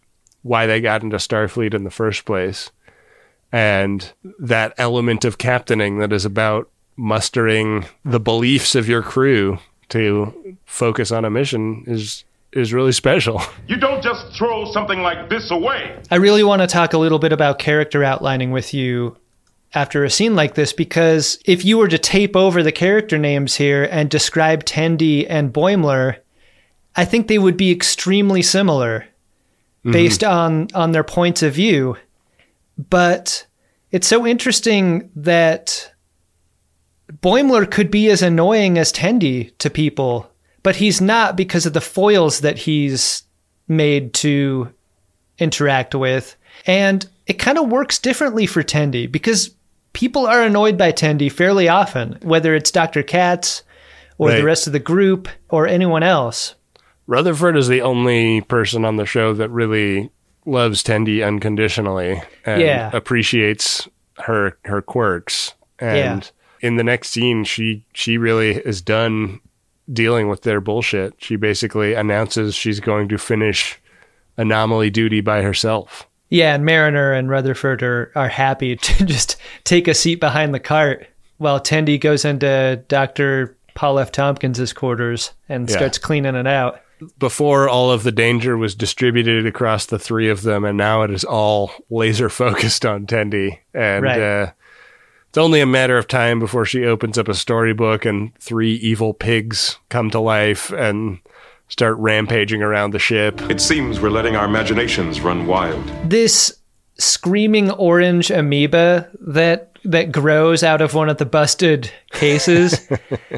why 0.43 0.67
they 0.67 0.81
got 0.81 1.03
into 1.03 1.17
Starfleet 1.17 1.75
in 1.75 1.85
the 1.85 1.91
first 1.91 2.25
place. 2.25 2.71
And 3.55 4.13
that 4.41 4.75
element 4.79 5.25
of 5.25 5.39
captaining 5.39 5.99
that 5.99 6.13
is 6.13 6.25
about 6.25 6.69
mustering 6.97 7.87
the 8.05 8.19
beliefs 8.19 8.75
of 8.75 8.89
your 8.89 9.01
crew 9.01 9.61
to 9.91 10.57
focus 10.65 11.13
on 11.13 11.25
a 11.25 11.31
mission 11.31 11.85
is 11.87 12.25
is 12.53 12.73
really 12.73 12.91
special. 12.91 13.41
You 13.69 13.77
don't 13.77 14.03
just 14.03 14.37
throw 14.37 14.65
something 14.73 15.03
like 15.03 15.31
this 15.31 15.53
away. 15.53 15.97
I 16.11 16.17
really 16.17 16.43
want 16.43 16.63
to 16.63 16.67
talk 16.67 16.95
a 16.95 16.99
little 16.99 17.21
bit 17.21 17.33
about 17.33 17.61
character 17.61 18.03
outlining 18.03 18.51
with 18.51 18.75
you 18.75 19.17
after 19.73 20.03
a 20.03 20.11
scene 20.11 20.35
like 20.35 20.55
this 20.55 20.73
because 20.73 21.39
if 21.45 21.65
you 21.65 21.79
were 21.79 21.89
to 21.89 21.99
tape 21.99 22.35
over 22.35 22.63
the 22.63 22.73
character 22.73 23.19
names 23.19 23.55
here 23.55 23.85
and 23.85 24.11
describe 24.11 24.65
Tendi 24.65 25.27
and 25.29 25.53
Boimler, 25.53 26.19
I 26.97 27.05
think 27.05 27.29
they 27.29 27.39
would 27.39 27.57
be 27.57 27.71
extremely 27.71 28.43
similar 28.43 29.07
mm-hmm. 29.85 29.93
based 29.93 30.25
on 30.25 30.69
on 30.75 30.91
their 30.91 31.05
points 31.05 31.45
of 31.45 31.55
view. 31.55 31.97
But 32.79 33.47
it's 33.91 34.09
so 34.09 34.27
interesting 34.27 35.11
that 35.17 35.93
Boimler 37.13 37.71
could 37.71 37.91
be 37.91 38.11
as 38.11 38.23
annoying 38.23 38.79
as 38.79 38.93
Tendi 38.93 39.57
to 39.59 39.71
people, 39.71 40.31
but 40.63 40.77
he's 40.77 41.01
not 41.01 41.37
because 41.37 41.67
of 41.67 41.73
the 41.73 41.81
foils 41.81 42.41
that 42.41 42.59
he's 42.59 43.23
made 43.69 44.15
to 44.15 44.73
interact 45.39 45.95
with. 45.95 46.37
And 46.67 47.07
it 47.27 47.35
kind 47.35 47.59
of 47.59 47.69
works 47.69 47.99
differently 47.99 48.47
for 48.47 48.63
Tendi 48.63 49.11
because 49.11 49.55
people 49.93 50.27
are 50.27 50.43
annoyed 50.43 50.77
by 50.77 50.93
Tendi 50.93 51.31
fairly 51.31 51.69
often, 51.69 52.19
whether 52.23 52.55
it's 52.55 52.71
Dr. 52.71 53.03
Katz 53.03 53.63
or 54.19 54.31
the 54.31 54.45
rest 54.45 54.67
of 54.67 54.73
the 54.73 54.79
group 54.79 55.29
or 55.49 55.67
anyone 55.67 56.03
else. 56.03 56.55
Rutherford 57.07 57.57
is 57.57 57.69
the 57.69 57.83
only 57.83 58.41
person 58.43 58.85
on 58.85 58.97
the 58.97 59.07
show 59.07 59.35
that 59.35 59.51
really 59.51 60.11
loves 60.47 60.83
Tendi 60.83 61.27
unconditionally 61.27 62.23
and 62.45 62.61
Yeah. 62.61 62.91
appreciates 62.93 63.89
her 64.19 64.57
her 64.65 64.81
quirks. 64.83 65.55
And 65.79 66.31
in 66.61 66.77
the 66.77 66.85
next 66.85 67.11
scene, 67.11 67.45
she 67.45 67.85
she 67.95 68.19
really 68.19 68.53
is 68.57 68.81
done 68.83 69.41
dealing 69.93 70.29
with 70.29 70.43
their 70.43 70.61
bullshit. 70.61 71.15
She 71.19 71.37
basically 71.37 71.95
announces 71.95 72.55
she's 72.55 72.81
going 72.81 73.09
to 73.09 73.19
finish 73.19 73.79
anomaly 74.37 74.91
duty 74.91 75.21
by 75.21 75.43
herself. 75.43 76.07
Yeah, 76.31 76.55
and 76.55 76.65
Mariner 76.65 77.13
and 77.13 77.29
Rutherford 77.29 77.83
are, 77.83 78.11
are 78.15 78.29
happy 78.29 78.77
to 78.77 79.05
just 79.05 79.37
take 79.65 79.87
a 79.87 79.95
seat 79.95 80.21
behind 80.21 80.55
the 80.55 80.61
cart 80.61 81.07
while 81.39 81.61
Tendi 81.61 82.01
goes 82.01 82.25
into 82.25 82.83
Dr. 82.89 83.57
Paul 83.75 83.99
F. 83.99 84.11
Tompkins' 84.11 84.73
quarters 84.73 85.33
and 85.49 85.69
Yeah. 85.69 85.77
starts 85.77 85.99
cleaning 85.99 86.35
it 86.37 86.47
out. 86.47 86.81
Before 87.19 87.69
all 87.69 87.91
of 87.91 88.03
the 88.03 88.13
danger 88.13 88.57
was 88.57 88.75
distributed 88.75 89.47
across 89.47 89.87
the 89.87 89.99
three 89.99 90.29
of 90.31 90.43
them, 90.43 90.65
and 90.65 90.77
now 90.77 91.03
it 91.03 91.11
is 91.11 91.25
all 91.25 91.71
laser 91.91 92.29
focused 92.29 92.85
on 92.87 93.07
Tendi. 93.07 93.59
And 93.73 94.05
Right. 94.05 94.21
uh, 94.21 94.51
it's 95.29 95.39
only 95.39 95.61
a 95.61 95.67
matter 95.67 95.99
of 95.99 96.07
time 96.09 96.39
before 96.39 96.65
she 96.65 96.85
opens 96.85 97.19
up 97.19 97.29
a 97.29 97.35
storybook 97.35 98.05
and 98.05 98.33
three 98.39 98.75
evil 98.75 99.13
pigs 99.15 99.79
come 99.89 100.11
to 100.11 100.21
life 100.21 100.71
and 100.71 101.19
start 101.69 101.97
rampaging 101.99 102.63
around 102.63 102.93
the 102.93 102.99
ship. 103.01 103.41
It 103.51 103.61
seems 103.61 103.99
we're 104.01 104.11
letting 104.11 104.37
our 104.37 104.45
imaginations 104.45 105.21
run 105.21 105.47
wild. 105.47 105.85
This 106.09 106.57
screaming 106.99 107.71
orange 107.73 108.31
amoeba 108.31 109.09
that 109.21 109.71
that 109.85 110.13
grows 110.13 110.63
out 110.63 110.81
of 110.81 110.95
one 110.95 111.09
of 111.11 111.19
the 111.19 111.27
busted 111.27 111.91
cases 112.13 112.89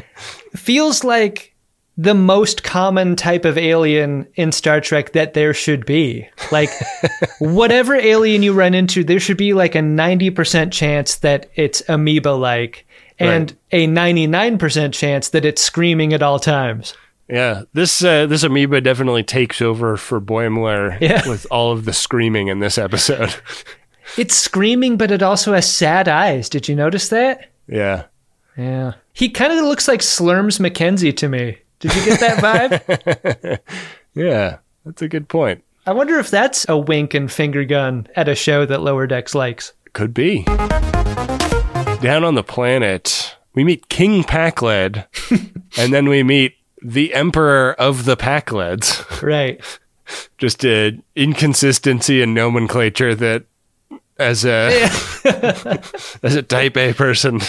feels 0.55 1.03
like 1.03 1.55
the 1.99 2.15
most 2.15 2.63
common 2.63 3.17
type 3.17 3.45
of 3.45 3.57
alien 3.57 4.27
in 4.35 4.53
Star 4.53 4.81
Trek 4.81 5.13
that 5.13 5.33
there 5.35 5.55
should 5.55 5.87
be. 5.87 6.29
Like 6.53 6.71
whatever 7.39 7.95
alien 7.95 8.43
you 8.43 8.53
run 8.53 8.75
into, 8.75 9.03
there 9.03 9.21
should 9.21 9.37
be 9.39 9.55
like 9.55 9.75
a 9.75 9.79
90% 9.81 10.73
chance 10.73 11.17
that 11.17 11.51
it's 11.55 11.83
amoeba 11.89 12.29
like 12.31 12.87
and 13.19 13.57
a 13.73 13.87
99% 13.87 14.93
chance 14.93 15.31
that 15.31 15.45
it's 15.47 15.63
screaming 15.63 16.13
at 16.13 16.23
all 16.23 16.39
times. 16.39 16.93
Yeah, 17.29 17.63
this 17.73 18.05
uh, 18.05 18.27
this 18.27 18.43
amoeba 18.45 18.81
definitely 18.83 19.25
takes 19.25 19.61
over 19.61 19.97
for 19.97 20.21
Boimler 20.21 21.01
Yeah. 21.01 21.29
with 21.29 21.45
all 21.51 21.73
of 21.73 21.85
the 21.85 21.93
screaming 21.93 22.49
in 22.49 22.61
this 22.61 22.79
episode. 22.79 23.35
It's 24.17 24.37
screaming, 24.37 24.97
but 24.97 25.11
it 25.11 25.21
also 25.21 25.53
has 25.53 25.69
sad 25.69 26.07
eyes. 26.07 26.49
Did 26.49 26.69
you 26.69 26.77
notice 26.77 27.09
that? 27.09 27.49
yeah. 27.67 28.05
Yeah. 28.57 28.93
He 29.13 29.29
kind 29.29 29.53
of 29.53 29.65
looks 29.65 29.89
like 29.89 29.99
Slurms 30.01 30.61
McKenzie 30.61 31.15
to 31.17 31.29
me. 31.29 31.59
Did 31.81 31.95
you 31.95 32.05
get 32.05 32.21
that 32.21 32.39
vibe? 32.43 33.59
Yeah, 34.15 34.61
that's 34.87 35.03
a 35.03 35.09
good 35.09 35.29
point. 35.29 35.63
I 35.87 35.93
wonder 35.93 36.19
if 36.19 36.31
that's 36.31 36.67
a 36.71 36.79
wink 36.79 37.13
and 37.13 37.31
finger 37.31 37.65
gun 37.67 38.07
at 38.17 38.31
a 38.31 38.35
show 38.35 38.65
that 38.65 38.81
Lower 38.81 39.07
Decks 39.07 39.35
likes. 39.35 39.75
Could 39.93 40.15
be. 40.15 40.45
Down 42.01 42.25
on 42.25 42.35
the 42.35 42.43
planet, 42.43 43.37
we 43.55 43.63
meet 43.63 43.91
King 43.91 44.25
Pakled, 44.25 45.05
and 45.79 45.93
then 45.93 46.09
we 46.09 46.23
meet 46.23 46.55
the 46.83 47.13
Emperor 47.13 47.75
of 47.79 48.07
the 48.07 48.17
Pakleds. 48.17 49.21
Right. 49.21 49.61
Just 50.39 50.65
a 50.65 50.99
inconsistency 51.15 52.23
in 52.23 52.33
nomenclature 52.33 53.15
that 53.17 53.45
as 54.19 54.47
a 54.47 54.71
as 56.23 56.37
a 56.37 56.43
type 56.43 56.77
A 56.79 56.95
person. 56.95 57.41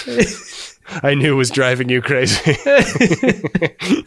I 0.87 1.15
knew 1.15 1.35
was 1.35 1.49
driving 1.49 1.89
you 1.89 2.01
crazy. 2.01 2.55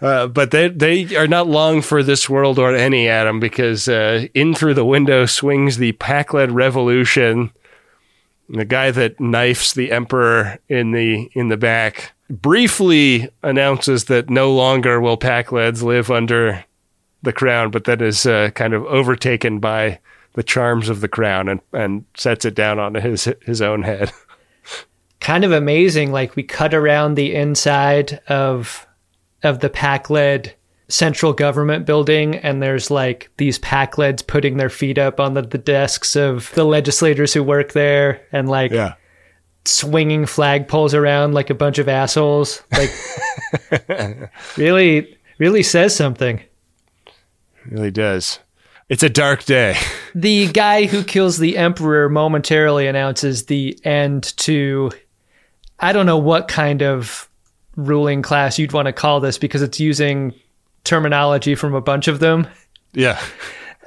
uh, 0.00 0.28
but 0.28 0.50
they 0.50 0.68
they 0.68 1.16
are 1.16 1.26
not 1.26 1.48
long 1.48 1.82
for 1.82 2.02
this 2.02 2.28
world 2.28 2.58
or 2.58 2.74
any 2.74 3.08
Adam 3.08 3.40
because 3.40 3.88
uh, 3.88 4.26
in 4.34 4.54
through 4.54 4.74
the 4.74 4.84
window 4.84 5.26
swings 5.26 5.76
the 5.76 5.92
Pakled 5.92 6.52
Revolution. 6.52 7.50
The 8.48 8.64
guy 8.64 8.90
that 8.90 9.18
knifes 9.18 9.72
the 9.72 9.90
emperor 9.92 10.58
in 10.68 10.92
the 10.92 11.30
in 11.32 11.48
the 11.48 11.56
back 11.56 12.12
briefly 12.28 13.28
announces 13.42 14.04
that 14.04 14.30
no 14.30 14.52
longer 14.52 15.00
will 15.00 15.18
Pakleds 15.18 15.82
live 15.82 16.10
under 16.10 16.64
the 17.22 17.32
crown, 17.32 17.70
but 17.70 17.84
then 17.84 18.00
is 18.00 18.26
uh, 18.26 18.50
kind 18.54 18.74
of 18.74 18.84
overtaken 18.86 19.58
by 19.58 20.00
the 20.34 20.42
charms 20.42 20.88
of 20.88 21.00
the 21.00 21.08
crown 21.08 21.48
and, 21.48 21.60
and 21.72 22.04
sets 22.16 22.44
it 22.44 22.54
down 22.54 22.78
on 22.78 22.94
his 22.94 23.28
his 23.44 23.62
own 23.62 23.82
head. 23.82 24.12
Kind 25.22 25.44
of 25.44 25.52
amazing. 25.52 26.10
Like 26.10 26.34
we 26.34 26.42
cut 26.42 26.74
around 26.74 27.14
the 27.14 27.32
inside 27.32 28.20
of 28.26 28.88
of 29.44 29.60
the 29.60 29.70
Pakled 29.70 30.52
central 30.88 31.32
government 31.32 31.86
building, 31.86 32.34
and 32.34 32.60
there's 32.60 32.90
like 32.90 33.30
these 33.36 33.56
Pakleds 33.60 34.26
putting 34.26 34.56
their 34.56 34.68
feet 34.68 34.98
up 34.98 35.20
on 35.20 35.34
the, 35.34 35.42
the 35.42 35.58
desks 35.58 36.16
of 36.16 36.50
the 36.56 36.64
legislators 36.64 37.32
who 37.32 37.44
work 37.44 37.72
there, 37.72 38.20
and 38.32 38.48
like 38.48 38.72
yeah. 38.72 38.94
swinging 39.64 40.24
flagpoles 40.24 40.92
around 40.92 41.34
like 41.34 41.50
a 41.50 41.54
bunch 41.54 41.78
of 41.78 41.88
assholes. 41.88 42.60
Like 42.72 42.90
really, 44.56 45.16
really 45.38 45.62
says 45.62 45.94
something. 45.94 46.42
Really 47.66 47.92
does. 47.92 48.40
It's 48.88 49.04
a 49.04 49.08
dark 49.08 49.44
day. 49.44 49.76
The 50.16 50.48
guy 50.48 50.86
who 50.86 51.04
kills 51.04 51.38
the 51.38 51.56
emperor 51.56 52.08
momentarily 52.08 52.88
announces 52.88 53.46
the 53.46 53.78
end 53.84 54.36
to 54.38 54.90
I 55.82 55.92
don't 55.92 56.06
know 56.06 56.18
what 56.18 56.48
kind 56.48 56.82
of 56.82 57.28
ruling 57.76 58.22
class 58.22 58.58
you'd 58.58 58.72
want 58.72 58.86
to 58.86 58.92
call 58.92 59.20
this 59.20 59.36
because 59.36 59.62
it's 59.62 59.80
using 59.80 60.32
terminology 60.84 61.54
from 61.54 61.74
a 61.74 61.80
bunch 61.80 62.08
of 62.08 62.20
them. 62.20 62.46
Yeah. 62.92 63.20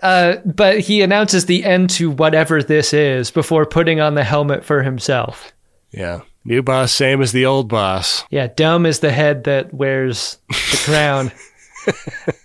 Uh, 0.01 0.37
but 0.45 0.79
he 0.79 1.01
announces 1.01 1.45
the 1.45 1.63
end 1.63 1.89
to 1.91 2.11
whatever 2.11 2.61
this 2.61 2.93
is 2.93 3.31
before 3.31 3.65
putting 3.65 4.01
on 4.01 4.15
the 4.15 4.23
helmet 4.23 4.63
for 4.63 4.83
himself. 4.83 5.53
Yeah. 5.91 6.21
New 6.43 6.61
boss, 6.61 6.93
same 6.93 7.21
as 7.21 7.31
the 7.31 7.45
old 7.45 7.69
boss. 7.69 8.23
Yeah, 8.29 8.47
dumb 8.47 8.85
is 8.85 8.99
the 8.99 9.11
head 9.11 9.45
that 9.45 9.73
wears 9.73 10.37
the 10.49 10.81
crown 10.85 11.31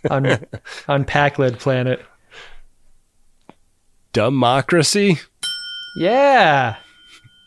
on 0.10 0.26
on 0.88 1.04
Pakled 1.04 1.58
planet. 1.58 2.02
Democracy? 4.14 5.18
Yeah. 5.96 6.76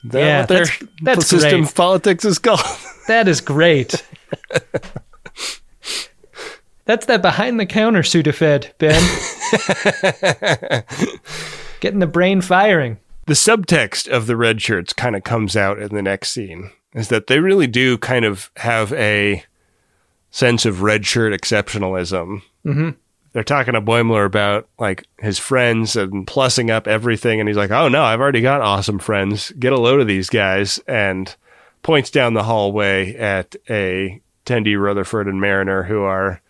That 0.06 0.20
yeah, 0.20 0.40
what 0.42 0.50
that's, 0.50 0.84
that's 1.02 1.28
system 1.28 1.62
great. 1.62 1.76
politics 1.76 2.26
is 2.26 2.40
called? 2.40 2.62
That 3.08 3.28
is 3.28 3.42
great. 3.42 4.02
That's 6.86 7.06
that 7.08 7.22
behind 7.22 7.60
the 7.60 7.66
counter 7.66 8.02
Sudafed, 8.02 8.78
Ben. 8.78 9.02
Getting 11.82 12.00
the 12.00 12.08
brain 12.08 12.40
firing. 12.42 13.00
The 13.26 13.34
subtext 13.34 14.08
of 14.10 14.28
the 14.28 14.36
red 14.36 14.62
shirts 14.62 14.94
kind 14.94 15.16
of 15.16 15.24
comes 15.24 15.56
out 15.56 15.80
in 15.80 15.94
the 15.96 16.02
next 16.02 16.32
scene 16.32 16.72
is 16.94 17.08
that 17.08 17.28
they 17.28 17.40
really 17.40 17.68
do 17.68 17.98
kind 17.98 18.26
of 18.26 18.52
have 18.58 18.92
a 18.94 19.44
sense 20.30 20.66
of 20.66 20.82
red 20.82 21.06
shirt 21.06 21.34
exceptionalism. 21.34 22.42
Mm-hmm. 22.66 22.90
They're 23.34 23.44
talking 23.44 23.74
to 23.74 23.82
Boimler 23.82 24.26
about 24.26 24.70
like 24.80 25.08
his 25.20 25.40
friends 25.40 25.96
and 25.96 26.26
plussing 26.26 26.70
up 26.70 26.88
everything. 26.88 27.40
And 27.40 27.50
he's 27.50 27.58
like, 27.58 27.72
Oh 27.72 27.90
no, 27.90 28.04
I've 28.04 28.22
already 28.22 28.42
got 28.42 28.62
awesome 28.62 29.00
friends. 29.00 29.52
Get 29.60 29.74
a 29.74 29.80
load 29.80 30.00
of 30.00 30.08
these 30.08 30.30
guys. 30.30 30.80
And 30.88 31.36
points 31.82 32.10
down 32.10 32.34
the 32.34 32.44
hallway 32.44 33.16
at 33.16 33.56
a 33.70 34.22
Tendi, 34.46 34.80
Rutherford, 34.80 35.28
and 35.28 35.42
Mariner 35.42 35.84
who 35.84 36.02
are 36.02 36.42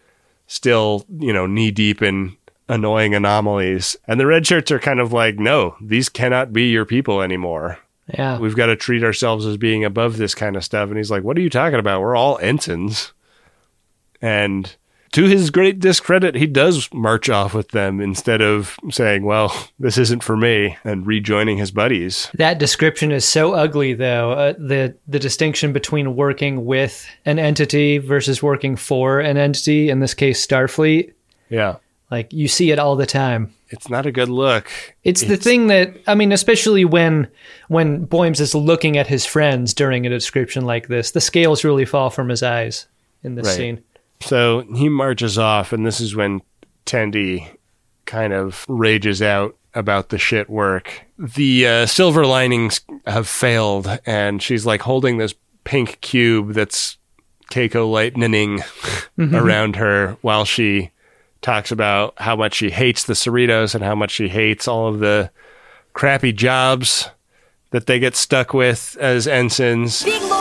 still, 0.47 1.05
you 1.19 1.33
know, 1.33 1.47
knee 1.47 1.71
deep 1.71 2.01
in 2.01 2.37
annoying 2.69 3.13
anomalies. 3.13 3.95
And 4.07 4.19
the 4.19 4.25
red 4.25 4.45
shirts 4.45 4.71
are 4.71 4.79
kind 4.79 4.99
of 4.99 5.11
like, 5.11 5.37
no, 5.37 5.75
these 5.81 6.09
cannot 6.09 6.53
be 6.53 6.69
your 6.69 6.85
people 6.85 7.21
anymore. 7.21 7.79
Yeah. 8.07 8.37
We've 8.37 8.55
got 8.55 8.67
to 8.67 8.75
treat 8.75 9.03
ourselves 9.03 9.45
as 9.45 9.57
being 9.57 9.85
above 9.85 10.17
this 10.17 10.35
kind 10.35 10.55
of 10.55 10.63
stuff. 10.63 10.89
And 10.89 10.97
he's 10.97 11.11
like, 11.11 11.23
what 11.23 11.37
are 11.37 11.41
you 11.41 11.49
talking 11.49 11.79
about? 11.79 12.01
We're 12.01 12.15
all 12.15 12.37
ensigns. 12.39 13.13
And 14.21 14.75
to 15.13 15.23
his 15.23 15.49
great 15.49 15.79
discredit, 15.79 16.35
he 16.35 16.45
does 16.45 16.89
march 16.93 17.29
off 17.29 17.53
with 17.53 17.69
them 17.69 18.01
instead 18.01 18.41
of 18.41 18.77
saying, 18.91 19.23
well, 19.23 19.55
this 19.79 19.97
isn't 19.97 20.23
for 20.23 20.35
me 20.35 20.77
and 20.83 21.07
rejoining 21.07 21.57
his 21.57 21.71
buddies. 21.71 22.29
That 22.35 22.59
description 22.59 23.11
is 23.11 23.25
so 23.25 23.53
ugly, 23.53 23.93
though. 23.93 24.31
Uh, 24.31 24.53
the 24.53 24.95
the 25.07 25.19
distinction 25.19 25.71
between 25.73 26.15
working 26.15 26.65
with 26.65 27.07
an 27.25 27.39
entity 27.39 27.97
versus 27.99 28.43
working 28.43 28.75
for 28.75 29.19
an 29.19 29.37
entity, 29.37 29.89
in 29.89 29.99
this 29.99 30.13
case, 30.13 30.45
Starfleet. 30.45 31.13
Yeah. 31.49 31.77
Like 32.11 32.31
you 32.31 32.47
see 32.47 32.69
it 32.71 32.77
all 32.77 32.95
the 32.95 33.05
time. 33.07 33.53
It's 33.69 33.89
not 33.89 34.05
a 34.05 34.11
good 34.11 34.29
look. 34.29 34.69
It's, 35.03 35.21
the 35.21 35.37
thing 35.37 35.65
that 35.67 35.95
I 36.05 36.13
mean, 36.13 36.31
especially 36.31 36.85
when 36.85 37.27
when 37.69 38.05
Boims 38.05 38.39
is 38.39 38.53
looking 38.53 38.97
at 38.97 39.07
his 39.07 39.25
friends 39.25 39.73
during 39.73 40.05
a 40.05 40.09
description 40.09 40.65
like 40.65 40.89
this, 40.89 41.09
the 41.11 41.21
scales 41.21 41.63
really 41.63 41.85
fall 41.85 42.11
from 42.11 42.29
his 42.29 42.43
eyes 42.43 42.85
in 43.23 43.33
this 43.33 43.47
Right. 43.47 43.55
scene. 43.55 43.83
So 44.25 44.61
he 44.75 44.89
marches 44.89 45.37
off, 45.37 45.73
and 45.73 45.85
this 45.85 45.99
is 46.01 46.15
when 46.15 46.41
Tendi 46.85 47.47
kind 48.05 48.33
of 48.33 48.65
rages 48.67 49.21
out 49.21 49.55
about 49.73 50.09
the 50.09 50.17
shit 50.17 50.49
work. 50.49 51.01
The 51.17 51.67
uh, 51.67 51.85
silver 51.85 52.25
linings 52.25 52.81
have 53.07 53.27
failed, 53.27 53.99
and 54.05 54.41
she's 54.41 54.65
like 54.65 54.81
holding 54.81 55.17
this 55.17 55.33
pink 55.63 55.99
cube 56.01 56.53
that's 56.53 56.97
Keiko 57.51 57.89
lightning 57.91 58.59
Mhm. 59.17 59.39
around 59.39 59.75
her 59.77 60.17
while 60.21 60.43
she 60.45 60.91
talks 61.41 61.71
about 61.71 62.13
how 62.17 62.35
much 62.35 62.55
she 62.55 62.69
hates 62.71 63.03
the 63.03 63.13
Cerritos 63.13 63.75
and 63.75 63.83
how 63.83 63.95
much 63.95 64.11
she 64.11 64.27
hates 64.29 64.67
all 64.67 64.87
of 64.87 64.99
the 64.99 65.29
crappy 65.93 66.31
jobs 66.31 67.09
that 67.71 67.85
they 67.85 67.99
get 67.99 68.15
stuck 68.15 68.53
with 68.53 68.97
as 68.99 69.27
ensigns 69.27 70.03
Big 70.03 70.21
Lower 70.21 70.29
Deck 70.29 70.29
sucks! 70.29 70.32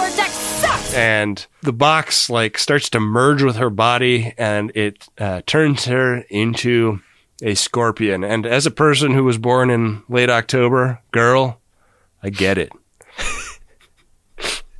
And 0.94 1.46
the 1.62 1.72
box 1.72 2.28
like 2.30 2.58
starts 2.58 2.88
to 2.90 3.00
merge 3.00 3.42
with 3.42 3.56
her 3.56 3.70
body 3.70 4.34
and 4.38 4.70
it 4.74 5.06
uh, 5.18 5.42
turns 5.46 5.84
her 5.86 6.18
into 6.28 7.00
a 7.42 7.54
scorpion. 7.54 8.22
And 8.24 8.46
as 8.46 8.66
a 8.66 8.70
person 8.70 9.12
who 9.14 9.24
was 9.24 9.38
born 9.38 9.70
in 9.70 10.02
late 10.08 10.30
october 10.30 11.00
girl 11.10 11.60
i 12.22 12.30
get 12.30 12.56
it. 12.58 12.70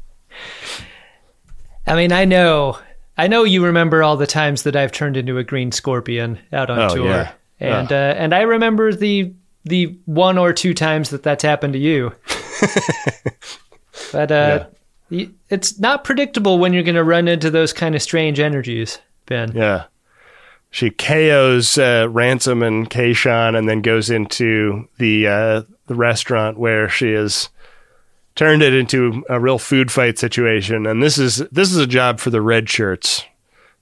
I 1.87 1.97
mean, 1.97 2.13
I 2.13 2.25
know, 2.25 2.79
I 3.19 3.27
know 3.27 3.43
you 3.45 3.65
remember 3.65 4.03
all 4.03 4.17
the 4.17 4.27
times 4.27 4.63
that 4.63 4.77
I've 4.77 4.93
turned 4.93 5.17
into 5.17 5.39
a 5.39 5.45
green 5.45 5.73
scorpion 5.73 6.39
out 6.53 6.71
on 6.71 6.79
Oh, 6.79 6.95
tour, 6.95 7.07
yeah. 7.07 7.33
and 7.59 7.91
uh, 7.93 8.15
and 8.17 8.33
I 8.35 8.43
remember 8.43 8.93
the 8.93 9.33
the 9.65 9.99
one 10.07 10.39
or 10.39 10.53
two 10.53 10.75
times 10.75 11.11
that 11.11 11.23
that's 11.25 11.43
happened 11.43 11.73
to 11.73 11.79
you. 11.81 12.15
but 14.13 14.31
uh, 14.31 14.67
y- 14.71 14.77
it's 15.49 15.79
not 15.79 16.05
predictable 16.05 16.59
when 16.59 16.73
you're 16.73 16.83
going 16.83 16.95
to 16.95 17.05
run 17.05 17.29
into 17.29 17.51
those 17.51 17.73
kind 17.73 17.95
of 17.95 18.03
strange 18.03 18.41
energies, 18.41 18.99
Ben. 19.27 19.53
yeah 19.55 19.85
she 20.73 20.91
KOs 20.91 21.77
uh, 21.77 22.09
Ransom 22.11 22.63
and 22.63 22.89
Kayshon 22.89 23.57
and 23.57 23.69
then 23.69 23.83
goes 23.83 24.09
into 24.09 24.89
the 24.99 25.29
uh, 25.29 25.63
the 25.87 25.95
restaurant 25.95 26.59
where 26.59 26.89
she 26.89 27.13
has 27.13 27.51
turned 28.35 28.63
it 28.63 28.73
into 28.73 29.23
a 29.29 29.39
real 29.39 29.59
food 29.59 29.93
fight 29.93 30.19
situation. 30.19 30.87
And 30.87 31.03
this 31.03 31.19
is 31.19 31.37
this 31.53 31.71
is 31.71 31.77
a 31.77 31.87
job 31.87 32.19
for 32.19 32.31
the 32.31 32.41
red 32.41 32.71
shirts. 32.71 33.23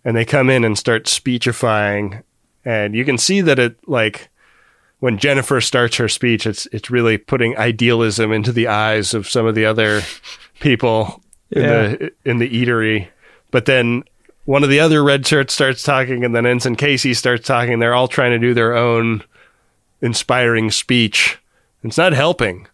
And 0.04 0.16
they 0.16 0.24
come 0.24 0.50
in 0.50 0.64
and 0.64 0.76
start 0.76 1.06
speechifying, 1.06 2.22
and 2.64 2.94
you 2.94 3.04
can 3.04 3.18
see 3.18 3.40
that 3.42 3.58
it 3.58 3.76
like 3.86 4.28
when 4.98 5.16
Jennifer 5.16 5.60
starts 5.60 5.96
her 5.98 6.08
speech, 6.08 6.44
it's 6.44 6.66
it's 6.72 6.90
really 6.90 7.18
putting 7.18 7.56
idealism 7.56 8.32
into 8.32 8.50
the 8.50 8.66
eyes 8.66 9.14
of 9.14 9.28
some 9.28 9.46
of 9.46 9.54
the 9.54 9.64
other 9.64 10.02
people 10.60 11.22
in 11.50 11.62
the 11.62 12.12
in 12.24 12.38
the 12.38 12.48
eatery. 12.48 13.08
But 13.50 13.66
then 13.66 14.04
one 14.44 14.62
of 14.62 14.70
the 14.70 14.80
other 14.80 15.02
red 15.02 15.26
shirts 15.26 15.54
starts 15.54 15.82
talking, 15.82 16.24
and 16.24 16.34
then 16.34 16.46
Ensign 16.46 16.76
Casey 16.76 17.14
starts 17.14 17.46
talking. 17.46 17.78
They're 17.78 17.94
all 17.94 18.08
trying 18.08 18.32
to 18.32 18.38
do 18.38 18.54
their 18.54 18.76
own 18.76 19.24
inspiring 20.00 20.70
speech. 20.70 21.38
It's 21.82 21.98
not 21.98 22.12
helping. 22.12 22.66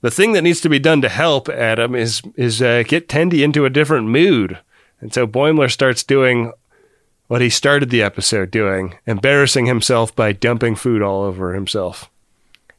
The 0.00 0.10
thing 0.10 0.32
that 0.32 0.42
needs 0.42 0.60
to 0.62 0.68
be 0.68 0.80
done 0.80 1.00
to 1.02 1.08
help 1.08 1.48
Adam 1.48 1.94
is 1.94 2.22
is 2.36 2.60
uh, 2.60 2.82
get 2.86 3.08
Tendi 3.08 3.44
into 3.44 3.64
a 3.64 3.70
different 3.70 4.08
mood, 4.08 4.58
and 5.00 5.14
so 5.14 5.26
Boimler 5.26 5.70
starts 5.70 6.02
doing 6.02 6.52
what 7.28 7.40
he 7.40 7.48
started 7.48 7.88
the 7.90 8.02
episode 8.02 8.50
doing, 8.50 8.98
embarrassing 9.06 9.66
himself 9.66 10.14
by 10.14 10.32
dumping 10.32 10.74
food 10.74 11.00
all 11.00 11.22
over 11.22 11.54
himself. 11.54 12.10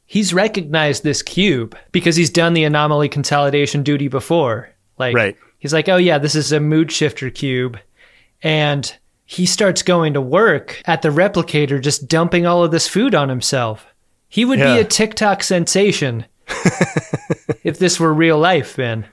He's 0.06 0.34
recognized 0.34 1.04
this 1.04 1.22
cube 1.22 1.76
because 1.92 2.16
he's 2.16 2.30
done 2.30 2.54
the 2.54 2.66
anomaly 2.66 3.10
consolidation 3.10 3.84
duty 3.84 4.08
before. 4.08 4.70
Like, 5.00 5.16
Right. 5.16 5.36
he's 5.60 5.74
like, 5.74 5.90
oh 5.90 5.98
yeah, 5.98 6.18
this 6.18 6.36
is 6.36 6.52
a 6.52 6.60
mood 6.60 6.92
shifter 6.92 7.30
cube, 7.30 7.80
and 8.42 8.96
he 9.26 9.46
starts 9.46 9.82
going 9.82 10.14
to 10.14 10.22
work 10.22 10.82
at 10.86 11.02
the 11.02 11.10
replicator, 11.10 11.82
just 11.82 12.08
dumping 12.08 12.46
all 12.46 12.64
of 12.64 12.72
this 12.72 12.88
food 12.88 13.16
on 13.16 13.30
himself. 13.30 13.88
He 14.30 14.46
would 14.46 14.60
Yeah. 14.60 14.76
be 14.76 14.82
a 14.82 14.86
TikTok 14.86 15.42
sensation 15.44 16.26
if 17.64 17.80
this 17.80 18.00
were 18.00 18.14
real 18.14 18.38
life, 18.38 18.76
Ben. 18.76 19.06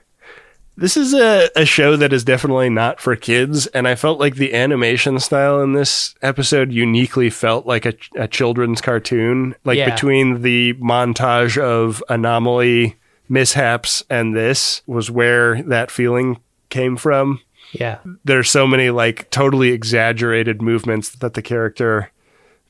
This 0.77 0.95
is 0.97 1.13
a, 1.13 1.49
a 1.55 1.65
show 1.65 1.95
that 1.97 2.13
is 2.13 2.23
definitely 2.23 2.69
not 2.69 2.99
for 2.99 3.15
kids, 3.15 3.67
and 3.67 3.87
I 3.87 3.95
felt 3.95 4.19
like 4.19 4.35
the 4.35 4.53
animation 4.53 5.19
style 5.19 5.61
in 5.61 5.73
this 5.73 6.15
episode 6.21 6.71
uniquely 6.71 7.29
felt 7.29 7.65
like 7.67 7.85
a, 7.85 7.93
a 8.15 8.27
children's 8.27 8.81
cartoon. 8.81 9.53
Like 9.65 9.77
Yeah. 9.77 9.89
between 9.93 10.41
the 10.41 10.73
montage 10.75 11.57
of 11.61 12.01
anomaly 12.09 12.95
mishaps 13.29 14.03
and 14.09 14.35
this 14.35 14.81
was 14.87 15.09
where 15.11 15.61
that 15.63 15.91
feeling 15.91 16.39
came 16.69 16.97
from. 16.97 17.41
Yeah. 17.73 17.99
There's 18.25 18.49
so 18.49 18.65
many 18.67 18.89
like 18.89 19.29
totally 19.29 19.69
exaggerated 19.71 20.61
movements 20.61 21.09
that 21.09 21.33
the 21.35 21.41
character 21.41 22.11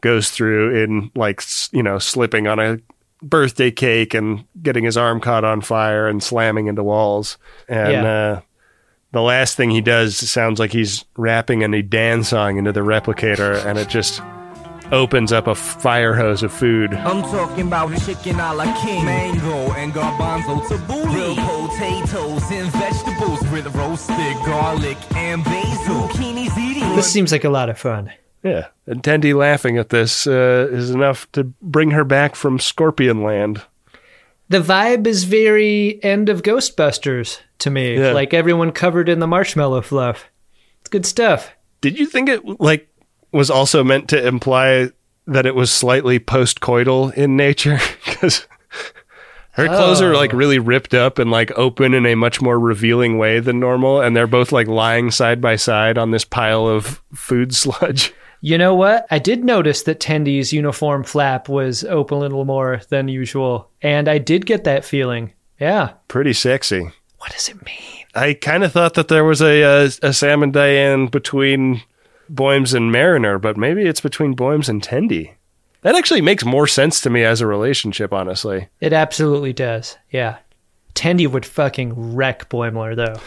goes 0.02 0.30
through 0.32 0.84
in 0.84 1.12
like 1.16 1.42
you 1.72 1.82
know 1.84 1.98
slipping 2.00 2.48
on 2.48 2.60
a 2.60 2.78
birthday 3.22 3.72
cake 3.72 4.14
and 4.14 4.46
getting 4.62 4.84
his 4.84 4.98
arm 4.98 5.20
caught 5.20 5.44
on 5.44 5.62
fire 5.62 6.08
and 6.08 6.22
slamming 6.24 6.68
into 6.68 6.84
walls 6.84 7.38
and 7.68 7.92
Yeah. 7.92 8.04
uh 8.04 8.42
the 9.14 9.22
last 9.22 9.58
thing 9.58 9.70
he 9.72 9.82
does 9.82 10.16
sounds 10.18 10.58
like 10.58 10.72
he's 10.72 11.04
rapping 11.18 11.64
a 11.64 11.82
Dan 11.82 12.24
song 12.24 12.58
into 12.58 12.72
the 12.72 12.80
replicator 12.80 13.64
and 13.66 13.78
it 13.78 13.90
just 13.90 14.22
opens 14.94 15.32
up 15.34 15.48
a 15.48 15.56
fire 15.56 16.14
hose 16.16 16.44
of 16.44 16.52
food. 16.54 16.94
I'm 16.94 17.22
talking 17.24 17.68
about 17.68 17.92
chicken 18.06 18.40
a 18.40 18.54
la 18.54 18.66
king, 18.82 19.04
mango 19.06 19.72
and 19.74 19.94
garbanzo 19.94 20.62
tabbouleh, 20.66 21.12
grilled 21.12 21.70
potatoes 21.70 22.44
and 22.52 22.72
vegetables 22.72 23.42
with 23.52 23.74
roasted 23.76 24.36
garlic 24.46 24.98
and 25.16 25.44
basil, 25.44 26.08
zucchini 26.08 26.48
ziti. 26.48 26.96
This 26.96 27.12
seems 27.12 27.32
like 27.34 27.44
a 27.44 27.50
lot 27.50 27.70
of 27.70 27.78
fun. 27.78 28.12
Yeah. 28.44 28.68
And 28.88 29.04
Tendi 29.04 29.36
laughing 29.36 29.78
at 29.78 29.90
this 29.90 30.26
uh, 30.28 30.68
is 30.72 30.90
enough 30.90 31.32
to 31.34 31.44
bring 31.62 31.92
her 31.92 32.04
back 32.04 32.36
from 32.36 32.60
Scorpion 32.60 33.24
Land. 33.24 33.62
The 34.50 34.60
vibe 34.60 35.08
is 35.08 35.24
very 35.26 36.04
end 36.04 36.28
of 36.28 36.42
Ghostbusters 36.42 37.40
to 37.60 37.70
me. 37.70 37.98
Yeah. 37.98 38.12
Like 38.12 38.34
everyone 38.34 38.72
covered 38.72 39.08
in 39.10 39.20
the 39.20 39.28
marshmallow 39.28 39.82
fluff. 39.84 40.26
It's 40.82 40.90
good 40.90 41.06
stuff. 41.06 41.52
Did 41.82 41.98
you 41.98 42.06
think 42.06 42.30
it 42.30 42.60
like 42.60 42.88
was 43.32 43.50
also 43.50 43.84
meant 43.84 44.10
to 44.10 44.28
imply 44.28 44.90
that 45.28 45.46
it 45.46 45.56
was 45.56 45.72
slightly 45.72 46.20
post-coital 46.20 47.14
in 47.14 47.38
nature? 47.38 47.80
Because 48.06 48.46
her 49.54 49.68
clothes 49.68 50.00
are 50.02 50.14
like 50.16 50.34
Oh. 50.34 50.38
really 50.38 50.60
ripped 50.60 50.94
up 50.94 51.18
and 51.18 51.32
like 51.32 51.52
open 51.58 51.94
in 51.96 52.06
a 52.06 52.14
much 52.16 52.40
more 52.42 52.60
revealing 52.60 53.18
way 53.18 53.40
than 53.40 53.60
normal, 53.60 54.00
and 54.02 54.16
they're 54.16 54.28
both 54.28 54.52
like 54.52 54.68
lying 54.68 55.10
side 55.12 55.42
by 55.42 55.56
side 55.56 55.98
on 55.98 56.12
this 56.12 56.24
pile 56.26 56.68
of 56.68 57.02
food 57.14 57.56
sludge. 57.56 58.14
You 58.42 58.58
know 58.58 58.74
what? 58.74 59.06
I 59.12 59.20
did 59.20 59.44
notice 59.46 59.84
that 59.84 60.00
Tendi's 60.00 60.52
uniform 60.52 61.04
flap 61.04 61.48
was 61.48 61.84
open 61.84 62.18
a 62.18 62.20
little 62.22 62.44
more 62.44 62.82
than 62.90 63.08
usual, 63.08 63.70
and 63.82 64.08
I 64.08 64.18
did 64.18 64.48
get 64.48 64.64
that 64.64 64.84
feeling. 64.84 65.34
Yeah. 65.60 65.94
Pretty 66.08 66.34
sexy. 66.34 66.90
What 67.20 67.32
does 67.32 67.50
it 67.50 67.64
mean? 67.64 68.06
I 68.16 68.34
kind 68.34 68.64
of 68.64 68.72
thought 68.72 68.96
that 68.96 69.10
there 69.10 69.24
was 69.24 69.42
a, 69.42 69.62
a 69.62 69.92
a 70.02 70.12
Sam 70.12 70.42
and 70.42 70.52
Diane 70.52 71.06
between 71.06 71.84
Boims 72.30 72.74
and 72.74 72.92
Mariner, 72.92 73.38
but 73.38 73.58
maybe 73.58 73.84
it's 73.84 74.02
between 74.02 74.36
Boims 74.36 74.68
and 74.68 74.82
Tendi. 74.82 75.36
That 75.82 75.96
actually 75.96 76.22
makes 76.22 76.44
more 76.44 76.66
sense 76.68 77.00
to 77.02 77.10
me 77.12 77.24
as 77.24 77.42
a 77.42 77.48
relationship, 77.48 78.12
honestly. 78.12 78.70
It 78.80 78.92
absolutely 78.92 79.54
does. 79.54 79.98
Yeah. 80.10 80.38
Tendi 80.96 81.28
would 81.28 81.46
fucking 81.46 82.16
wreck 82.16 82.50
Boimler, 82.50 82.96
though. 82.96 83.20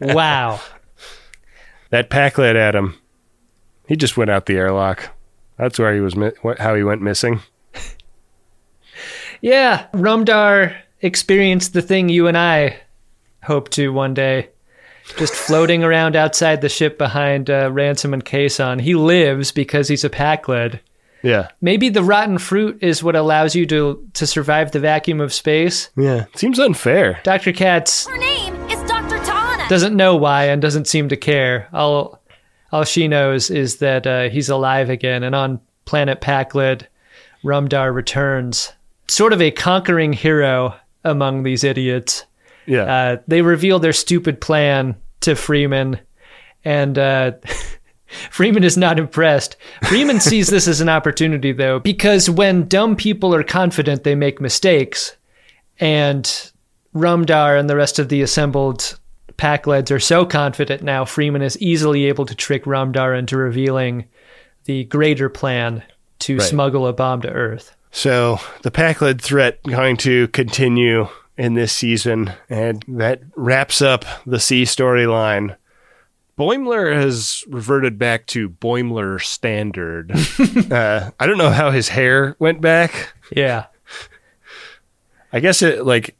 wow. 0.14 0.60
That 1.90 2.10
Pakled 2.10 2.56
at 2.56 2.74
him. 2.74 2.96
He 3.86 3.96
just 3.96 4.16
went 4.16 4.30
out 4.30 4.46
the 4.46 4.56
airlock. 4.56 5.10
That's 5.58 5.78
where 5.78 5.94
he 5.94 6.00
was. 6.00 6.16
Mi- 6.16 6.32
what, 6.42 6.58
how 6.58 6.74
he 6.74 6.82
went 6.82 7.02
missing. 7.02 7.40
Yeah, 9.40 9.88
Rumdar 9.92 10.74
experienced 11.02 11.74
the 11.74 11.82
thing 11.82 12.08
you 12.08 12.26
and 12.28 12.38
I 12.38 12.78
hope 13.42 13.68
to 13.70 13.92
one 13.92 14.14
day. 14.14 14.48
Just 15.18 15.34
floating 15.34 15.84
around 15.84 16.16
outside 16.16 16.62
the 16.62 16.70
ship 16.70 16.96
behind 16.96 17.50
uh, 17.50 17.70
Ransom 17.70 18.14
and 18.14 18.24
Kayshon. 18.24 18.80
He 18.80 18.94
lives 18.94 19.52
because 19.52 19.86
he's 19.88 20.04
a 20.04 20.08
Pakled. 20.08 20.80
Yeah, 21.22 21.48
Maybe 21.60 21.88
the 21.90 22.02
rotten 22.02 22.36
fruit 22.38 22.78
is 22.82 23.02
what 23.02 23.16
allows 23.16 23.54
you 23.54 23.64
to 23.66 24.06
to 24.14 24.26
survive 24.26 24.72
the 24.72 24.80
vacuum 24.80 25.20
of 25.20 25.32
space. 25.32 25.88
yeah. 25.96 26.24
Seems 26.34 26.58
unfair. 26.58 27.18
Dr. 27.22 27.52
Katz 27.52 28.06
Her 28.06 28.16
name 28.18 28.54
is 28.70 28.78
Dr. 28.88 29.16
T'Ana. 29.18 29.66
doesn't 29.68 29.96
know 29.96 30.16
why 30.16 30.44
and 30.44 30.60
doesn't 30.62 30.86
seem 30.86 31.08
to 31.10 31.16
care. 31.16 31.68
All 31.72 32.20
all 32.74 32.82
she 32.82 33.06
knows 33.06 33.50
is 33.50 33.76
that 33.76 34.04
uh, 34.04 34.28
he's 34.30 34.48
alive 34.48 34.90
again, 34.90 35.22
and 35.22 35.32
on 35.32 35.60
planet 35.84 36.20
Pakled, 36.20 36.84
Rumdar 37.44 37.94
returns, 37.94 38.72
sort 39.06 39.32
of 39.32 39.40
a 39.40 39.52
conquering 39.52 40.12
hero 40.12 40.74
among 41.04 41.44
these 41.44 41.62
idiots. 41.62 42.24
Yeah. 42.66 42.82
Uh, 42.82 43.16
they 43.28 43.42
reveal 43.42 43.78
their 43.78 43.92
stupid 43.92 44.40
plan 44.40 44.96
to 45.20 45.36
Freeman, 45.36 46.00
and 46.64 46.98
uh, 46.98 47.32
Freeman 48.32 48.64
is 48.64 48.76
not 48.76 48.98
impressed. 48.98 49.56
Freeman 49.84 50.18
sees 50.30 50.48
this 50.48 50.66
as 50.66 50.80
an 50.80 50.88
opportunity, 50.88 51.52
though, 51.52 51.78
because 51.78 52.28
when 52.28 52.66
dumb 52.66 52.96
people 52.96 53.32
are 53.36 53.44
confident, 53.44 54.02
they 54.02 54.16
make 54.16 54.40
mistakes, 54.40 55.16
and 55.78 56.50
Rumdar 56.92 57.56
and 57.56 57.70
the 57.70 57.76
rest 57.76 58.00
of 58.00 58.08
the 58.08 58.20
assembled 58.20 58.98
Pakleds 59.36 59.90
are 59.90 60.00
so 60.00 60.24
confident 60.24 60.82
now, 60.82 61.04
Freeman 61.04 61.42
is 61.42 61.58
easily 61.60 62.06
able 62.06 62.26
to 62.26 62.34
trick 62.34 62.64
Rumdar 62.64 63.18
into 63.18 63.36
revealing 63.36 64.06
the 64.64 64.84
greater 64.84 65.28
plan 65.28 65.82
to 66.20 66.38
Right. 66.38 66.42
smuggle 66.46 66.86
a 66.86 66.92
bomb 66.92 67.20
to 67.22 67.30
Earth. 67.30 67.74
So 67.90 68.38
the 68.62 68.70
Pakled 68.70 69.20
threat 69.20 69.62
going 69.64 69.96
to 69.98 70.28
continue 70.28 71.08
in 71.36 71.54
this 71.54 71.72
season, 71.72 72.32
and 72.48 72.84
that 72.88 73.20
wraps 73.36 73.82
up 73.82 74.04
the 74.26 74.40
C 74.40 74.62
storyline. 74.62 75.56
Boimler 76.38 76.94
has 76.94 77.44
reverted 77.48 77.98
back 77.98 78.26
to 78.28 78.48
Boimler 78.48 79.22
standard. 79.22 80.10
uh, 80.72 81.10
I 81.20 81.26
don't 81.26 81.38
know 81.38 81.50
how 81.50 81.70
his 81.70 81.88
hair 81.88 82.34
went 82.40 82.60
back. 82.60 83.12
Yeah. 83.30 83.66
I 85.32 85.40
guess 85.40 85.62
it 85.62 85.84
like 85.84 86.16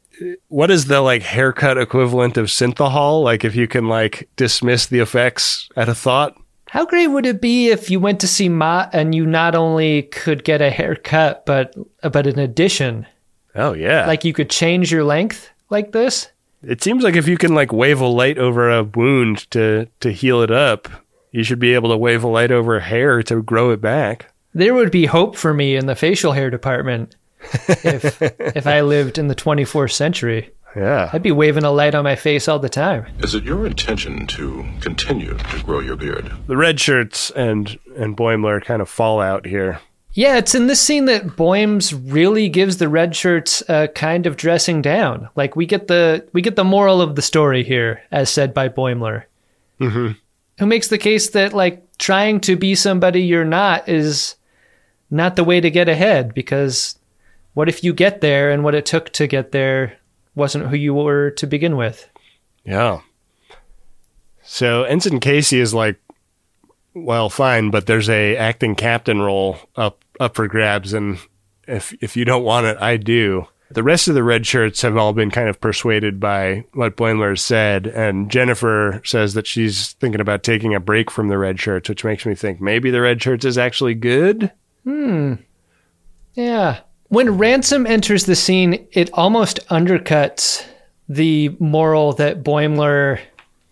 what 0.49 0.71
is 0.71 0.87
the 0.87 1.01
like 1.01 1.23
haircut 1.23 1.79
equivalent 1.79 2.37
of 2.37 2.47
synthehol? 2.47 3.23
Like 3.23 3.45
if 3.45 3.55
you 3.57 3.67
can 3.67 3.89
like 3.89 4.29
dismiss 4.37 4.87
the 4.87 5.01
effects 5.01 5.69
at 5.77 5.89
a 5.89 5.95
thought. 5.95 6.37
How 6.69 6.85
great 6.85 7.07
would 7.07 7.27
it 7.27 7.41
be 7.41 7.71
if 7.71 7.89
you 7.89 8.01
went 8.01 8.21
to 8.21 8.29
see 8.29 8.49
Mott 8.49 8.91
and 8.93 9.15
you 9.15 9.27
not 9.27 9.55
only 9.55 10.03
could 10.03 10.43
get 10.43 10.61
a 10.61 10.71
haircut, 10.71 11.47
but 11.47 11.75
but 12.03 12.27
an 12.27 12.39
addition? 12.39 13.07
Oh 13.55 13.73
yeah. 13.73 14.07
Like 14.07 14.25
you 14.25 14.33
could 14.33 14.51
change 14.51 14.91
your 14.91 15.05
length 15.05 15.51
like 15.71 15.93
this? 15.93 16.29
It 16.63 16.83
seems 16.83 17.05
like 17.05 17.15
if 17.15 17.29
you 17.29 17.37
can 17.37 17.55
like 17.55 17.73
wave 17.73 18.01
a 18.01 18.07
light 18.07 18.39
over 18.39 18.71
a 18.71 18.83
wound 18.83 19.51
to 19.53 19.87
to 20.01 20.11
heal 20.11 20.43
it 20.43 20.51
up, 20.51 20.89
you 21.31 21.45
should 21.45 21.59
be 21.59 21.75
able 21.75 21.91
to 21.91 21.97
wave 21.97 22.25
a 22.25 22.29
light 22.29 22.51
over 22.51 22.81
hair 22.81 23.23
to 23.25 23.43
grow 23.43 23.71
it 23.71 23.81
back. 23.81 24.33
There 24.53 24.75
would 24.75 24.91
be 24.91 25.07
hope 25.07 25.37
for 25.37 25.53
me 25.53 25.77
in 25.77 25.87
the 25.87 25.97
facial 25.97 26.33
hair 26.33 26.49
department 26.49 27.17
if 27.85 28.21
if 28.23 28.67
I 28.67 28.81
lived 28.83 29.19
in 29.19 29.29
the 29.29 29.35
24th 29.35 29.93
century. 29.93 30.51
Yeah. 30.77 31.09
I'd 31.13 31.23
be 31.23 31.31
waving 31.31 31.63
a 31.63 31.71
light 31.71 31.95
on 31.95 32.03
my 32.03 32.17
face 32.17 32.49
all 32.49 32.59
the 32.59 32.69
time. 32.69 33.07
Is 33.21 33.35
it 33.35 33.45
your 33.45 33.65
intention 33.65 34.27
to 34.27 34.65
continue 34.81 35.35
to 35.37 35.63
grow 35.63 35.79
your 35.79 35.95
beard? 35.97 36.33
The 36.49 36.57
red 36.57 36.81
shirts 36.81 37.31
and 37.31 37.79
and 37.97 38.17
Boimler 38.17 38.65
kind 38.65 38.83
of 38.83 38.89
fall 38.89 39.21
out 39.21 39.47
here. 39.47 39.81
Yeah, 40.17 40.37
it's 40.39 40.55
in 40.55 40.69
this 40.69 40.81
scene 40.81 41.07
that 41.07 41.37
Boims 41.37 41.93
really 41.93 42.49
gives 42.49 42.77
the 42.77 42.89
red 42.89 43.17
shirts 43.17 43.63
a 43.69 43.89
kind 43.89 44.27
of 44.27 44.37
dressing 44.37 44.81
down. 44.81 45.29
Like 45.37 45.57
we 45.57 45.67
get 45.67 45.89
the 45.89 46.27
we 46.33 46.41
get 46.43 46.57
the 46.57 46.65
moral 46.65 47.01
of 47.01 47.15
the 47.17 47.23
story 47.23 47.63
here, 47.65 48.03
as 48.11 48.31
said 48.31 48.55
by 48.55 48.69
Boimler. 48.69 49.25
Mm-hmm. 49.81 50.13
who 50.61 50.67
makes 50.67 50.87
the 50.87 50.99
case 50.99 51.31
that 51.31 51.53
like 51.53 51.85
trying 51.99 52.39
to 52.43 52.55
be 52.57 52.77
somebody 52.77 53.23
you're 53.23 53.45
not 53.45 53.89
is 53.89 54.37
not 55.11 55.35
the 55.35 55.43
way 55.43 55.61
to 55.61 55.69
get 55.69 55.89
ahead 55.89 56.33
because 56.33 56.97
what 57.55 57.69
if 57.69 57.83
you 57.83 57.93
get 57.93 58.21
there 58.21 58.51
and 58.51 58.63
what 58.63 58.75
it 58.75 58.87
took 58.87 59.11
to 59.11 59.27
get 59.27 59.53
there 59.53 59.99
wasn't 60.35 60.67
who 60.67 60.77
you 60.77 60.93
were 60.93 61.31
to 61.31 61.47
begin 61.47 61.77
with 61.77 62.09
Yeah. 62.65 63.01
So 64.43 64.85
Ensign 64.85 65.21
Casey 65.21 65.59
is 65.59 65.73
like, 65.73 65.97
well, 66.93 67.29
fine, 67.31 67.71
but 67.71 67.87
there's 67.87 68.09
a 68.11 68.37
acting 68.37 68.75
captain 68.75 69.21
role 69.21 69.59
up 69.75 70.05
up 70.21 70.35
for 70.37 70.47
grabs, 70.47 70.93
and 70.93 71.19
if 71.67 71.93
if 72.01 72.17
you 72.17 72.25
don't 72.25 72.45
want 72.45 72.67
it, 72.67 72.77
I 72.81 72.97
do. 72.99 73.49
The 73.71 73.83
rest 73.83 74.07
of 74.07 74.15
the 74.15 74.23
red 74.23 74.47
shirts 74.47 74.83
have 74.83 74.97
all 74.97 75.13
been 75.13 75.31
kind 75.31 75.49
of 75.49 75.61
persuaded 75.61 76.21
by 76.21 76.65
what 76.75 76.97
Boimler 76.97 77.31
has 77.31 77.43
said, 77.43 77.87
and 77.89 78.31
Jennifer 78.31 79.01
says 79.05 79.35
that 79.35 79.47
she's 79.47 79.95
thinking 79.95 80.21
about 80.21 80.45
taking 80.45 80.75
a 80.75 80.79
break 80.81 81.11
from 81.11 81.29
the 81.29 81.39
red 81.39 81.59
shirts, 81.59 81.89
which 81.89 82.05
makes 82.05 82.25
me 82.25 82.35
think 82.35 82.61
maybe 82.61 82.91
the 82.91 83.01
red 83.01 83.21
shirts 83.21 83.45
is 83.45 83.59
actually 83.59 83.95
good. 83.95 84.53
hmm 84.85 85.35
yeah 86.35 86.81
when 87.09 87.39
ransom 87.39 87.87
enters 87.87 88.25
the 88.25 88.37
scene 88.37 88.87
it 88.93 89.11
almost 89.13 89.67
undercuts 89.69 90.65
the 91.09 91.55
moral 91.59 92.13
that 92.13 92.43
boimler 92.43 93.21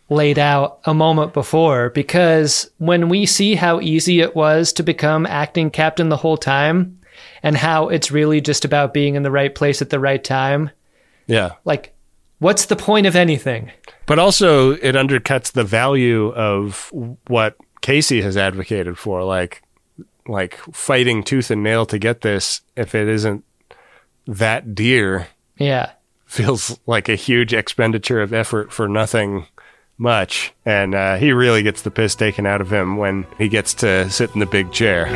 laid 0.09 0.39
out 0.39 0.81
a 0.85 0.93
moment 0.93 1.33
before 1.33 1.91
because 1.91 2.71
when 2.79 3.09
we 3.09 3.25
see 3.25 3.55
how 3.55 3.81
easy 3.81 4.21
it 4.21 4.37
was 4.37 4.73
to 4.73 4.83
become 4.83 5.25
acting 5.27 5.71
captain 5.71 6.11
the 6.11 6.17
whole 6.17 6.37
time 6.37 6.99
and 7.43 7.57
how 7.57 7.89
it's 7.89 8.11
really 8.11 8.41
just 8.41 8.65
about 8.65 8.95
being 8.95 9.15
in 9.15 9.23
the 9.23 9.31
right 9.31 9.55
place 9.55 9.83
at 9.83 9.91
the 9.91 9.99
right 9.99 10.23
time. 10.23 10.71
Yeah. 11.27 11.53
Like, 11.65 11.95
what's 12.39 12.67
the 12.67 12.77
point 12.77 13.07
of 13.07 13.17
anything? 13.17 13.71
But 14.07 14.19
also, 14.19 14.73
it 14.73 14.95
undercuts 14.95 15.53
the 15.53 15.65
value 15.65 16.33
of 16.33 16.93
what 17.27 17.57
Casey 17.81 18.23
has 18.23 18.37
advocated 18.37 18.99
for, 18.99 19.23
like 19.25 19.63
like 20.27 20.57
fighting 20.73 21.23
tooth 21.23 21.51
and 21.51 21.63
nail 21.63 21.87
to 21.87 21.99
get 21.99 22.21
this. 22.21 22.61
If 22.77 22.95
it 22.95 23.09
isn't 23.09 23.45
that 24.27 24.75
dear, 24.75 25.29
Yeah. 25.59 25.91
feels 26.27 26.79
like 26.87 27.09
a 27.09 27.15
huge 27.17 27.53
expenditure 27.53 28.21
of 28.23 28.33
effort 28.33 28.73
for 28.73 28.89
nothing 28.89 29.47
much. 29.99 30.53
And 30.65 30.95
uh, 30.95 31.17
he 31.17 31.33
really 31.33 31.63
gets 31.63 31.83
the 31.83 31.91
piss 31.91 32.15
taken 32.15 32.47
out 32.47 32.61
of 32.61 32.73
him 32.73 32.97
when 32.97 33.27
he 33.39 33.49
gets 33.49 33.75
to 33.75 34.09
sit 34.11 34.31
in 34.35 34.41
the 34.41 34.47
big 34.47 34.73
chair. 34.73 35.07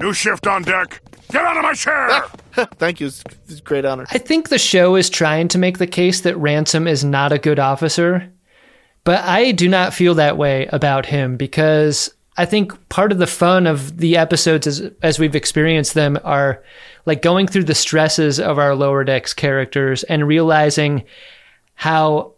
New 0.00 0.12
shift 0.12 0.46
on 0.46 0.62
deck. 0.62 1.00
Get 1.30 1.42
out 1.44 1.56
of 1.56 1.62
my 1.62 1.74
chair! 1.74 2.22
Thank 2.78 3.00
you. 3.00 3.06
It's, 3.06 3.22
it's 3.48 3.60
a 3.60 3.62
great 3.62 3.84
honor. 3.84 4.06
I 4.10 4.18
think 4.18 4.48
the 4.48 4.58
show 4.58 4.96
is 4.96 5.08
trying 5.08 5.46
to 5.48 5.58
make 5.58 5.78
the 5.78 5.86
case 5.86 6.22
that 6.22 6.36
Ransom 6.36 6.88
is 6.88 7.04
not 7.04 7.30
a 7.32 7.38
good 7.38 7.58
officer, 7.60 8.28
but 9.04 9.20
I 9.24 9.52
do 9.52 9.68
not 9.68 9.94
feel 9.94 10.14
that 10.16 10.36
way 10.36 10.66
about 10.72 11.06
him 11.06 11.36
because 11.36 12.12
I 12.36 12.46
think 12.46 12.88
part 12.88 13.12
of 13.12 13.18
the 13.18 13.26
fun 13.26 13.66
of 13.66 13.98
the 13.98 14.16
episodes 14.16 14.66
as, 14.66 14.90
as 15.02 15.18
we've 15.18 15.34
experienced 15.34 15.94
them 15.94 16.18
are 16.24 16.62
like 17.06 17.22
going 17.22 17.46
through 17.46 17.64
the 17.64 17.74
stresses 17.74 18.38
of 18.40 18.58
our 18.58 18.74
lower 18.74 19.04
decks 19.04 19.34
characters 19.34 20.04
and 20.04 20.26
realizing 20.26 21.04
how 21.74 22.32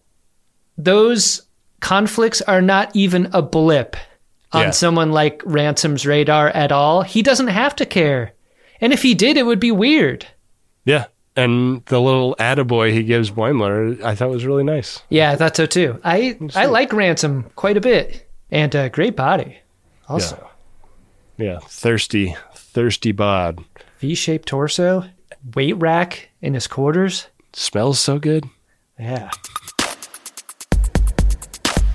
those 0.79 1.43
conflicts 1.81 2.41
are 2.43 2.63
not 2.63 2.95
even 2.95 3.29
a 3.33 3.43
blip 3.43 3.97
on 4.53 4.63
Yeah. 4.63 4.71
someone 4.71 5.13
like 5.13 5.43
Ransom's 5.45 6.07
radar 6.07 6.49
at 6.49 6.73
all. 6.73 7.03
He 7.03 7.23
doesn't 7.23 7.49
have 7.49 7.75
to 7.77 7.87
care. 7.87 8.33
And 8.81 8.93
if 8.93 9.03
he 9.03 9.15
did, 9.15 9.37
it 9.37 9.47
would 9.47 9.61
be 9.61 9.71
weird. 9.71 10.27
Yeah. 10.85 11.07
And 11.37 11.85
the 11.87 12.01
little 12.01 12.35
attaboy 12.37 12.93
he 12.93 13.03
gives 13.05 13.31
Boimler, 13.31 14.03
I 14.03 14.15
thought 14.15 14.29
was 14.31 14.45
really 14.45 14.65
nice. 14.65 15.03
Yeah, 15.09 15.31
I 15.33 15.37
thought 15.37 15.57
so 15.57 15.65
too. 15.65 15.99
I 16.05 16.37
I 16.55 16.67
like 16.67 16.93
Ransom 16.93 17.51
quite 17.57 17.79
a 17.79 17.81
bit, 17.81 18.29
and 18.51 18.75
a 18.75 18.91
great 18.91 19.17
body. 19.17 19.57
Also, 20.13 20.51
Yeah. 21.39 21.59
Thirsty, 21.67 22.37
thirsty 22.55 23.13
bod. 23.13 23.65
V-shaped 23.99 24.47
torso, 24.49 25.05
weight 25.55 25.73
rack 25.75 26.29
in 26.41 26.55
his 26.55 26.67
quarters. 26.67 27.27
Smells 27.53 27.99
so 27.99 28.19
good. 28.19 28.45
Yeah. 28.99 29.31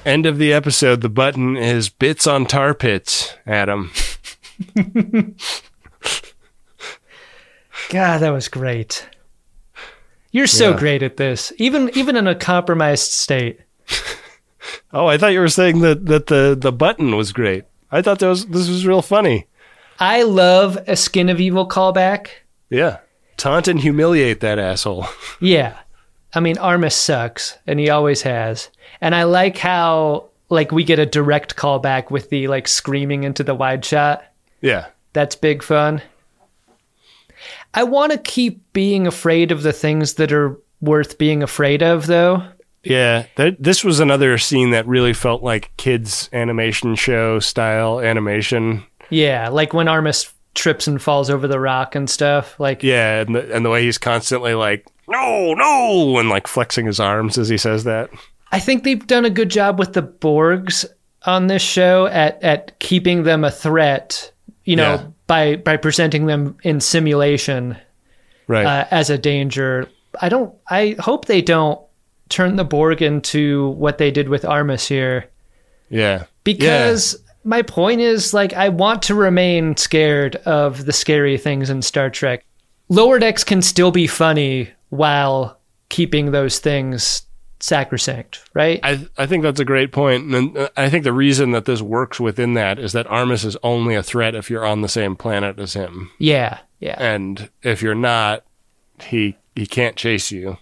End 0.05 0.25
of 0.25 0.37
the 0.37 0.53
episode. 0.53 1.01
The 1.01 1.09
button 1.09 1.57
is 1.57 1.89
bits 1.89 2.25
on 2.25 2.45
tar 2.45 2.73
pits, 2.73 3.35
Adam. 3.45 3.91
God, 7.89 8.17
that 8.19 8.31
was 8.31 8.47
great. 8.47 9.07
You're 10.31 10.47
so 10.47 10.71
Yeah. 10.71 10.77
great 10.79 11.03
at 11.03 11.17
this, 11.17 11.53
even 11.57 11.89
even 11.95 12.15
in 12.15 12.27
a 12.27 12.35
compromised 12.35 13.11
state. 13.11 13.59
Oh, 14.93 15.05
I 15.05 15.17
thought 15.17 15.33
you 15.33 15.39
were 15.41 15.49
saying 15.49 15.79
that, 15.81 16.05
that 16.07 16.27
the, 16.27 16.57
the 16.59 16.71
button 16.71 17.15
was 17.17 17.31
great. 17.33 17.65
I 17.91 18.01
thought 18.01 18.19
that 18.19 18.27
was 18.27 18.45
this 18.47 18.67
was 18.67 18.85
real 18.85 19.01
funny. 19.01 19.47
I 19.99 20.23
love 20.23 20.77
a 20.87 20.95
skin 20.95 21.29
of 21.29 21.39
evil 21.39 21.67
callback. 21.67 22.29
Yeah. 22.69 22.99
Taunt 23.37 23.67
and 23.67 23.79
humiliate 23.79 24.39
that 24.41 24.59
asshole. 24.59 25.05
Yeah. 25.39 25.77
I 26.33 26.39
mean, 26.39 26.57
Armus 26.57 26.93
sucks, 26.93 27.57
and 27.65 27.79
he 27.79 27.89
always 27.89 28.21
has. 28.23 28.69
And 29.01 29.15
I 29.15 29.23
like 29.23 29.57
how 29.57 30.29
like 30.49 30.71
we 30.71 30.83
get 30.83 30.99
a 30.99 31.05
direct 31.05 31.55
callback 31.55 32.11
with 32.11 32.29
the 32.29 32.47
like 32.47 32.67
screaming 32.67 33.23
into 33.23 33.43
the 33.43 33.55
wide 33.55 33.83
shot. 33.85 34.23
Yeah. 34.61 34.87
That's 35.13 35.35
big 35.35 35.63
fun. 35.63 36.01
I 37.73 37.83
want 37.83 38.11
to 38.11 38.17
keep 38.17 38.61
being 38.73 39.07
afraid 39.07 39.51
of 39.51 39.63
the 39.63 39.73
things 39.73 40.15
that 40.15 40.31
are 40.31 40.59
worth 40.81 41.17
being 41.17 41.43
afraid 41.43 41.83
of, 41.83 42.07
though. 42.07 42.43
Yeah, 42.83 43.25
that, 43.35 43.61
this 43.61 43.83
was 43.83 43.99
another 43.99 44.37
scene 44.37 44.71
that 44.71 44.87
really 44.87 45.13
felt 45.13 45.43
like 45.43 45.71
kids 45.77 46.29
animation 46.31 46.95
show 46.95 47.39
style 47.39 47.99
animation. 47.99 48.83
Yeah, 49.09 49.49
like 49.49 49.73
when 49.73 49.87
Armus 49.87 50.31
trips 50.55 50.87
and 50.87 51.01
falls 51.01 51.29
over 51.29 51.47
the 51.47 51.59
rock 51.59 51.95
and 51.95 52.09
stuff. 52.09 52.59
Like, 52.59 52.83
Yeah, 52.83 53.21
and 53.21 53.35
the, 53.35 53.53
and 53.55 53.65
the 53.65 53.69
way 53.69 53.83
he's 53.83 53.97
constantly 53.97 54.53
like, 54.53 54.85
no, 55.07 55.53
no, 55.53 56.17
and 56.17 56.29
like 56.29 56.47
flexing 56.47 56.85
his 56.85 56.99
arms 56.99 57.37
as 57.37 57.49
he 57.49 57.57
says 57.57 57.83
that. 57.85 58.09
I 58.51 58.59
think 58.59 58.83
they've 58.83 59.05
done 59.05 59.25
a 59.25 59.29
good 59.29 59.49
job 59.49 59.77
with 59.79 59.93
the 59.93 60.01
Borgs 60.03 60.85
on 61.25 61.47
this 61.47 61.61
show 61.61 62.05
at 62.07 62.41
at 62.43 62.79
keeping 62.79 63.23
them 63.23 63.43
a 63.43 63.51
threat. 63.51 64.31
You 64.63 64.75
know, 64.77 64.93
Yeah. 64.95 65.03
by 65.27 65.55
by 65.57 65.77
presenting 65.77 66.25
them 66.25 66.57
in 66.63 66.79
simulation 66.79 67.77
Right. 68.47 68.65
uh, 68.65 68.85
as 68.91 69.09
a 69.09 69.17
danger. 69.17 69.89
I 70.21 70.29
don't. 70.29 70.53
I 70.69 70.95
hope 70.99 71.25
they 71.25 71.41
don't 71.41 71.79
turn 72.29 72.55
the 72.55 72.63
Borg 72.63 73.01
into 73.01 73.69
what 73.71 73.97
they 73.97 74.11
did 74.11 74.29
with 74.29 74.43
Armus 74.43 74.87
here. 74.87 75.29
yeah. 75.89 76.25
because 76.43 77.17
my 77.43 77.61
point 77.61 78.01
is 78.01 78.33
like 78.33 78.53
I 78.53 78.69
want 78.69 79.01
to 79.03 79.15
remain 79.15 79.77
scared 79.77 80.35
of 80.37 80.85
the 80.85 80.93
scary 80.93 81.37
things 81.37 81.69
in 81.69 81.81
Star 81.81 82.09
Trek. 82.09 82.45
Lower 82.89 83.19
decks 83.19 83.43
can 83.43 83.61
still 83.61 83.91
be 83.91 84.07
funny 84.07 84.69
while 84.89 85.57
keeping 85.89 86.31
those 86.31 86.59
things 86.59 87.23
sacrosanct, 87.59 88.43
right? 88.53 88.79
I 88.83 89.07
I 89.17 89.25
think 89.25 89.43
that's 89.43 89.59
a 89.59 89.65
great 89.65 89.91
point, 89.91 90.33
and 90.33 90.57
uh, 90.57 90.69
I 90.77 90.89
think 90.89 91.03
the 91.03 91.13
reason 91.13 91.51
that 91.51 91.65
this 91.65 91.81
works 91.81 92.19
within 92.19 92.53
that 92.53 92.79
is 92.79 92.91
that 92.93 93.07
Armus 93.07 93.45
is 93.45 93.57
only 93.63 93.95
a 93.95 94.03
threat 94.03 94.35
if 94.35 94.49
you're 94.49 94.65
on 94.65 94.81
the 94.81 94.89
same 94.89 95.15
planet 95.15 95.57
as 95.59 95.73
him, 95.73 96.11
yeah, 96.19 96.59
yeah, 96.79 96.95
and 97.01 97.49
if 97.63 97.81
you're 97.81 97.95
not, 97.95 98.43
he 99.01 99.37
he 99.55 99.65
can't 99.65 99.95
chase 99.95 100.31
you. 100.31 100.57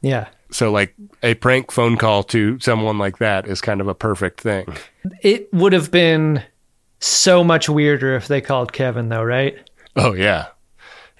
yeah. 0.00 0.28
So 0.50 0.72
like 0.72 0.94
a 1.22 1.34
prank 1.34 1.70
phone 1.70 1.96
call 1.96 2.22
to 2.24 2.58
someone 2.60 2.98
like 2.98 3.18
that 3.18 3.46
is 3.46 3.60
kind 3.60 3.80
of 3.80 3.88
a 3.88 3.94
perfect 3.94 4.40
thing. 4.40 4.66
It 5.22 5.52
would 5.52 5.72
have 5.72 5.90
been 5.90 6.42
so 7.00 7.44
much 7.44 7.68
weirder 7.68 8.16
if 8.16 8.28
they 8.28 8.40
called 8.40 8.72
Kevin 8.72 9.08
though, 9.08 9.22
right? 9.22 9.58
Oh 9.96 10.14
yeah. 10.14 10.46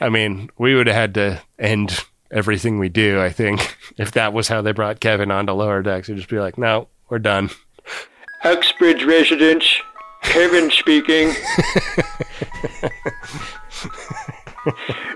I 0.01 0.09
mean, 0.09 0.51
we 0.59 0.74
would 0.74 0.87
have 0.87 0.97
had 0.97 1.14
to 1.14 1.43
end 1.59 2.05
everything 2.31 2.79
we 2.79 2.89
do, 2.89 3.20
I 3.20 3.31
think, 3.31 3.76
if 3.99 4.12
that 4.12 4.33
was 4.33 4.49
how 4.49 4.62
they 4.62 4.72
brought 4.72 5.01
Kevin 5.01 5.31
onto 5.31 5.53
lower 5.53 5.83
decks. 5.83 6.09
It'd 6.09 6.18
just 6.18 6.31
be 6.31 6.39
like, 6.39 6.57
no, 6.59 6.89
we're 7.09 7.18
done. 7.18 7.51
Uxbridge 8.45 9.05
residence, 9.05 9.66
Kevin 10.22 10.70
speaking. 10.70 11.29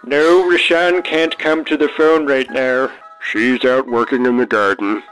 no, 0.05 0.51
Rashan 0.51 1.05
can't 1.05 1.39
come 1.39 1.65
to 1.67 1.77
the 1.77 1.89
phone 1.89 2.27
right 2.27 2.51
now. 2.51 2.91
She's 3.31 3.65
out 3.65 3.87
working 3.87 4.27
in 4.27 4.37
the 4.37 4.47
garden. 4.47 5.03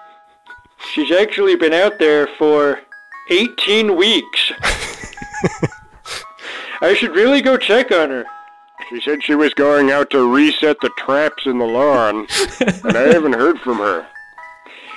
She's 0.92 1.12
actually 1.12 1.56
been 1.56 1.72
out 1.72 1.98
there 1.98 2.26
for 2.38 2.80
18 3.30 3.96
weeks. 3.96 4.52
I 6.82 6.94
should 6.94 7.14
really 7.14 7.42
go 7.42 7.56
check 7.56 7.92
on 7.92 8.10
her. 8.10 8.24
She 8.88 9.00
said 9.00 9.22
she 9.22 9.34
was 9.34 9.54
going 9.54 9.90
out 9.90 10.10
to 10.10 10.34
reset 10.34 10.78
the 10.80 10.90
traps 10.98 11.46
in 11.46 11.58
the 11.58 11.64
lawn, 11.64 12.26
and 12.84 12.96
I 12.96 13.12
haven't 13.12 13.34
heard 13.34 13.60
from 13.60 13.78
her. 13.78 14.06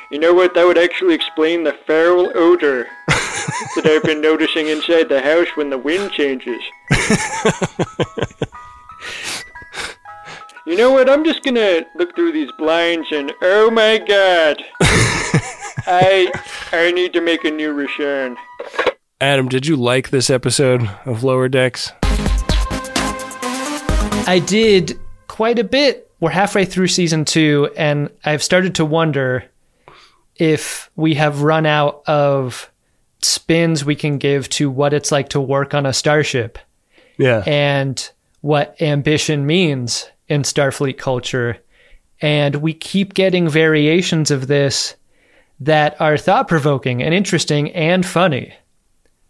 You 0.09 0.19
know 0.19 0.33
what? 0.33 0.55
That 0.55 0.65
would 0.65 0.77
actually 0.77 1.13
explain 1.13 1.63
the 1.63 1.77
foul 1.85 2.31
odor 2.35 2.87
that 3.07 3.85
I've 3.85 4.03
been 4.03 4.21
noticing 4.21 4.67
inside 4.67 5.09
the 5.09 5.21
house 5.21 5.47
when 5.55 5.69
the 5.69 5.77
wind 5.77 6.11
changes. 6.11 6.61
You 10.65 10.77
know 10.77 10.91
what? 10.93 11.09
I'm 11.09 11.25
just 11.25 11.43
gonna 11.43 11.81
look 11.95 12.15
through 12.15 12.31
these 12.31 12.51
blinds 12.57 13.07
and 13.11 13.33
oh 13.41 13.69
my 13.69 13.97
god, 13.97 14.63
I 15.85 16.31
I 16.71 16.91
need 16.93 17.11
to 17.13 17.21
make 17.21 17.43
a 17.43 17.51
new 17.51 17.73
return. 17.73 18.37
Adam, 19.19 19.49
did 19.49 19.65
you 19.67 19.75
like 19.75 20.09
this 20.09 20.29
episode 20.29 20.89
of 21.05 21.23
Lower 21.23 21.49
Decks? 21.49 21.91
I 24.25 24.41
did 24.45 24.97
quite 25.27 25.59
a 25.59 25.63
bit. 25.65 26.09
We're 26.21 26.29
halfway 26.29 26.63
through 26.63 26.87
season 26.87 27.25
two, 27.25 27.69
and 27.75 28.09
I've 28.23 28.41
started 28.43 28.75
to 28.75 28.85
wonder 28.85 29.43
if 30.37 30.89
we 30.95 31.15
have 31.15 31.41
run 31.41 31.65
out 31.65 32.03
of 32.07 32.71
spins 33.21 33.83
we 33.83 33.95
can 33.95 34.17
give 34.17 34.47
to 34.49 34.69
what 34.69 34.93
it's 34.93 35.11
like 35.11 35.29
to 35.29 35.41
work 35.41 35.73
on 35.73 35.85
a 35.85 35.93
starship 35.93 36.57
Yeah. 37.17 37.43
and 37.45 38.11
what 38.41 38.81
ambition 38.81 39.45
means 39.45 40.09
in 40.33 40.41
Starfleet 40.41 40.97
culture. 40.97 41.57
And 42.21 42.55
we 42.57 42.73
keep 42.73 43.13
getting 43.13 43.47
variations 43.47 44.31
of 44.31 44.47
this 44.47 44.95
that 45.59 45.99
are 46.01 46.17
thought 46.17 46.47
provoking 46.47 47.01
and 47.03 47.13
interesting 47.13 47.71
and 47.71 48.05
funny. 48.05 48.53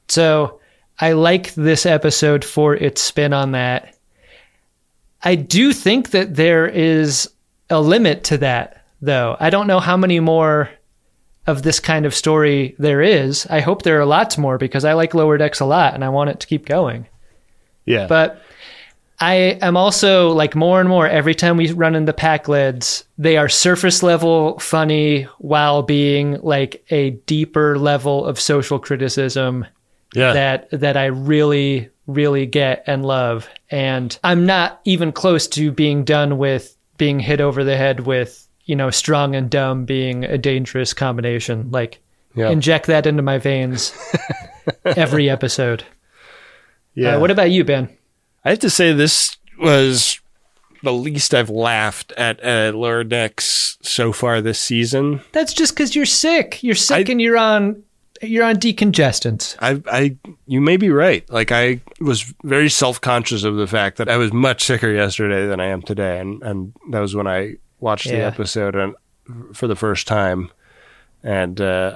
So 0.07 0.59
I 0.99 1.13
like 1.13 1.53
this 1.55 1.85
episode 1.85 2.45
for 2.45 2.75
its 2.75 3.01
spin 3.01 3.33
on 3.33 3.51
that. 3.51 3.97
I 5.23 5.35
do 5.35 5.73
think 5.73 6.11
that 6.11 6.35
there 6.35 6.67
is 6.67 7.29
a 7.69 7.81
limit 7.81 8.25
to 8.25 8.37
that, 8.39 8.85
though. 9.01 9.37
I 9.39 9.49
don't 9.49 9.67
know 9.67 9.79
how 9.79 9.97
many 9.97 10.19
more 10.19 10.69
of 11.45 11.63
this 11.63 11.79
kind 11.79 12.05
of 12.05 12.13
story 12.13 12.75
there 12.79 13.01
is. 13.01 13.45
I 13.47 13.59
hope 13.59 13.81
there 13.81 13.99
are 13.99 14.05
lots 14.05 14.37
more 14.37 14.57
because 14.57 14.85
I 14.85 14.93
like 14.93 15.13
Lower 15.13 15.37
Decks 15.37 15.59
a 15.59 15.65
lot 15.65 15.93
and 15.93 16.03
I 16.03 16.09
want 16.09 16.29
it 16.29 16.39
to 16.39 16.47
keep 16.47 16.65
going. 16.65 17.07
Yeah. 17.85 18.07
But 18.07 18.41
I 19.23 19.35
am 19.61 19.77
also 19.77 20.31
like 20.31 20.53
more 20.55 20.79
and 20.81 20.89
more 20.89 21.07
every 21.07 21.33
time 21.33 21.55
we 21.55 21.71
run 21.71 21.95
into 21.95 22.11
Pakleds, 22.11 23.03
they 23.17 23.37
are 23.37 23.47
surface 23.47 24.03
level 24.03 24.59
funny 24.59 25.23
while 25.37 25.81
being 25.81 26.39
like 26.41 26.83
a 26.89 27.11
deeper 27.25 27.77
level 27.79 28.25
of 28.25 28.37
social 28.39 28.79
criticism 28.79 29.65
Yeah. 30.13 30.33
that 30.33 30.69
that 30.71 30.97
I 30.97 31.05
really 31.05 31.89
really 32.05 32.45
get 32.45 32.83
and 32.85 33.05
love. 33.05 33.47
And 33.71 34.19
I'm 34.25 34.45
not 34.45 34.81
even 34.83 35.13
close 35.13 35.47
to 35.49 35.71
being 35.71 36.03
done 36.03 36.37
with 36.37 36.75
being 36.97 37.17
hit 37.21 37.39
over 37.39 37.63
the 37.63 37.77
head 37.77 38.01
with, 38.01 38.45
you 38.65 38.75
know, 38.75 38.89
strong 38.89 39.35
and 39.35 39.49
dumb 39.49 39.85
being 39.85 40.25
a 40.25 40.37
dangerous 40.37 40.93
combination. 40.93 41.71
Like 41.71 41.99
Yeah. 42.35 42.49
inject 42.49 42.87
that 42.87 43.05
into 43.07 43.21
my 43.23 43.37
veins 43.37 43.93
every 44.85 45.29
episode. 45.29 45.85
Yeah. 46.93 47.15
Uh, 47.15 47.19
what 47.21 47.31
about 47.31 47.51
you, 47.51 47.63
Ben? 47.63 47.87
I 48.45 48.49
have 48.49 48.59
to 48.59 48.69
say 48.69 48.93
this 48.93 49.37
was 49.59 50.19
the 50.81 50.93
least 50.93 51.33
I've 51.33 51.49
laughed 51.49 52.11
at 52.13 52.43
uh, 52.43 52.77
Lower 52.77 53.03
Decks 53.03 53.77
so 53.81 54.11
far 54.11 54.41
this 54.41 54.59
season. 54.59 55.21
That's 55.31 55.53
just 55.53 55.73
because 55.73 55.95
you're 55.95 56.05
sick. 56.05 56.61
You're 56.61 56.75
sick 56.75 57.09
and 57.09 57.21
you're 57.21 57.37
on 57.37 57.83
you're 58.21 58.45
on 58.45 58.55
decongestants. 58.55 59.55
I, 59.59 59.81
I, 59.91 60.17
you 60.45 60.61
may 60.61 60.77
be 60.77 60.89
right. 60.89 61.29
Like 61.29 61.51
I 61.51 61.81
was 61.99 62.33
very 62.43 62.69
self 62.69 63.01
conscious 63.01 63.43
of 63.43 63.55
the 63.55 63.67
fact 63.67 63.97
that 63.97 64.09
I 64.09 64.17
was 64.17 64.31
much 64.31 64.63
sicker 64.63 64.91
yesterday 64.91 65.45
than 65.47 65.59
I 65.59 65.67
am 65.67 65.81
today, 65.81 66.19
and 66.19 66.41
and 66.43 66.73
that 66.91 66.99
was 66.99 67.15
when 67.15 67.27
I 67.27 67.55
watched 67.79 68.07
the 68.07 68.21
episode 68.21 68.75
and 68.75 68.95
for 69.53 69.67
the 69.67 69.75
first 69.75 70.07
time, 70.07 70.51
and 71.21 71.59
uh, 71.59 71.95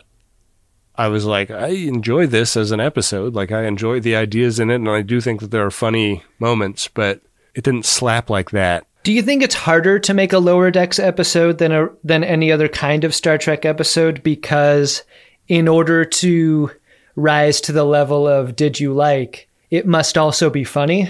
I 0.97 1.07
was 1.09 1.25
like, 1.25 1.51
I 1.51 1.67
enjoy 1.67 2.27
this 2.27 2.57
as 2.57 2.71
an 2.71 2.79
episode. 2.79 3.33
Like 3.35 3.51
I 3.51 3.65
enjoy 3.65 3.99
the 3.99 4.15
ideas 4.15 4.59
in 4.59 4.69
it, 4.71 4.75
and 4.75 4.89
I 4.89 5.01
do 5.01 5.21
think 5.21 5.41
that 5.41 5.51
there 5.51 5.65
are 5.65 5.71
funny 5.71 6.23
moments, 6.39 6.87
but 6.87 7.21
it 7.53 7.63
didn't 7.63 7.85
slap 7.85 8.29
like 8.29 8.51
that. 8.51 8.85
Do 9.03 9.13
you 9.13 9.21
think 9.21 9.41
it's 9.43 9.55
harder 9.55 9.99
to 9.99 10.13
make 10.13 10.33
a 10.33 10.39
lower 10.39 10.69
decks 10.71 10.99
episode 10.99 11.59
than 11.59 11.71
a 11.71 11.89
than 12.03 12.23
any 12.23 12.51
other 12.51 12.67
kind 12.67 13.03
of 13.03 13.15
Star 13.15 13.37
Trek 13.37 13.63
episode 13.63 14.21
because 14.23 15.03
in 15.47 15.67
order 15.67 16.03
to 16.03 16.71
rise 17.15 17.61
to 17.61 17.71
the 17.71 17.85
level 17.85 18.27
of 18.27 18.55
did 18.55 18.79
you 18.79 18.93
like, 18.93 19.47
it 19.71 19.85
must 19.87 20.17
also 20.17 20.49
be 20.49 20.63
funny? 20.63 21.09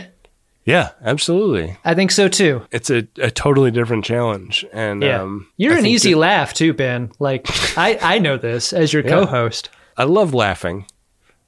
Yeah, 0.63 0.89
absolutely. 1.01 1.77
I 1.85 1.95
think 1.95 2.11
so 2.11 2.27
too. 2.27 2.61
It's 2.71 2.89
a, 2.89 3.07
a 3.19 3.31
totally 3.31 3.71
different 3.71 4.03
challenge, 4.05 4.65
and 4.73 5.01
Yeah. 5.01 5.21
um, 5.21 5.47
You're 5.57 5.75
I 5.75 5.79
an 5.79 5.85
easy 5.85 6.11
that- 6.11 6.19
laugh 6.19 6.53
too, 6.53 6.73
Ben. 6.73 7.09
Like 7.19 7.47
I 7.77 7.97
I 8.01 8.19
know 8.19 8.37
this 8.37 8.73
as 8.73 8.91
your 8.93 9.01
Yeah. 9.05 9.09
co-host. 9.11 9.69
I 9.97 10.03
love 10.03 10.33
laughing. 10.33 10.85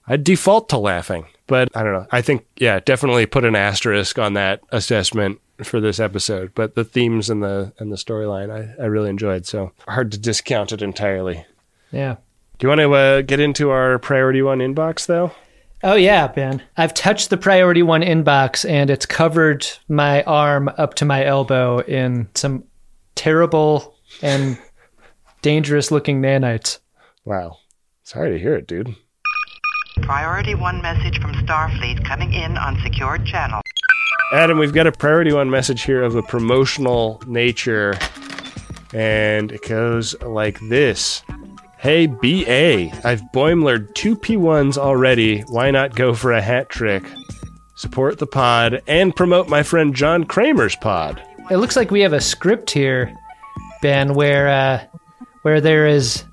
I 0.07 0.17
default 0.17 0.69
to 0.69 0.77
laughing, 0.77 1.27
but 1.45 1.69
I 1.75 1.83
don't 1.83 1.93
know. 1.93 2.07
I 2.11 2.21
think, 2.21 2.45
yeah, 2.57 2.79
definitely 2.79 3.27
put 3.27 3.45
an 3.45 3.55
asterisk 3.55 4.17
on 4.17 4.33
that 4.33 4.61
assessment 4.71 5.39
for 5.63 5.79
this 5.79 5.99
episode. 5.99 6.53
But 6.55 6.75
the 6.75 6.83
themes 6.83 7.29
and 7.29 7.43
the 7.43 7.73
and 7.77 7.91
the 7.91 7.95
storyline, 7.95 8.49
I, 8.51 8.81
I 8.81 8.87
really 8.87 9.09
enjoyed. 9.09 9.45
So 9.45 9.71
hard 9.87 10.11
to 10.13 10.17
discount 10.17 10.71
it 10.71 10.81
entirely. 10.81 11.45
Yeah. 11.91 12.15
Do 12.57 12.65
you 12.65 12.69
want 12.69 12.81
to 12.81 12.93
uh, 12.93 13.21
get 13.21 13.39
into 13.39 13.69
our 13.69 13.99
priority 13.99 14.41
one 14.41 14.59
inbox 14.59 15.05
though? 15.05 15.31
Oh 15.83 15.95
yeah, 15.95 16.27
Ben. 16.27 16.61
I've 16.75 16.93
touched 16.93 17.29
the 17.29 17.37
priority 17.37 17.83
one 17.83 18.01
inbox 18.01 18.69
and 18.69 18.89
it's 18.89 19.05
covered 19.05 19.65
my 19.87 20.23
arm 20.23 20.69
up 20.77 20.95
to 20.95 21.05
my 21.05 21.23
elbow 21.23 21.79
in 21.79 22.27
some 22.35 22.65
terrible 23.15 23.95
and 24.21 24.57
dangerous 25.41 25.89
looking 25.91 26.21
nanites. 26.21 26.79
Wow. 27.23 27.57
Sorry 28.09 28.31
to 28.31 28.39
hear 28.39 28.55
it, 28.55 28.65
dude. 28.65 28.95
Priority 30.01 30.55
1 30.55 30.81
message 30.81 31.21
from 31.21 31.31
Starfleet 31.33 32.03
coming 32.03 32.33
in 32.33 32.57
on 32.57 32.81
secured 32.81 33.23
channel. 33.23 33.61
Adam, 34.33 34.57
we've 34.57 34.73
got 34.73 34.87
a 34.87 34.91
priority 34.91 35.31
one 35.31 35.51
message 35.51 35.83
here 35.83 36.01
of 36.01 36.15
a 36.15 36.23
promotional 36.23 37.21
nature, 37.27 37.99
and 38.95 39.51
it 39.51 39.61
goes 39.67 40.19
like 40.23 40.59
this. 40.69 41.21
Hey, 41.77 42.07
BA, 42.07 42.89
I've 43.07 43.21
Boimlered 43.31 43.93
two 43.93 44.15
P1s 44.15 44.75
already. 44.75 45.41
Why 45.41 45.69
not 45.69 45.95
go 45.95 46.15
for 46.15 46.31
a 46.31 46.41
hat 46.41 46.67
trick? 46.67 47.03
Support 47.75 48.17
the 48.17 48.25
pod 48.25 48.81
and 48.87 49.15
promote 49.15 49.49
my 49.49 49.61
friend 49.61 49.95
John 49.95 50.23
Kramer's 50.23 50.75
pod. 50.75 51.21
It 51.51 51.57
looks 51.57 51.75
like 51.75 51.91
we 51.91 52.01
have 52.01 52.13
a 52.13 52.21
script 52.21 52.71
here, 52.71 53.13
Ben, 53.83 54.15
where 54.15 54.49
uh, 54.49 54.83
where 55.43 55.61
there 55.61 55.85
is 55.85 56.23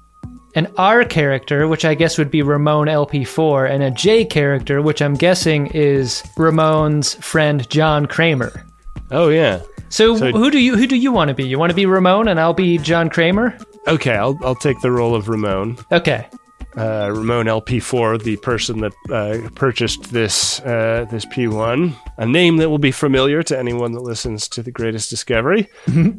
an 0.56 0.66
R 0.76 1.04
character, 1.04 1.68
which 1.68 1.84
I 1.84 1.94
guess 1.94 2.18
would 2.18 2.30
be 2.30 2.42
Ramon 2.42 2.88
LP4, 2.88 3.70
and 3.70 3.82
a 3.84 3.90
J 3.92 4.24
character, 4.24 4.82
which 4.82 5.00
I'm 5.00 5.14
guessing 5.14 5.68
is 5.68 6.22
Ramon's 6.36 7.14
friend 7.14 7.68
John 7.70 8.06
Kramer. 8.06 8.64
Oh 9.12 9.28
yeah. 9.28 9.60
So, 9.88 10.16
So- 10.16 10.32
who 10.32 10.50
do 10.50 10.58
you 10.58 10.76
who 10.76 10.86
do 10.88 10.96
you 10.96 11.12
want 11.12 11.28
to 11.28 11.34
be? 11.34 11.46
You 11.46 11.58
want 11.60 11.70
to 11.70 11.76
be 11.76 11.86
Ramon, 11.86 12.26
and 12.26 12.40
I'll 12.40 12.52
be 12.54 12.78
John 12.78 13.08
Kramer. 13.08 13.56
Okay, 13.86 14.16
I'll, 14.16 14.36
I'll 14.42 14.56
take 14.56 14.80
the 14.80 14.90
role 14.90 15.14
of 15.14 15.28
Ramon. 15.28 15.78
Okay. 15.92 16.26
Uh, 16.76 17.10
Ramon 17.14 17.46
LP4, 17.46 18.22
the 18.22 18.36
person 18.38 18.80
that 18.80 18.92
uh, 19.10 19.48
purchased 19.54 20.12
this 20.12 20.60
uh, 20.60 21.06
this 21.10 21.24
P1, 21.26 21.94
a 22.18 22.26
name 22.26 22.56
that 22.58 22.68
will 22.68 22.76
be 22.78 22.90
familiar 22.90 23.42
to 23.44 23.58
anyone 23.58 23.92
that 23.92 24.00
listens 24.02 24.46
to 24.48 24.62
the 24.62 24.70
Greatest 24.72 25.08
Discovery. 25.08 25.68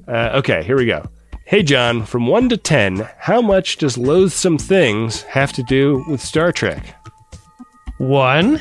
uh, 0.08 0.32
okay, 0.36 0.64
here 0.64 0.76
we 0.78 0.86
go. 0.86 1.06
Hey 1.48 1.64
John, 1.64 2.04
from 2.04 2.28
one 2.28 2.50
to 2.50 2.58
ten, 2.58 3.08
how 3.20 3.42
much 3.42 3.78
does 3.78 3.98
loathsome 3.98 4.58
things 4.58 5.22
have 5.22 5.54
to 5.54 5.64
do 5.64 6.04
with 6.10 6.20
Star 6.20 6.52
Trek? 6.52 7.02
One. 8.00 8.60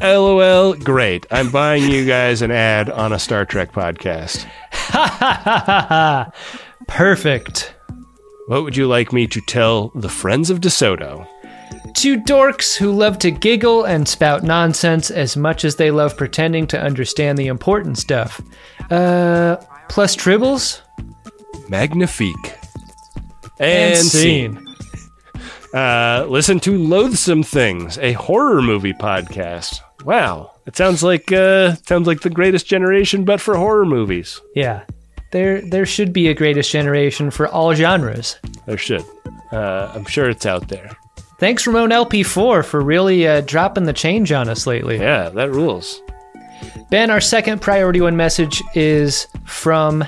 LOL, 0.00 0.72
great. 0.72 1.26
I'm 1.30 1.50
buying 1.50 1.90
you 1.90 2.06
guys 2.06 2.40
an 2.40 2.50
ad 2.50 2.88
on 2.88 3.12
a 3.12 3.18
Star 3.18 3.44
Trek 3.44 3.72
podcast. 3.72 4.46
Ha 4.72 5.16
ha 5.20 5.40
ha 5.44 5.62
ha 5.66 5.86
ha! 5.90 6.30
Perfect. 6.86 7.74
What 8.46 8.64
would 8.64 8.74
you 8.74 8.86
like 8.86 9.12
me 9.12 9.26
to 9.26 9.40
tell 9.42 9.88
the 9.94 10.08
friends 10.08 10.48
of 10.48 10.62
DeSoto? 10.62 11.28
Two 11.94 12.18
dorks 12.18 12.78
who 12.78 12.92
love 12.92 13.18
to 13.18 13.30
giggle 13.30 13.84
and 13.84 14.08
spout 14.08 14.42
nonsense 14.42 15.10
as 15.10 15.36
much 15.36 15.66
as 15.66 15.76
they 15.76 15.90
love 15.90 16.16
pretending 16.16 16.66
to 16.68 16.80
understand 16.80 17.36
the 17.36 17.48
important 17.48 17.98
stuff. 17.98 18.40
Uh, 18.90 19.56
plus 19.90 20.16
tribbles? 20.16 20.80
Magnifique. 21.68 22.54
And 23.60 23.94
And, 23.94 23.98
scene. 23.98 24.56
scene. 24.56 24.64
Uh, 25.74 26.24
listen 26.28 26.58
to 26.60 26.78
Loathsome 26.78 27.42
Things, 27.42 27.98
a 27.98 28.12
horror 28.12 28.62
movie 28.62 28.94
podcast. 28.94 29.80
Wow, 30.04 30.52
it 30.66 30.76
sounds 30.76 31.02
like 31.02 31.30
uh, 31.32 31.74
sounds 31.86 32.06
like 32.06 32.20
the 32.20 32.30
Greatest 32.30 32.66
Generation, 32.66 33.24
but 33.24 33.40
for 33.40 33.56
horror 33.56 33.84
movies. 33.84 34.40
Yeah. 34.54 34.84
There, 35.30 35.60
there 35.60 35.84
should 35.84 36.14
be 36.14 36.28
a 36.28 36.34
greatest 36.34 36.70
generation 36.70 37.30
for 37.30 37.46
all 37.48 37.74
genres. 37.74 38.38
There 38.64 38.78
should. 38.78 39.04
Uh, 39.52 39.92
I'm 39.94 40.06
sure 40.06 40.30
it's 40.30 40.46
out 40.46 40.68
there. 40.68 40.96
Thanks, 41.38 41.66
Ramon 41.66 41.90
LP4, 41.90 42.64
for 42.64 42.80
really 42.80 43.28
uh, 43.28 43.42
dropping 43.42 43.84
the 43.84 43.92
change 43.92 44.32
on 44.32 44.48
us 44.48 44.66
lately. 44.66 44.96
Yeah, 44.98 45.28
that 45.28 45.50
rules. 45.50 46.00
Ben, 46.90 47.10
our 47.10 47.20
second 47.20 47.60
priority 47.60 48.00
one 48.00 48.16
message 48.16 48.62
is 48.74 49.26
from 49.44 50.02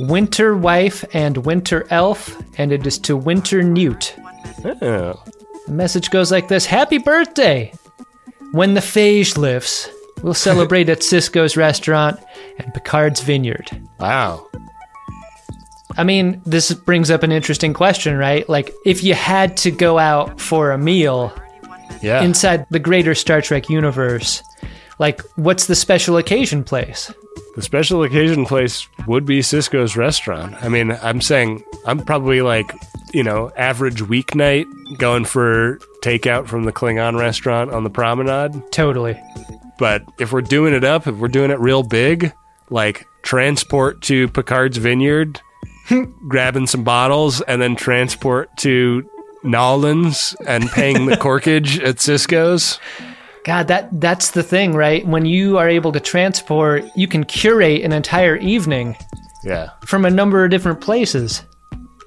Winter 0.00 0.56
Wife 0.56 1.04
and 1.12 1.38
Winter 1.38 1.86
Elf, 1.90 2.36
and 2.58 2.72
it 2.72 2.86
is 2.86 2.98
to 3.00 3.16
Winter 3.16 3.62
Newt. 3.62 4.14
Oh. 4.64 5.22
The 5.66 5.72
message 5.72 6.10
goes 6.10 6.30
like 6.30 6.48
this 6.48 6.66
Happy 6.66 6.98
birthday! 6.98 7.72
When 8.52 8.74
the 8.74 8.80
phage 8.80 9.36
lifts, 9.36 9.88
we'll 10.22 10.34
celebrate 10.48 10.88
at 10.88 11.00
Sisko's 11.00 11.56
restaurant 11.56 12.18
and 12.58 12.72
Picard's 12.72 13.20
Vineyard. 13.22 13.70
Wow. 13.98 14.46
I 15.96 16.04
mean, 16.04 16.40
this 16.46 16.72
brings 16.72 17.10
up 17.10 17.24
an 17.24 17.32
interesting 17.32 17.74
question, 17.74 18.16
right? 18.16 18.48
Like, 18.48 18.72
if 18.86 19.02
you 19.02 19.14
had 19.14 19.56
to 19.58 19.70
go 19.72 19.98
out 19.98 20.40
for 20.40 20.70
a 20.70 20.78
meal 20.78 21.32
Yeah. 22.00 22.22
inside 22.22 22.66
the 22.70 22.78
greater 22.78 23.16
Star 23.16 23.42
Trek 23.42 23.68
universe, 23.68 24.42
like, 25.00 25.20
what's 25.34 25.66
the 25.66 25.74
special 25.74 26.16
occasion 26.16 26.62
place? 26.62 27.12
The 27.54 27.62
special 27.62 28.02
occasion 28.02 28.44
place 28.44 28.88
would 29.06 29.24
be 29.24 29.40
Sisko's 29.40 29.96
restaurant. 29.96 30.54
I 30.62 30.68
mean, 30.68 30.92
I'm 31.02 31.20
saying 31.20 31.64
I'm 31.86 31.98
probably 32.00 32.40
like, 32.40 32.72
you 33.12 33.22
know, 33.22 33.50
average 33.56 34.02
weeknight 34.02 34.66
going 34.98 35.24
for 35.24 35.78
takeout 36.02 36.46
from 36.46 36.64
the 36.64 36.72
Klingon 36.72 37.18
restaurant 37.18 37.70
on 37.70 37.84
the 37.84 37.90
promenade. 37.90 38.62
Totally. 38.70 39.20
But 39.78 40.04
if 40.18 40.32
we're 40.32 40.42
doing 40.42 40.74
it 40.74 40.84
up, 40.84 41.06
if 41.06 41.16
we're 41.16 41.28
doing 41.28 41.50
it 41.50 41.58
real 41.58 41.82
big, 41.82 42.32
like 42.70 43.06
transport 43.22 44.02
to 44.02 44.28
Picard's 44.28 44.76
Vineyard, 44.76 45.40
grabbing 46.28 46.66
some 46.66 46.84
bottles, 46.84 47.40
and 47.42 47.60
then 47.60 47.76
transport 47.76 48.56
to 48.58 49.08
Nolans 49.42 50.36
and 50.46 50.68
paying 50.70 51.06
the 51.06 51.16
corkage 51.16 51.82
at 51.82 52.00
Cisco's. 52.00 52.78
God, 53.48 53.68
that 53.68 53.88
that's 53.98 54.32
the 54.32 54.42
thing, 54.42 54.74
right? 54.74 55.06
When 55.06 55.24
you 55.24 55.56
are 55.56 55.68
able 55.70 55.90
to 55.92 56.00
transport, 56.00 56.84
you 56.94 57.08
can 57.08 57.24
curate 57.24 57.80
an 57.82 57.92
entire 57.92 58.36
evening 58.36 58.94
Yeah. 59.42 59.70
from 59.86 60.04
a 60.04 60.10
number 60.10 60.44
of 60.44 60.50
different 60.50 60.82
places. 60.82 61.42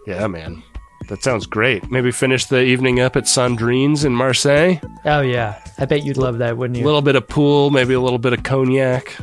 Yeah, 0.05 0.27
man. 0.27 0.61
that 1.09 1.23
sounds 1.23 1.47
great. 1.47 1.89
Maybe 1.91 2.11
finish 2.11 2.45
the 2.45 2.61
evening 2.61 2.99
up 2.99 3.15
at 3.15 3.27
Sandrine's 3.27 4.05
in 4.05 4.13
Marseille. 4.13 4.79
Oh 5.03 5.21
yeah, 5.21 5.55
I 5.79 5.85
bet 5.85 6.05
you'd 6.05 6.17
love 6.17 6.37
that, 6.37 6.57
wouldn't 6.57 6.77
you? 6.77 6.85
A 6.85 6.87
little 6.87 7.01
bit 7.01 7.15
of 7.15 7.27
pool, 7.27 7.71
maybe 7.71 7.95
a 7.95 7.99
little 7.99 8.19
bit 8.19 8.33
of 8.33 8.43
cognac. 8.43 9.17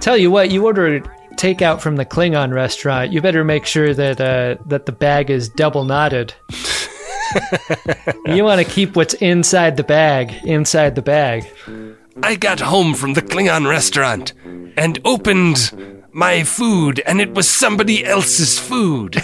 Tell 0.00 0.16
you 0.16 0.30
what, 0.30 0.50
you 0.50 0.64
order 0.64 1.00
takeout 1.36 1.80
from 1.80 1.96
the 1.96 2.06
Klingon 2.06 2.52
restaurant. 2.54 3.12
You 3.12 3.20
better 3.20 3.44
make 3.44 3.66
sure 3.66 3.92
that 3.92 4.18
uh, 4.18 4.56
that 4.66 4.86
the 4.86 4.92
bag 4.92 5.28
is 5.30 5.48
double 5.50 5.84
knotted. 5.84 6.32
You 8.26 8.44
want 8.44 8.60
to 8.60 8.72
keep 8.72 8.96
what's 8.96 9.14
inside 9.14 9.76
the 9.76 9.84
bag 9.84 10.34
inside 10.44 10.94
the 10.94 11.02
bag. 11.02 11.46
I 12.22 12.36
got 12.36 12.60
home 12.60 12.94
from 12.94 13.14
the 13.14 13.22
Klingon 13.22 13.68
restaurant 13.68 14.32
and 14.76 14.98
opened 15.04 16.04
my 16.12 16.42
food, 16.42 17.00
and 17.06 17.20
it 17.20 17.34
was 17.34 17.48
somebody 17.48 18.04
else's 18.04 18.58
food. 18.58 19.16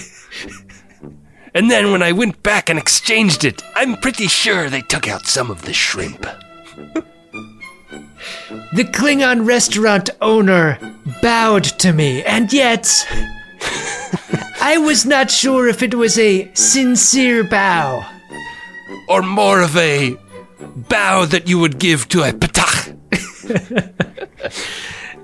and 1.54 1.70
then 1.70 1.92
when 1.92 2.02
I 2.02 2.12
went 2.12 2.42
back 2.42 2.70
and 2.70 2.78
exchanged 2.78 3.44
it, 3.44 3.62
I'm 3.74 3.96
pretty 3.96 4.28
sure 4.28 4.68
they 4.68 4.82
took 4.82 5.08
out 5.08 5.26
some 5.26 5.50
of 5.50 5.62
the 5.62 5.72
shrimp. 5.72 6.26
The 8.72 8.84
Klingon 8.84 9.46
restaurant 9.46 10.10
owner 10.20 10.78
bowed 11.22 11.64
to 11.64 11.92
me, 11.92 12.22
and 12.24 12.52
yet 12.52 12.84
I 14.60 14.78
was 14.78 15.06
not 15.06 15.30
sure 15.30 15.68
if 15.68 15.82
it 15.82 15.94
was 15.94 16.18
a 16.18 16.50
sincere 16.54 17.44
bow. 17.44 18.04
Or 19.08 19.22
more 19.22 19.62
of 19.62 19.76
a 19.76 20.16
bow 20.88 21.26
that 21.26 21.48
you 21.48 21.58
would 21.58 21.78
give 21.78 22.08
to 22.08 22.22
a 22.22 22.32
patach. 22.32 22.96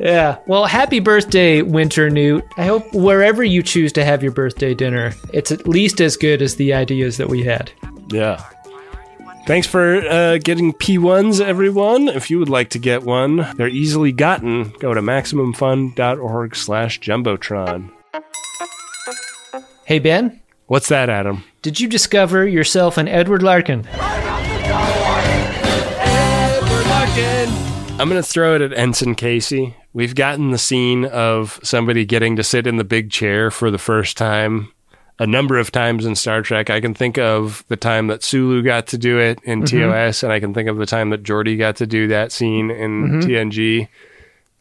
Yeah. 0.02 0.38
Well, 0.48 0.66
happy 0.66 0.98
birthday, 0.98 1.62
Winter 1.62 2.10
Newt. 2.10 2.44
I 2.56 2.64
hope 2.64 2.92
wherever 2.92 3.44
you 3.44 3.62
choose 3.62 3.92
to 3.92 4.04
have 4.04 4.20
your 4.20 4.32
birthday 4.32 4.74
dinner, 4.74 5.14
it's 5.32 5.52
at 5.52 5.68
least 5.68 6.00
as 6.00 6.16
good 6.16 6.42
as 6.42 6.56
the 6.56 6.74
ideas 6.74 7.18
that 7.18 7.28
we 7.28 7.44
had. 7.44 7.70
Yeah. 8.10 8.44
Thanks 9.46 9.68
for 9.68 9.96
uh, 10.08 10.38
getting 10.38 10.72
P1s, 10.72 11.40
everyone. 11.40 12.08
If 12.08 12.30
you 12.30 12.40
would 12.40 12.48
like 12.48 12.70
to 12.70 12.80
get 12.80 13.04
one, 13.04 13.48
they're 13.56 13.68
easily 13.68 14.10
gotten. 14.10 14.70
Go 14.80 14.92
to 14.92 15.00
MaximumFun.org 15.00 16.56
slash 16.56 17.00
Jumbotron. 17.00 17.90
Hey, 19.92 19.98
Ben, 19.98 20.40
What's 20.68 20.88
that, 20.88 21.10
Adam? 21.10 21.44
did 21.60 21.78
you 21.78 21.86
discover 21.86 22.46
yourself 22.48 22.96
an 22.96 23.08
Edward 23.08 23.42
Larkin? 23.42 23.86
I'm 28.00 28.08
going 28.08 28.22
to 28.22 28.22
throw 28.26 28.54
it 28.54 28.62
at 28.62 28.72
Ensign 28.72 29.14
Casey. 29.14 29.76
We've 29.92 30.14
gotten 30.14 30.50
the 30.50 30.56
scene 30.56 31.04
of 31.04 31.60
somebody 31.62 32.06
getting 32.06 32.36
to 32.36 32.42
sit 32.42 32.66
in 32.66 32.78
the 32.78 32.84
big 32.84 33.10
chair 33.10 33.50
for 33.50 33.70
the 33.70 33.76
first 33.76 34.16
time 34.16 34.72
a 35.18 35.26
number 35.26 35.58
of 35.58 35.70
times 35.70 36.06
in 36.06 36.14
Star 36.14 36.40
Trek. 36.40 36.70
I 36.70 36.80
can 36.80 36.94
think 36.94 37.18
of 37.18 37.62
the 37.68 37.76
time 37.76 38.06
that 38.06 38.22
Sulu 38.22 38.62
got 38.62 38.86
to 38.86 38.96
do 38.96 39.18
it 39.18 39.40
in 39.44 39.60
Mhm. 39.60 39.66
TOS, 39.92 40.22
and 40.22 40.32
I 40.32 40.40
can 40.40 40.54
think 40.54 40.70
of 40.70 40.78
the 40.78 40.86
time 40.86 41.10
that 41.10 41.22
Geordi 41.22 41.58
got 41.58 41.76
to 41.76 41.86
do 41.86 42.06
that 42.08 42.32
scene 42.32 42.70
in 42.70 43.20
Mhm. 43.20 43.26
TNG, 43.26 43.88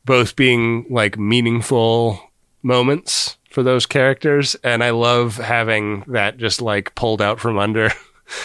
both 0.03 0.35
being 0.35 0.87
like 0.89 1.17
meaningful 1.17 2.19
moments 2.61 3.37
for 3.51 3.63
those 3.63 3.85
characters. 3.85 4.55
And 4.63 4.83
I 4.83 4.89
love 4.91 5.37
having 5.37 6.01
that 6.07 6.37
just 6.37 6.61
like 6.61 6.95
pulled 6.95 7.21
out 7.21 7.39
from 7.39 7.57
under 7.59 7.91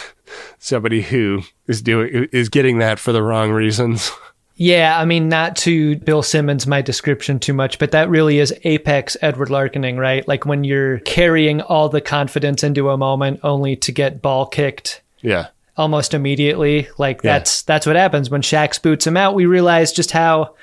somebody 0.59 1.03
who 1.03 1.43
is 1.67 1.83
doing 1.83 2.29
is 2.33 2.49
getting 2.49 2.79
that 2.79 2.99
for 2.99 3.13
the 3.13 3.23
wrong 3.23 3.51
reasons. 3.53 4.11
Yeah, 4.59 4.99
I 4.99 5.05
mean, 5.05 5.29
not 5.29 5.55
to 5.57 5.97
Bill 5.97 6.23
Simmons 6.23 6.67
my 6.67 6.81
description 6.81 7.39
too 7.39 7.53
much, 7.53 7.79
but 7.79 7.91
that 7.91 8.09
really 8.09 8.39
is 8.39 8.55
apex 8.65 9.15
Edward 9.21 9.51
Larkening, 9.51 9.99
right? 9.99 10.27
Like 10.27 10.47
when 10.47 10.65
you're 10.65 11.01
carrying 11.01 11.61
all 11.61 11.91
the 11.91 12.01
confidence 12.01 12.65
into 12.65 12.89
a 12.89 12.97
moment 12.97 13.41
only 13.43 13.77
to 13.77 13.93
get 13.93 14.23
ball 14.23 14.47
kicked 14.47 15.03
Yeah. 15.21 15.49
almost 15.77 16.15
immediately. 16.15 16.89
Like 16.97 17.21
Yeah. 17.23 17.35
that's 17.35 17.61
that's 17.63 17.85
what 17.87 17.97
happens 17.97 18.31
when 18.31 18.41
Shax 18.41 18.81
boots 18.81 19.07
him 19.07 19.17
out. 19.19 19.35
We 19.35 19.45
realize 19.45 19.93
just 19.93 20.11
how 20.13 20.55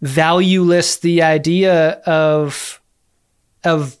valueless 0.00 0.96
the 0.96 1.20
idea 1.22 1.90
of 2.06 2.80
of 3.64 3.96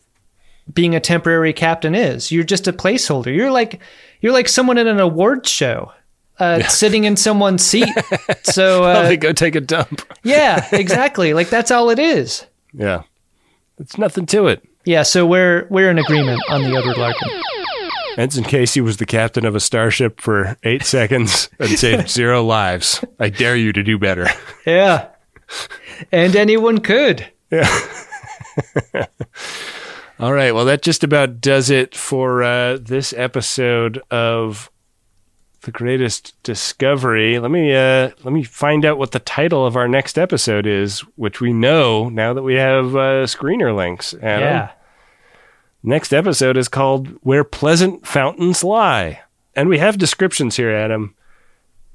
being 0.72 0.94
a 0.94 1.00
temporary 1.00 1.52
captain 1.52 1.94
is. 1.94 2.30
You're 2.30 2.44
just 2.44 2.68
a 2.68 2.72
placeholder. 2.72 3.34
You're 3.34 3.50
like 3.50 3.80
you're 4.20 4.32
like 4.32 4.48
someone 4.48 4.78
in 4.78 4.86
an 4.86 5.00
awards 5.00 5.50
show. 5.50 5.92
Uh, 6.38 6.62
sitting 6.68 7.02
in 7.02 7.16
someone's 7.16 7.62
seat. 7.64 7.88
So 8.44 8.84
uh, 8.84 9.02
they 9.08 9.16
go 9.16 9.32
take 9.32 9.54
a 9.56 9.60
dump. 9.60 10.02
yeah, 10.22 10.66
exactly. 10.72 11.34
Like 11.34 11.48
that's 11.50 11.70
all 11.70 11.90
it 11.90 11.98
is. 11.98 12.46
Yeah. 12.72 13.02
It's 13.78 13.98
nothing 13.98 14.26
to 14.26 14.46
it. 14.46 14.64
Yeah, 14.84 15.02
so 15.02 15.26
we're 15.26 15.66
we're 15.70 15.90
in 15.90 15.98
agreement 15.98 16.40
on 16.48 16.62
the 16.62 16.76
Edward 16.76 16.96
Larkin. 16.96 17.28
Ensign 18.16 18.44
Casey 18.44 18.80
was 18.80 18.96
the 18.96 19.06
captain 19.06 19.44
of 19.44 19.54
a 19.54 19.60
starship 19.60 20.20
for 20.20 20.56
eight 20.64 20.82
seconds 20.84 21.48
and 21.60 21.78
saved 21.78 22.08
zero 22.18 22.42
lives. 22.42 23.04
I 23.20 23.28
dare 23.28 23.54
you 23.56 23.72
to 23.72 23.82
do 23.82 23.98
better. 23.98 24.26
Yeah. 24.66 25.08
And 26.10 26.34
anyone 26.34 26.78
could. 26.78 27.26
All 30.20 30.32
right. 30.32 30.52
Well, 30.52 30.64
that 30.64 30.82
just 30.82 31.04
about 31.04 31.40
does 31.40 31.70
it 31.70 31.94
for 31.94 32.42
uh, 32.42 32.78
this 32.80 33.12
episode 33.16 34.02
of 34.10 34.70
the 35.62 35.70
greatest 35.70 36.40
discovery. 36.42 37.38
Let 37.38 37.50
me 37.50 37.74
uh, 37.74 38.10
let 38.24 38.32
me 38.32 38.42
find 38.42 38.84
out 38.84 38.98
what 38.98 39.12
the 39.12 39.20
title 39.20 39.66
of 39.66 39.76
our 39.76 39.86
next 39.88 40.18
episode 40.18 40.66
is, 40.66 41.00
which 41.16 41.40
we 41.40 41.52
know 41.52 42.08
now 42.08 42.32
that 42.32 42.42
we 42.42 42.54
have 42.54 42.96
uh, 42.96 43.26
screener 43.26 43.74
links. 43.74 44.14
Adam. 44.14 44.40
Yeah. 44.40 44.70
Next 45.82 46.12
episode 46.12 46.56
is 46.56 46.68
called 46.68 47.08
Where 47.22 47.44
Pleasant 47.44 48.06
Fountains 48.06 48.64
Lie. 48.64 49.20
And 49.54 49.68
we 49.68 49.78
have 49.78 49.98
descriptions 49.98 50.56
here, 50.56 50.70
Adam. 50.70 51.14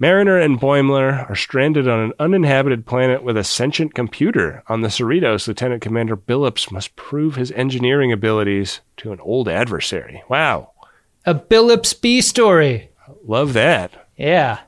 Mariner 0.04 0.38
and 0.38 0.60
Boimler 0.60 1.30
are 1.30 1.36
stranded 1.36 1.88
on 1.88 1.98
an 2.02 2.12
uninhabited 2.20 2.86
planet 2.86 3.24
with 3.24 3.38
a 3.38 3.44
sentient 3.46 3.94
computer. 3.94 4.62
On 4.68 4.82
the 4.82 4.90
Cerritos, 4.90 5.48
Lieutenant 5.48 5.82
Commander 5.82 6.18
Billups 6.18 6.70
must 6.74 6.98
prove 6.98 7.38
his 7.38 7.54
engineering 7.54 8.12
abilities 8.12 8.82
to 8.98 9.14
an 9.14 9.22
old 9.22 9.48
adversary. 9.48 10.22
Wow. 10.28 10.72
A 11.26 11.34
Billups 11.34 12.02
B 12.02 12.20
story. 12.20 12.90
Love 13.26 13.54
that. 13.54 14.10
Yeah. 14.18 14.60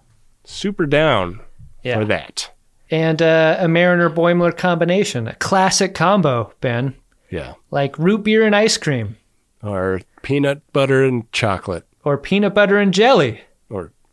Super 0.45 0.85
down 0.85 1.41
Yeah. 1.83 1.99
for 1.99 2.05
that. 2.05 2.51
And 2.89 3.21
uh, 3.21 3.57
a 3.59 3.67
Mariner 3.67 4.09
Boimler 4.09 4.55
combination. 4.55 5.27
A 5.27 5.35
classic 5.35 5.93
combo, 5.93 6.53
Ben. 6.61 6.95
Yeah. 7.29 7.55
Like 7.71 7.99
root 7.99 8.23
beer 8.23 8.45
and 8.45 8.55
ice 8.55 8.77
cream. 8.77 9.17
Or 9.61 9.99
peanut 10.21 10.61
butter 10.71 11.03
and 11.03 11.29
chocolate. 11.33 11.85
Or 12.05 12.17
peanut 12.17 12.53
butter 12.55 12.77
and 12.77 12.93
jelly. 12.93 13.41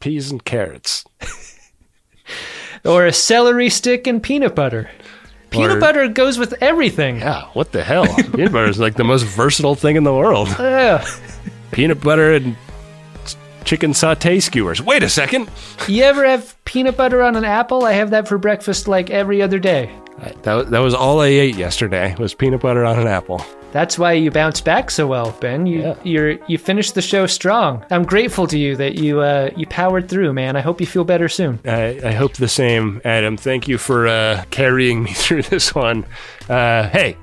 Peas 0.03 0.31
and 0.31 0.45
carrots. 0.45 1.05
Or 2.85 3.07
a 3.07 3.13
celery 3.13 3.69
stick 3.71 4.09
and 4.09 4.21
peanut 4.21 4.57
butter. 4.57 4.91
Peanut 5.51 5.77
Or- 5.77 5.81
butter 5.81 6.09
goes 6.09 6.37
with 6.37 6.55
everything. 6.61 7.19
Yeah, 7.21 7.45
what 7.53 7.71
the 7.71 7.85
hell? 7.85 8.07
peanut 8.35 8.51
butter 8.51 8.67
is 8.69 8.81
like 8.81 8.97
the 8.97 9.05
most 9.05 9.23
versatile 9.23 9.77
thing 9.77 9.95
in 9.95 10.03
the 10.03 10.13
world. 10.13 10.49
Yeah. 10.59 11.07
Peanut 11.71 12.01
butter 12.03 12.35
and 12.35 12.57
chicken 13.65 13.95
saute 13.95 14.41
skewers. 14.41 14.83
Wait 14.83 15.05
a 15.05 15.09
second. 15.09 15.49
You 15.87 16.03
ever 16.03 16.27
have 16.27 16.57
peanut 16.65 16.97
butter 16.97 17.23
on 17.23 17.37
an 17.37 17.45
apple? 17.45 17.85
I 17.85 17.93
have 17.93 18.11
that 18.11 18.27
for 18.27 18.37
breakfast 18.37 18.89
like 18.89 19.11
every 19.11 19.41
other 19.41 19.61
day. 19.61 19.95
That, 20.43 20.55
was- 20.55 20.71
that 20.71 20.81
was 20.81 20.95
all 20.95 21.21
I 21.21 21.27
ate 21.29 21.55
yesterday 21.57 22.17
was 22.19 22.35
peanut 22.35 22.63
butter 22.63 22.85
on 22.85 22.99
an 22.99 23.07
apple. 23.07 23.45
That's 23.73 23.99
why 23.99 24.13
you 24.13 24.31
bounce 24.31 24.61
back 24.61 24.91
so 24.91 25.07
well, 25.07 25.35
Ben. 25.41 25.67
You 25.67 25.97
you're 26.05 26.33
you 26.47 26.59
finished 26.59 26.95
the 26.95 27.01
show 27.03 27.27
strong. 27.27 27.85
I'm 27.91 28.05
grateful 28.05 28.47
to 28.49 28.59
you 28.59 28.77
that 28.77 28.97
you 28.97 29.21
uh, 29.21 29.51
you 29.57 29.67
powered 29.67 30.11
through, 30.11 30.35
man. 30.35 30.57
I 30.57 30.61
hope 30.61 30.79
you 30.81 30.87
feel 30.87 31.05
better 31.05 31.29
soon. 31.29 31.59
I, 31.65 31.99
I 32.05 32.13
hope 32.13 32.35
the 32.35 32.49
same, 32.49 33.01
Adam. 33.05 33.39
Thank 33.39 33.69
you 33.69 33.79
for 33.79 34.07
uh, 34.07 34.45
carrying 34.51 35.03
me 35.03 35.13
through 35.15 35.43
this 35.45 35.75
one. 35.75 36.05
Uh, 36.51 36.89
hey, 36.91 37.17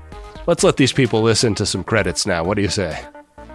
let's 0.46 0.64
let 0.64 0.76
these 0.76 0.92
people 0.92 1.22
listen 1.22 1.54
to 1.54 1.64
some 1.64 1.84
credits 1.84 2.26
now. 2.26 2.42
What 2.42 2.56
do 2.56 2.62
you 2.62 2.68
say? 2.68 3.00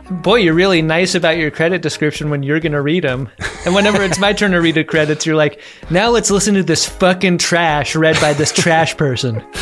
Boy, 0.09 0.35
you're 0.35 0.53
really 0.53 0.83
nice 0.83 1.15
about 1.15 1.37
your 1.37 1.49
credit 1.51 1.81
description 1.81 2.29
when 2.29 2.43
you're 2.43 2.59
gonna 2.59 2.81
read 2.81 3.03
them, 3.03 3.27
and 3.65 3.75
whenever 3.75 4.03
it's 4.03 4.19
my 4.19 4.31
turn 4.31 4.51
to 4.51 4.61
read 4.61 4.75
the 4.75 4.83
credits, 4.83 5.25
you're 5.25 5.35
like, 5.35 5.59
now 5.89 6.11
let's 6.11 6.31
listen 6.31 6.53
to 6.53 6.63
this 6.63 6.87
fucking 6.87 7.39
trash 7.39 7.95
read 7.95 8.15
by 8.21 8.33
this 8.33 8.53
trash 8.53 8.95
person. 8.95 9.43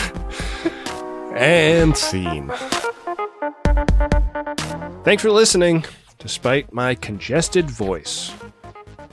And 1.35 1.97
scene. 1.97 2.51
Thanks 5.03 5.21
for 5.21 5.31
listening, 5.31 5.83
despite 6.17 6.71
my 6.71 6.95
congested 6.95 7.69
voice. 7.69 8.33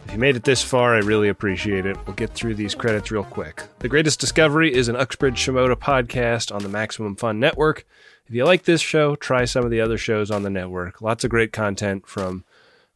If 0.05 0.12
you 0.12 0.18
made 0.18 0.36
it 0.36 0.45
this 0.45 0.62
far, 0.62 0.95
I 0.95 1.01
really 1.01 1.28
appreciate 1.28 1.84
it. 1.84 1.97
We'll 2.07 2.14
get 2.14 2.30
through 2.30 2.55
these 2.55 2.76
credits 2.76 3.11
real 3.11 3.24
quick. 3.24 3.64
The 3.80 3.88
Greatest 3.88 4.20
Discovery 4.20 4.72
is 4.72 4.86
an 4.86 4.95
Uxbridge 4.95 5.36
Shimoda 5.36 5.74
podcast 5.74 6.55
on 6.55 6.62
the 6.62 6.68
Maximum 6.68 7.16
Fun 7.16 7.41
Network. 7.41 7.86
If 8.26 8.34
you 8.36 8.45
like 8.45 8.62
this 8.62 8.80
show, 8.80 9.16
try 9.16 9.45
some 9.45 9.64
of 9.64 9.72
the 9.72 9.80
other 9.80 9.99
shows 9.99 10.30
on 10.30 10.45
the 10.45 10.51
network. 10.51 11.03
Lots 11.03 11.24
of 11.24 11.30
great 11.30 11.53
content 11.53 12.07
from 12.07 12.45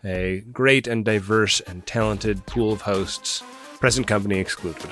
a 0.04 0.44
great 0.52 0.86
and 0.86 1.04
diverse 1.04 1.58
and 1.60 1.84
talented 1.86 2.46
pool 2.46 2.72
of 2.72 2.82
hosts, 2.82 3.42
present 3.80 4.06
company 4.06 4.38
excluded. 4.38 4.88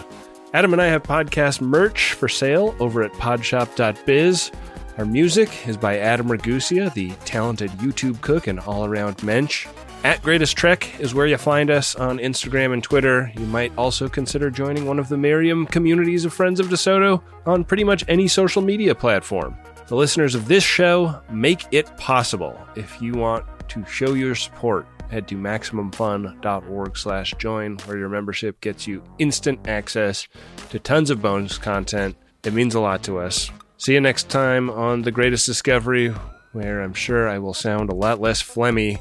Adam 0.55 0.73
and 0.73 0.83
I 0.83 0.87
have 0.87 1.05
podcast 1.05 1.61
merch 1.61 2.15
for 2.15 2.29
sale 2.29 2.75
over 2.81 3.03
at 3.03 3.13
podshop.biz. 3.13 4.51
Our 4.99 5.07
music 5.07 5.67
is 5.67 5.79
by 5.79 5.99
Adam 5.99 6.29
Ragusea, 6.29 6.93
the 6.93 7.13
talented 7.25 7.71
YouTube 7.73 8.21
cook 8.21 8.47
and 8.47 8.61
all 8.61 8.85
around 8.85 9.23
mensch. 9.23 9.67
At 10.05 10.23
Greatest 10.23 10.55
Trek 10.55 11.01
is 11.01 11.15
where 11.15 11.27
you 11.27 11.39
find 11.39 11.71
us 11.71 11.95
on 11.95 12.19
Instagram 12.19 12.75
and 12.75 12.83
Twitter. 12.83 13.33
You 13.39 13.47
might 13.47 13.73
also 13.79 14.07
consider 14.07 14.51
joining 14.51 14.85
one 14.85 14.99
of 14.99 15.09
the 15.09 15.17
Merriam 15.17 15.65
communities 15.65 16.27
of 16.27 16.35
Friends 16.35 16.61
of 16.61 16.67
DeSoto 16.67 17.23
on 17.47 17.65
pretty 17.65 17.85
much 17.85 18.05
any 18.07 18.29
social 18.29 18.61
media 18.61 18.95
platform. 18.95 19.57
The 19.87 19.97
listeners 19.97 20.35
of 20.35 20.47
this 20.47 20.63
show 20.63 21.23
make 21.31 21.65
it 21.73 21.97
possible. 21.97 22.61
If 22.77 23.01
you 23.01 23.15
want 23.15 23.47
to 23.71 23.87
show 23.87 24.13
your 24.13 24.35
support, 24.35 24.87
head 25.11 25.27
to 25.29 25.37
maximumfun.org 25.37 26.97
slash 26.99 27.35
join, 27.39 27.79
where 27.87 27.97
your 27.97 28.11
membership 28.11 28.61
gets 28.61 28.87
you 28.87 29.03
instant 29.19 29.67
access 29.67 30.29
to 30.69 30.79
tons 30.79 31.09
of 31.09 31.23
bonus 31.23 31.57
content. 31.57 32.15
It 32.45 32.53
means 32.53 32.75
a 32.75 32.81
lot 32.81 33.03
to 33.05 33.19
us. 33.19 33.51
See 33.83 33.95
you 33.95 34.01
next 34.01 34.29
time 34.29 34.71
on 34.71 35.03
The 35.03 35.11
Greatest 35.11 35.45
Discovery, 35.45 36.15
where 36.53 36.83
I'm 36.83 36.95
sure 36.95 37.29
I 37.29 37.41
will 37.41 37.53
sound 37.53 37.91
a 37.91 37.95
lot 37.97 38.21
less 38.21 38.41
phlegmy, 38.41 39.01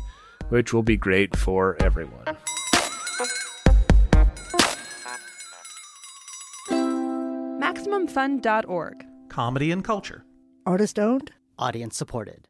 which 0.49 0.73
will 0.73 0.81
be 0.81 0.97
great 0.97 1.37
for 1.37 1.77
everyone. 1.79 2.25
MaximumFun.org. 7.61 9.05
Comedy 9.29 9.69
and 9.69 9.83
culture. 9.83 10.25
Artist 10.65 10.97
owned, 10.97 11.31
audience 11.59 11.95
supported. 11.95 12.47